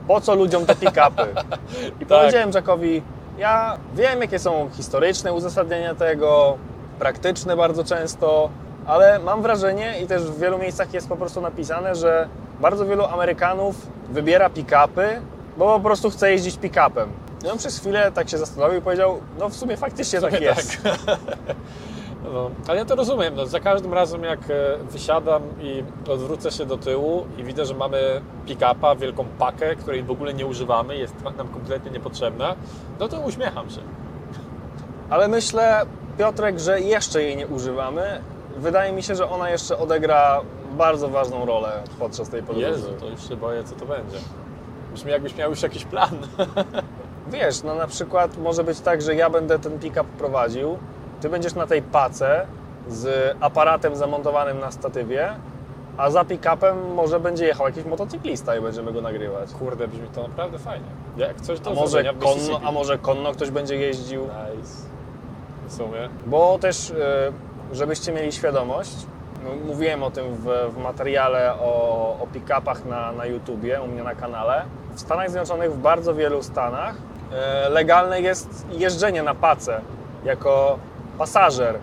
Po 0.08 0.20
co 0.20 0.34
ludziom 0.34 0.66
te 0.66 0.74
pick-upy? 0.74 1.26
I 2.00 2.06
Tak. 2.06 2.08
powiedziałem 2.08 2.50
Jackowi, 2.54 3.02
ja 3.38 3.76
wiem, 3.94 4.20
jakie 4.20 4.38
są 4.38 4.70
historyczne 4.72 5.32
uzasadnienia 5.32 5.94
tego, 5.94 6.58
praktyczne 6.98 7.56
bardzo 7.56 7.84
często, 7.84 8.50
ale 8.86 9.18
mam 9.18 9.42
wrażenie 9.42 9.94
i 10.02 10.06
też 10.06 10.22
w 10.22 10.38
wielu 10.38 10.58
miejscach 10.58 10.94
jest 10.94 11.08
po 11.08 11.16
prostu 11.16 11.40
napisane, 11.40 11.94
że 11.94 12.28
bardzo 12.60 12.86
wielu 12.86 13.04
Amerykanów 13.04 13.86
wybiera 14.10 14.50
pick-upy, 14.50 15.20
bo 15.56 15.64
po 15.66 15.80
prostu 15.80 16.10
chce 16.10 16.30
jeździć 16.32 16.56
pick-upem. 16.58 17.06
I 17.44 17.48
on 17.48 17.58
przez 17.58 17.78
chwilę 17.78 18.12
tak 18.12 18.28
się 18.28 18.38
zastanowił 18.38 18.78
i 18.78 18.82
powiedział, 18.82 19.20
no 19.38 19.48
w 19.48 19.56
sumie 19.56 19.76
faktycznie 19.76 20.20
tak 20.20 20.34
sumie 20.34 20.46
jest. 20.46 20.78
No, 22.24 22.50
ale 22.68 22.78
ja 22.78 22.84
to 22.84 22.94
rozumiem. 22.94 23.34
No, 23.34 23.46
za 23.46 23.60
każdym 23.60 23.94
razem, 23.94 24.24
jak 24.24 24.40
e, 24.50 24.78
wysiadam 24.90 25.42
i 25.60 25.84
odwrócę 26.10 26.50
się 26.50 26.66
do 26.66 26.76
tyłu 26.76 27.26
i 27.38 27.44
widzę, 27.44 27.66
że 27.66 27.74
mamy 27.74 28.20
pick-upa, 28.46 28.96
wielką 28.96 29.24
pakę, 29.38 29.76
której 29.76 30.02
w 30.02 30.10
ogóle 30.10 30.34
nie 30.34 30.46
używamy, 30.46 30.96
jest 30.96 31.14
nam 31.36 31.48
kompletnie 31.48 31.90
niepotrzebna, 31.90 32.54
no 33.00 33.08
to 33.08 33.20
uśmiecham 33.20 33.70
się. 33.70 33.80
Ale 35.10 35.28
myślę, 35.28 35.86
Piotrek, 36.18 36.58
że 36.58 36.80
jeszcze 36.80 37.22
jej 37.22 37.36
nie 37.36 37.46
używamy. 37.46 38.20
Wydaje 38.56 38.92
mi 38.92 39.02
się, 39.02 39.14
że 39.14 39.30
ona 39.30 39.50
jeszcze 39.50 39.78
odegra 39.78 40.40
bardzo 40.78 41.08
ważną 41.08 41.46
rolę 41.46 41.82
podczas 41.98 42.28
tej 42.28 42.42
podróży. 42.42 42.68
Jezu, 42.68 42.92
to 43.00 43.06
już 43.06 43.28
się 43.28 43.36
boję, 43.36 43.64
co 43.64 43.74
to 43.74 43.86
będzie. 43.86 44.18
Brzmi 44.94 45.10
jakbyś 45.10 45.36
miał 45.36 45.50
już 45.50 45.62
jakiś 45.62 45.84
plan. 45.84 46.18
Wiesz, 47.32 47.62
no 47.62 47.74
na 47.74 47.86
przykład 47.86 48.38
może 48.38 48.64
być 48.64 48.80
tak, 48.80 49.02
że 49.02 49.14
ja 49.14 49.30
będę 49.30 49.58
ten 49.58 49.78
pick-up 49.78 50.04
prowadził, 50.18 50.78
ty 51.22 51.28
będziesz 51.28 51.54
na 51.54 51.66
tej 51.66 51.82
pace 51.82 52.46
z 52.88 53.36
aparatem 53.40 53.96
zamontowanym 53.96 54.58
na 54.58 54.70
statywie, 54.70 55.28
a 55.96 56.10
za 56.10 56.24
pick-upem 56.24 56.94
może 56.94 57.20
będzie 57.20 57.46
jechał 57.46 57.66
jakiś 57.66 57.84
motocyklista 57.84 58.56
i 58.56 58.60
będziemy 58.60 58.92
go 58.92 59.00
nagrywać. 59.00 59.50
Kurde, 59.58 59.88
brzmi 59.88 60.08
to 60.14 60.22
naprawdę 60.22 60.58
fajnie. 60.58 60.86
Jak 61.16 61.40
coś 61.40 61.60
do 61.60 61.70
A 61.70 61.74
może, 61.74 62.04
konno, 62.04 62.60
a 62.64 62.72
może 62.72 62.98
konno 62.98 63.32
ktoś 63.32 63.50
będzie 63.50 63.76
jeździł? 63.76 64.22
Nice. 64.22 64.72
W 65.68 65.72
sumie. 65.72 66.08
Bo 66.26 66.58
też, 66.58 66.90
y, 66.90 66.94
żebyście 67.72 68.12
mieli 68.12 68.32
świadomość, 68.32 68.96
m- 69.46 69.66
mówiłem 69.66 70.02
o 70.02 70.10
tym 70.10 70.34
w, 70.34 70.46
w 70.74 70.78
materiale 70.78 71.54
o, 71.54 72.16
o 72.22 72.26
pick-upach 72.34 72.84
na, 72.86 73.12
na 73.12 73.26
YouTubie, 73.26 73.80
u 73.82 73.86
mnie 73.86 74.02
na 74.02 74.14
kanale. 74.14 74.62
W 74.94 75.00
Stanach 75.00 75.30
Zjednoczonych, 75.30 75.72
w 75.72 75.78
bardzo 75.78 76.14
wielu 76.14 76.42
stanach, 76.42 76.94
e, 77.32 77.68
legalne 77.68 78.20
jest 78.20 78.66
jeżdżenie 78.72 79.22
na 79.22 79.34
pace 79.34 79.80
jako 80.24 80.78
pasażer. 81.22 81.78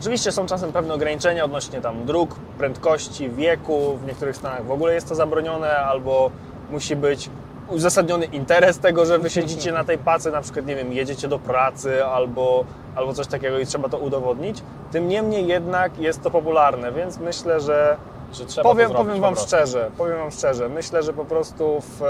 Oczywiście 0.00 0.32
są 0.32 0.46
czasem 0.46 0.72
pewne 0.72 0.94
ograniczenia 0.94 1.44
odnośnie 1.44 1.80
tam 1.80 2.04
dróg, 2.04 2.34
prędkości, 2.58 3.30
wieku. 3.30 3.98
W 4.02 4.06
niektórych 4.06 4.36
stanach 4.36 4.64
w 4.64 4.70
ogóle 4.70 4.94
jest 4.94 5.08
to 5.08 5.14
zabronione, 5.14 5.76
albo 5.76 6.30
musi 6.70 6.96
być 6.96 7.30
uzasadniony 7.68 8.24
interes 8.24 8.78
tego, 8.78 9.06
że 9.06 9.18
wy 9.18 9.30
siedzicie 9.30 9.72
na 9.72 9.84
tej 9.84 9.98
pace, 9.98 10.30
na 10.30 10.40
przykład, 10.40 10.66
nie 10.66 10.76
wiem, 10.76 10.92
jedziecie 10.92 11.28
do 11.28 11.38
pracy 11.38 12.04
albo, 12.04 12.64
albo 12.96 13.14
coś 13.14 13.26
takiego 13.26 13.58
i 13.58 13.66
trzeba 13.66 13.88
to 13.88 13.98
udowodnić. 13.98 14.62
Tym 14.92 15.08
niemniej 15.08 15.46
jednak 15.46 15.98
jest 15.98 16.22
to 16.22 16.30
popularne, 16.30 16.92
więc 16.92 17.18
myślę, 17.18 17.60
że 17.60 17.96
Że 18.32 18.46
trzeba 18.46 18.70
powiem, 18.70 18.88
zrobić 18.88 19.06
powiem 19.06 19.22
po 19.22 19.26
Wam 19.26 19.36
szczerze, 19.36 19.90
powiem 19.98 20.18
Wam 20.18 20.30
szczerze, 20.30 20.68
myślę, 20.68 21.02
że 21.02 21.12
po 21.12 21.24
prostu 21.24 21.80
w, 21.80 22.00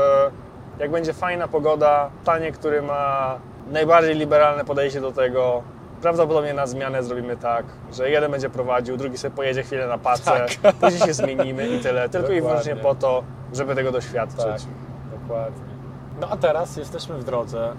jak 0.79 0.91
będzie 0.91 1.13
fajna 1.13 1.49
pogoda, 1.49 2.11
w 2.19 2.23
stanie, 2.23 2.53
który 2.53 2.83
ma 2.83 3.39
najbardziej 3.71 4.15
liberalne 4.15 4.65
podejście 4.65 5.01
do 5.01 5.13
tego, 5.13 5.63
prawdopodobnie 6.03 6.55
na 6.55 6.67
zmianę 6.67 7.03
zrobimy 7.03 7.37
tak, 7.37 7.65
że 7.93 8.11
jeden 8.11 8.31
będzie 8.31 8.51
prowadził, 8.51 8.97
drugi 8.97 9.19
sobie 9.19 9.37
pojedzie 9.37 9.63
chwilę 9.63 9.87
na 9.87 9.99
pacę, 9.99 10.47
Tak. 10.63 10.75
później 10.81 11.01
się 11.03 11.15
zmienimy 11.15 11.69
i 11.69 11.81
tyle. 11.81 12.09
Tylko 12.09 12.33
i 12.33 12.41
wyłącznie 12.41 12.75
Dokładnie. 12.75 13.01
po 13.01 13.07
to, 13.09 13.23
żeby 13.53 13.75
tego 13.75 13.93
doświadczyć. 13.93 14.39
Tak, 14.45 14.61
dokładnie. 15.21 15.63
No 16.21 16.29
a 16.31 16.37
teraz 16.37 16.77
jesteśmy 16.77 17.19
w 17.19 17.25
drodze 17.25 17.73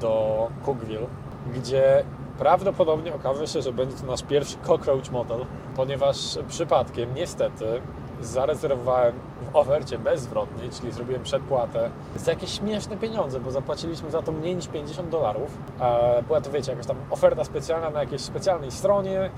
do 0.00 0.48
Cookville, 0.64 1.06
gdzie 1.54 2.04
prawdopodobnie 2.38 3.14
okaże 3.14 3.46
się, 3.46 3.62
że 3.62 3.72
będzie 3.72 3.96
to 3.96 4.06
nasz 4.06 4.22
pierwszy 4.22 4.56
cockroach 4.62 5.10
motel, 5.10 5.46
ponieważ 5.76 6.16
przypadkiem, 6.48 7.14
niestety, 7.14 7.80
zarezerwowałem 8.20 9.14
w 9.52 9.56
ofercie 9.56 9.98
bezzwrotnej, 9.98 10.70
czyli 10.70 10.92
zrobiłem 10.92 11.22
przedpłatę 11.22 11.90
za 12.16 12.30
jakieś 12.30 12.50
śmieszne 12.58 12.96
pieniądze, 12.96 13.40
bo 13.40 13.50
zapłaciliśmy 13.50 14.10
za 14.10 14.22
to 14.22 14.32
mniej 14.32 14.56
niż 14.56 14.68
50 14.68 15.08
dolarów. 15.08 15.58
E, 15.80 16.22
Była 16.26 16.40
to, 16.40 16.50
wiecie, 16.50 16.70
jakaś 16.72 16.86
tam 16.86 16.96
oferta 17.10 17.44
specjalna 17.44 17.90
na 17.90 18.00
jakiejś 18.00 18.22
specjalnej 18.22 18.70
stronie, 18.70 19.30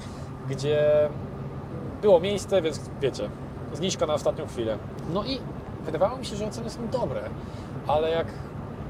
gdzie 0.49 1.09
było 2.03 2.21
miejsce, 2.21 2.63
więc 2.63 2.81
wiecie, 3.01 3.29
zniżka 3.73 4.07
na 4.07 4.15
ostatnią 4.15 4.47
chwilę. 4.47 4.79
No 5.13 5.25
i 5.25 5.41
wydawało 5.85 6.17
mi 6.17 6.25
się, 6.25 6.37
że 6.37 6.47
oceny 6.47 6.71
są 6.71 6.89
dobre, 6.89 7.21
ale 7.87 8.11
jak 8.11 8.27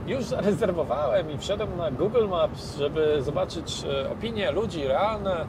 już 0.07 0.25
zarezerwowałem 0.25 1.31
i 1.31 1.39
wszedłem 1.39 1.77
na 1.77 1.91
Google 1.91 2.29
Maps, 2.29 2.77
żeby 2.77 3.23
zobaczyć 3.23 3.85
e, 4.05 4.11
opinie 4.13 4.51
ludzi 4.51 4.87
realne, 4.89 5.47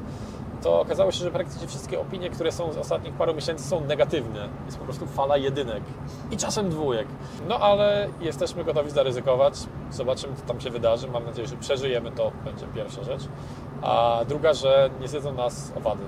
to 0.64 0.82
okazało 0.82 1.12
się, 1.12 1.24
że 1.24 1.32
praktycznie 1.32 1.68
wszystkie 1.68 2.00
opinie, 2.00 2.30
które 2.30 2.52
są 2.52 2.74
z 2.74 2.78
ostatnich 2.78 3.14
paru 3.14 3.34
miesięcy 3.34 3.64
są 3.64 3.82
negatywne. 3.82 4.50
Jest 4.66 4.78
po 4.78 4.86
prostu 4.86 5.06
fala 5.06 5.38
jedynek 5.38 5.84
i 6.32 6.38
czasem 6.38 6.70
dwójek. 6.70 7.08
No 7.48 7.60
ale 7.60 8.08
jesteśmy 8.22 8.64
gotowi 8.64 8.92
zaryzykować. 8.92 9.54
Zobaczymy, 9.92 10.36
co 10.36 10.42
tam 10.42 10.62
się 10.62 10.70
wydarzy. 10.70 11.08
Mam 11.08 11.26
nadzieję, 11.26 11.48
że 11.48 11.56
przeżyjemy 11.56 12.12
to, 12.12 12.32
będzie 12.46 12.66
pierwsza 12.76 13.04
rzecz. 13.04 13.22
A 13.82 14.20
druga, 14.28 14.54
że 14.54 14.90
nie 15.02 15.08
zjedzą 15.08 15.34
nas 15.34 15.74
owady. 15.78 16.04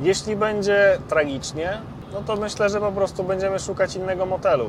Jeśli 0.00 0.36
będzie 0.36 0.98
tragicznie, 1.08 1.78
no 2.12 2.22
to 2.26 2.36
myślę, 2.36 2.68
że 2.68 2.80
po 2.80 2.92
prostu 2.92 3.24
będziemy 3.24 3.58
szukać 3.58 3.96
innego 3.96 4.26
motelu. 4.26 4.66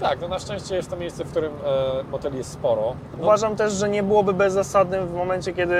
Tak, 0.00 0.20
no 0.20 0.28
na 0.28 0.38
szczęście 0.38 0.76
jest 0.76 0.90
to 0.90 0.96
miejsce, 0.96 1.24
w 1.24 1.30
którym 1.30 1.52
e, 1.52 2.02
moteli 2.10 2.38
jest 2.38 2.52
sporo. 2.52 2.94
No, 3.12 3.22
Uważam 3.22 3.56
też, 3.56 3.72
że 3.72 3.88
nie 3.88 4.02
byłoby 4.02 4.32
bezzasadnym 4.32 5.06
w 5.06 5.12
momencie, 5.12 5.52
kiedy 5.52 5.76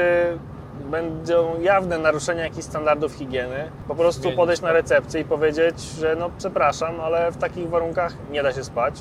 będą 0.85 1.61
jawne 1.61 1.99
naruszenia 1.99 2.45
jakichś 2.45 2.67
standardów 2.67 3.13
higieny, 3.13 3.71
po 3.89 3.95
prostu 3.95 4.21
Zmienić, 4.23 4.37
podejść 4.37 4.63
na 4.63 4.73
recepcję 4.73 5.21
i 5.21 5.25
powiedzieć, 5.25 5.81
że 5.81 6.17
no 6.17 6.31
przepraszam, 6.39 7.01
ale 7.01 7.33
w 7.33 7.37
takich 7.37 7.69
warunkach 7.69 8.13
nie 8.31 8.43
da 8.43 8.53
się 8.53 8.65
spać. 8.65 8.95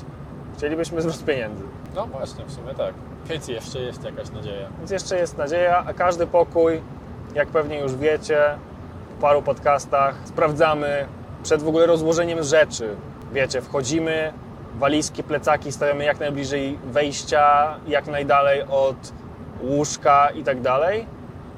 Chcielibyśmy 0.56 1.02
zwrot 1.02 1.24
pieniędzy. 1.24 1.64
no 1.94 2.06
właśnie, 2.06 2.44
w 2.44 2.52
sumie 2.52 2.74
tak. 2.74 2.94
Więc 3.26 3.48
jeszcze 3.48 3.80
jest 3.80 4.04
jakaś 4.04 4.30
nadzieja. 4.30 4.68
Więc 4.78 4.90
jeszcze 4.90 5.16
jest 5.16 5.38
nadzieja, 5.38 5.84
a 5.86 5.92
każdy 5.92 6.26
pokój, 6.26 6.80
jak 7.34 7.48
pewnie 7.48 7.80
już 7.80 7.96
wiecie, 7.96 8.58
w 9.18 9.20
paru 9.20 9.42
podcastach 9.42 10.14
sprawdzamy 10.24 11.06
przed 11.42 11.62
w 11.62 11.68
ogóle 11.68 11.86
rozłożeniem 11.86 12.42
rzeczy. 12.42 12.96
Wiecie, 13.32 13.62
wchodzimy, 13.62 14.32
walizki, 14.78 15.22
plecaki 15.22 15.72
stawiamy 15.72 16.04
jak 16.04 16.20
najbliżej 16.20 16.78
wejścia, 16.84 17.74
jak 17.86 18.06
najdalej 18.06 18.62
od 18.62 19.12
łóżka 19.62 20.30
i 20.30 20.44
tak 20.44 20.60
dalej. 20.60 21.06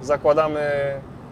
Zakładamy 0.03 0.61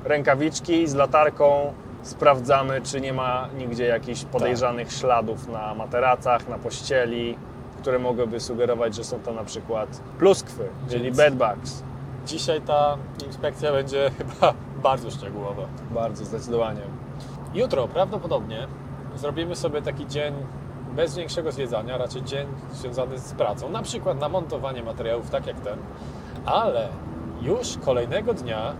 rękawiczki 0.05 0.89
z 0.89 0.95
latarką, 0.95 1.73
sprawdzamy, 2.03 2.81
czy 2.83 3.01
nie 3.01 3.13
ma 3.13 3.49
nigdzie 3.59 3.87
jakichś 3.87 4.25
podejrzanych 4.25 4.93
śladów 4.93 5.49
na 5.49 5.75
materacach, 5.75 6.49
na 6.49 6.59
pościeli, 6.59 7.37
które 7.79 7.99
mogłyby 7.99 8.41
sugerować, 8.41 8.95
że 8.95 9.05
są 9.05 9.21
to 9.21 9.33
na 9.33 9.45
przykład 9.45 10.01
pluskwy, 10.19 10.69
czyli 10.89 11.05
Więc- 11.05 11.17
bedbugs. 11.17 11.83
Dzisiaj 12.27 12.61
ta 12.61 12.97
inspekcja 13.27 13.73
będzie 13.73 14.11
chyba 14.19 14.55
bardzo 14.83 15.11
szczegółowa. 15.11 15.63
Bardzo 15.91 16.25
zdecydowanie. 16.25 16.81
Jutro 17.55 17.89
prawdopodobnie 17.89 18.67
zrobimy 19.17 19.57
sobie 19.57 19.83
taki 19.83 20.07
dzień 20.07 20.35
bez 20.97 21.17
większego 21.17 21.53
zwiedzania, 21.53 21.99
raczej 21.99 22.23
dzień 22.23 22.47
związany 22.73 23.19
z 23.19 23.33
pracą, 23.33 23.69
na 23.69 23.83
przykład 23.83 24.21
na 24.21 24.29
montowanie 24.29 24.83
materiałów 24.83 25.31
tak 25.31 25.47
jak 25.47 25.61
ten, 25.61 25.79
ale 26.47 26.89
już 27.45 27.79
kolejnego 27.85 28.35
dnia 28.35 28.73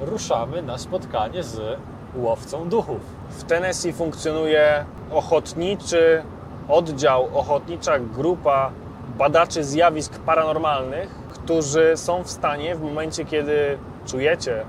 ruszamy 0.00 0.62
na 0.62 0.78
spotkanie 0.78 1.42
z 1.42 1.78
łowcą 2.16 2.68
duchów. 2.68 3.00
W 3.30 3.44
Tennessee 3.44 3.92
funkcjonuje 3.92 4.84
ochotniczy 5.12 6.22
oddział, 6.68 7.28
ochotnicza 7.34 7.98
grupa 7.98 8.70
badaczy 9.18 9.64
zjawisk 9.64 10.18
paranormalnych, 10.18 11.08
którzy 11.28 11.92
są 11.96 12.22
w 12.22 12.30
stanie 12.30 12.74
w 12.76 12.82
momencie, 12.82 13.24
kiedy 13.24 13.78
czujecie, 14.06 14.64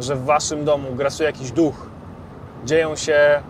że 0.00 0.16
w 0.16 0.24
waszym 0.24 0.64
domu 0.64 0.88
grasuje 0.94 1.26
jakiś 1.26 1.50
duch, 1.52 1.86
dzieją 2.64 2.96
się 2.96 3.42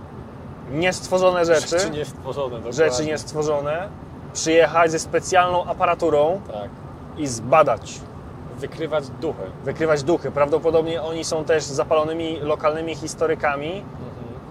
niestworzone 0.70 1.44
rzeczy, 1.44 1.68
Rzeczy 1.68 1.90
niestworzone. 1.90 2.72
rzeczy 2.72 3.06
niestworzone, 3.06 3.88
przyjechać 4.32 4.90
ze 4.90 4.98
specjalną 4.98 5.64
aparaturą 5.64 6.40
Tak. 6.52 6.70
i 7.18 7.26
zbadać, 7.26 8.00
Wykrywać 8.58 9.08
duchy. 9.08 9.42
wykrywać 9.64 10.02
duchy. 10.02 10.30
Prawdopodobnie 10.30 11.02
oni 11.02 11.24
są 11.24 11.44
też 11.44 11.64
zapalonymi 11.64 12.40
lokalnymi 12.40 12.94
historykami 12.94 13.82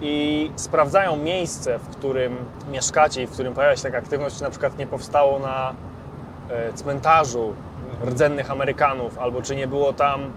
i 0.02 0.52
sprawdzają 0.56 1.16
miejsce, 1.16 1.80
w 1.80 1.88
którym 1.88 2.38
mieszkacie 2.72 3.24
i 3.24 3.28
w 3.28 3.32
którym 3.32 3.54
pojawia 3.54 3.76
się 3.76 3.84
taka 3.84 3.98
aktywność, 3.98 4.38
czy 4.38 4.44
na 4.44 4.50
przykład 4.50 4.78
nie 4.78 4.88
powstało 4.88 5.40
na 5.40 5.74
e, 6.50 6.74
cmentarzu 6.74 7.54
rdzennych 8.06 8.52
Amerykanów, 8.52 9.20
albo 9.20 9.42
czy 9.42 9.56
nie 9.56 9.68
było 9.68 9.94
tam 9.94 10.32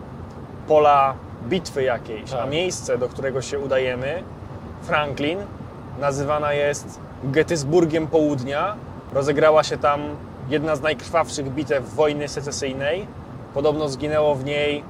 pola 0.69 1.14
bitwy 1.49 1.83
jakiejś, 1.83 2.33
a 2.33 2.37
Tak. 2.37 2.51
miejsce, 2.51 2.99
do 2.99 3.09
którego 3.09 3.43
się 3.43 3.59
udajemy, 3.59 4.23
Franklin, 4.83 5.39
nazywana 6.01 6.53
jest 6.53 7.01
Gettysburgiem 7.25 8.07
Południa. 8.07 8.77
Rozegrała 9.12 9.62
się 9.64 9.79
tam 9.79 10.01
jedna 10.49 10.77
z 10.77 10.81
najkrwawszych 10.81 11.51
bitew 11.51 11.95
wojny 11.95 12.29
secesyjnej. 12.29 13.07
Podobno 13.55 13.88
zginęło 13.88 14.34
w 14.34 14.44
niej 14.44 14.84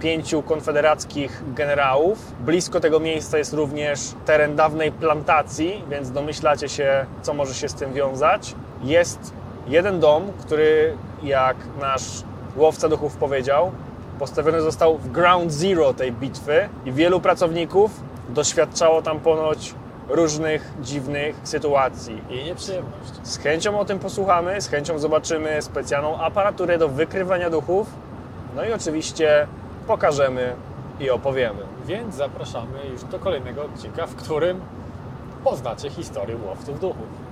pięciu 0.00 0.42
konfederackich 0.42 1.42
generałów. 1.54 2.32
Blisko 2.40 2.80
tego 2.80 3.00
miejsca 3.00 3.38
jest 3.38 3.52
również 3.52 4.00
teren 4.24 4.56
dawnej 4.56 4.92
plantacji, 4.92 5.84
więc 5.90 6.10
domyślacie 6.10 6.68
się, 6.68 7.06
co 7.22 7.34
może 7.34 7.54
się 7.54 7.68
z 7.68 7.74
tym 7.74 7.92
wiązać. 7.92 8.54
Jest 8.82 9.32
jeden 9.66 10.00
dom, 10.00 10.22
który, 10.40 10.96
jak 11.22 11.56
nasz 11.80 12.22
łowca 12.56 12.88
duchów 12.88 13.16
powiedział, 13.16 13.70
postawiony 14.18 14.60
został 14.60 14.98
w 14.98 15.12
ground 15.12 15.52
zero 15.52 15.94
tej 15.94 16.12
bitwy 16.12 16.68
i 16.84 16.92
wielu 16.92 17.20
pracowników 17.20 18.00
doświadczało 18.28 19.02
tam 19.02 19.20
ponoć 19.20 19.74
różnych 20.08 20.72
dziwnych 20.82 21.36
sytuacji. 21.44 22.22
I 22.30 22.44
nieprzyjemność. 22.44 23.12
Z 23.22 23.38
chęcią 23.38 23.78
o 23.78 23.84
tym 23.84 23.98
posłuchamy, 23.98 24.60
z 24.60 24.68
chęcią 24.68 24.98
zobaczymy 24.98 25.62
specjalną 25.62 26.20
aparaturę 26.20 26.78
do 26.78 26.88
wykrywania 26.88 27.50
duchów. 27.50 27.86
No 28.56 28.64
i 28.64 28.72
oczywiście 28.72 29.46
pokażemy 29.86 30.54
i 31.00 31.10
opowiemy. 31.10 31.62
Więc 31.86 32.14
zapraszamy 32.14 32.86
już 32.92 33.04
do 33.04 33.18
kolejnego 33.18 33.64
odcinka, 33.64 34.06
w 34.06 34.14
którym 34.14 34.60
poznacie 35.44 35.90
historię 35.90 36.36
łowców 36.46 36.80
duchów. 36.80 37.24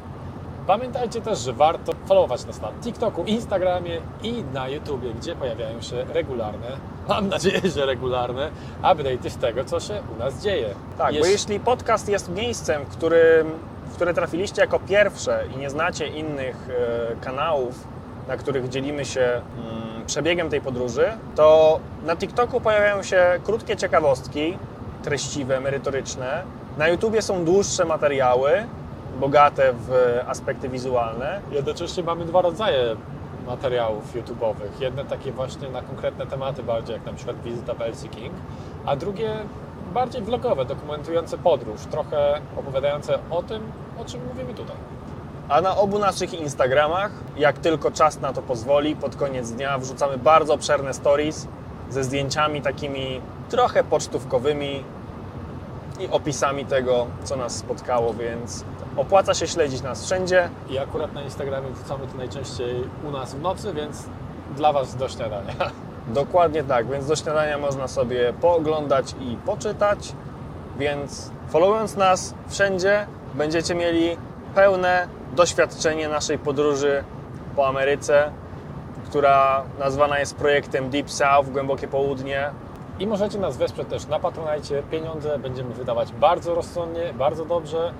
Pamiętajcie 0.66 1.20
też, 1.20 1.38
że 1.38 1.52
warto 1.52 1.92
followować 2.06 2.44
nas 2.44 2.60
na 2.60 2.68
TikToku, 2.82 3.24
Instagramie 3.24 4.00
i 4.22 4.44
na 4.54 4.68
YouTubie, 4.68 5.14
gdzie 5.14 5.36
pojawiają 5.36 5.80
się 5.80 6.04
regularne, 6.04 6.68
mam 7.08 7.28
nadzieję, 7.28 7.60
że 7.76 7.86
regularne, 7.86 8.50
update'y 8.82 9.30
z 9.30 9.36
tego, 9.36 9.64
co 9.64 9.80
się 9.80 10.00
u 10.16 10.18
nas 10.18 10.42
dzieje. 10.42 10.68
Tak, 10.98 11.06
bo 11.12 11.18
Jeśli- 11.18 11.32
jeśli 11.32 11.60
podcast 11.60 12.08
jest 12.08 12.28
miejscem, 12.28 12.84
w 12.84 12.88
którym, 12.88 13.50
w 13.86 13.94
które 13.94 14.14
trafiliście 14.14 14.60
jako 14.62 14.78
pierwsze 14.78 15.44
i 15.54 15.58
nie 15.58 15.70
znacie 15.70 16.06
innych 16.06 16.68
e, 16.70 17.24
kanałów, 17.24 17.74
na 18.28 18.36
których 18.36 18.68
dzielimy 18.68 19.04
się 19.04 19.20
mm, 19.20 20.06
przebiegiem 20.06 20.48
tej 20.50 20.60
podróży, 20.60 21.06
to 21.36 21.80
na 22.06 22.16
TikToku 22.16 22.60
pojawiają 22.60 23.02
się 23.02 23.24
krótkie 23.44 23.76
ciekawostki, 23.76 24.58
treściwe, 25.04 25.60
merytoryczne. 25.60 26.42
Na 26.78 26.88
YouTubie 26.88 27.22
są 27.22 27.44
dłuższe 27.44 27.84
materiały, 27.84 28.50
bogate 29.20 29.72
w 29.72 30.18
aspekty 30.26 30.68
wizualne. 30.68 31.40
Jednocześnie 31.50 32.02
mamy 32.02 32.24
dwa 32.24 32.42
rodzaje 32.42 32.96
materiałów 33.46 34.14
YouTube'owych. 34.14 34.80
Jedne 34.80 35.04
takie 35.04 35.32
właśnie 35.32 35.68
na 35.68 35.82
konkretne 35.82 36.26
tematy 36.26 36.62
bardziej, 36.62 36.94
jak 36.94 37.06
na 37.06 37.12
przykład 37.12 37.42
wizyta 37.42 37.74
w 37.74 38.10
King, 38.10 38.32
a 38.86 38.96
drugie 38.96 39.36
bardziej 39.94 40.22
vlogowe, 40.22 40.64
dokumentujące 40.64 41.38
podróż, 41.38 41.80
trochę 41.90 42.40
opowiadające 42.56 43.18
o 43.30 43.42
tym, 43.42 43.62
o 43.98 44.04
czym 44.04 44.20
mówimy 44.26 44.54
tutaj. 44.54 44.76
A 45.48 45.60
na 45.60 45.76
obu 45.76 45.98
naszych 45.98 46.34
Instagramach, 46.34 47.12
jak 47.36 47.58
tylko 47.58 47.90
czas 47.90 48.20
na 48.20 48.32
to 48.32 48.42
pozwoli, 48.42 48.96
pod 48.96 49.16
koniec 49.16 49.50
dnia 49.50 49.78
wrzucamy 49.78 50.18
bardzo 50.18 50.54
obszerne 50.54 50.94
stories 50.94 51.48
ze 51.90 52.04
zdjęciami 52.04 52.62
takimi 52.62 53.20
trochę 53.48 53.84
pocztówkowymi 53.84 54.84
i 56.00 56.08
opisami 56.08 56.66
tego, 56.66 57.06
co 57.24 57.36
nas 57.36 57.56
spotkało, 57.56 58.14
więc 58.14 58.64
opłaca 58.96 59.34
się 59.34 59.46
śledzić 59.46 59.82
nas 59.82 60.04
wszędzie. 60.04 60.48
I 60.70 60.78
akurat 60.78 61.12
na 61.12 61.22
Instagramie 61.22 61.70
wrzucamy 61.70 62.06
to 62.06 62.18
najczęściej 62.18 62.84
u 63.08 63.10
nas 63.10 63.34
w 63.34 63.40
nocy, 63.40 63.72
więc 63.74 64.02
dla 64.56 64.72
Was 64.72 64.96
do 64.96 65.08
śniadania. 65.08 65.54
Dokładnie 66.08 66.64
tak, 66.64 66.88
więc 66.88 67.06
do 67.06 67.16
śniadania 67.16 67.58
można 67.58 67.88
sobie 67.88 68.32
pooglądać 68.40 69.14
i 69.20 69.36
poczytać, 69.36 70.12
więc 70.78 71.30
followując 71.48 71.96
nas 71.96 72.34
wszędzie 72.48 73.06
będziecie 73.34 73.74
mieli 73.74 74.16
pełne 74.54 75.08
doświadczenie 75.32 76.08
naszej 76.08 76.38
podróży 76.38 77.04
po 77.56 77.68
Ameryce, 77.68 78.30
która 79.04 79.64
nazwana 79.78 80.18
jest 80.18 80.36
projektem 80.36 80.90
Deep 80.90 81.10
South, 81.10 81.50
Głębokie 81.50 81.88
Południe. 81.88 82.50
I 82.98 83.06
możecie 83.06 83.38
nas 83.38 83.56
wesprzeć 83.56 83.88
też 83.88 84.06
na 84.06 84.18
Patronite. 84.18 84.82
Pieniądze 84.82 85.38
będziemy 85.38 85.74
wydawać 85.74 86.12
bardzo 86.12 86.54
rozsądnie, 86.54 87.14
bardzo 87.18 87.44
dobrze. 87.44 87.92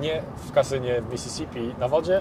Nie 0.00 0.22
w 0.36 0.52
kasynie 0.52 1.00
w 1.00 1.12
Mississippi 1.12 1.74
na 1.78 1.88
wodzie, 1.88 2.20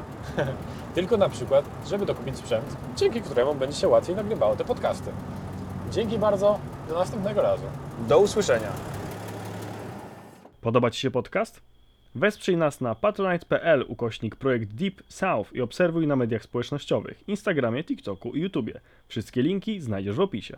tylko 0.96 1.18
na 1.18 1.30
przykład, 1.30 1.66
żeby 1.88 2.06
dokupić 2.06 2.38
sprzęt, 2.38 2.78
dzięki 2.96 3.22
któremu 3.22 3.56
będzie 3.56 3.78
się 3.78 3.88
łatwiej 3.88 4.16
nagrywało 4.16 4.56
te 4.56 4.66
podcasty. 4.66 5.12
Dzięki 5.92 6.20
bardzo, 6.20 6.60
do 6.90 6.96
następnego 6.96 7.42
razu. 7.42 7.64
Do 8.08 8.20
usłyszenia. 8.20 8.70
Podoba 10.62 10.92
Ci 10.92 11.00
się 11.00 11.12
podcast? 11.12 11.62
Wesprzyj 12.16 12.58
nas 12.58 12.82
na 12.82 12.96
patronite.pl 12.96 13.86
ukośnik 13.88 14.36
projekt 14.36 14.70
Deep 14.74 15.04
South 15.08 15.54
i 15.54 15.62
obserwuj 15.62 16.08
na 16.08 16.16
mediach 16.16 16.44
społecznościowych, 16.44 17.30
Instagramie, 17.30 17.84
TikToku 17.84 18.32
i 18.32 18.42
YouTubie. 18.42 18.82
Wszystkie 19.08 19.42
linki 19.42 19.82
znajdziesz 19.82 20.16
w 20.16 20.20
opisie. 20.20 20.58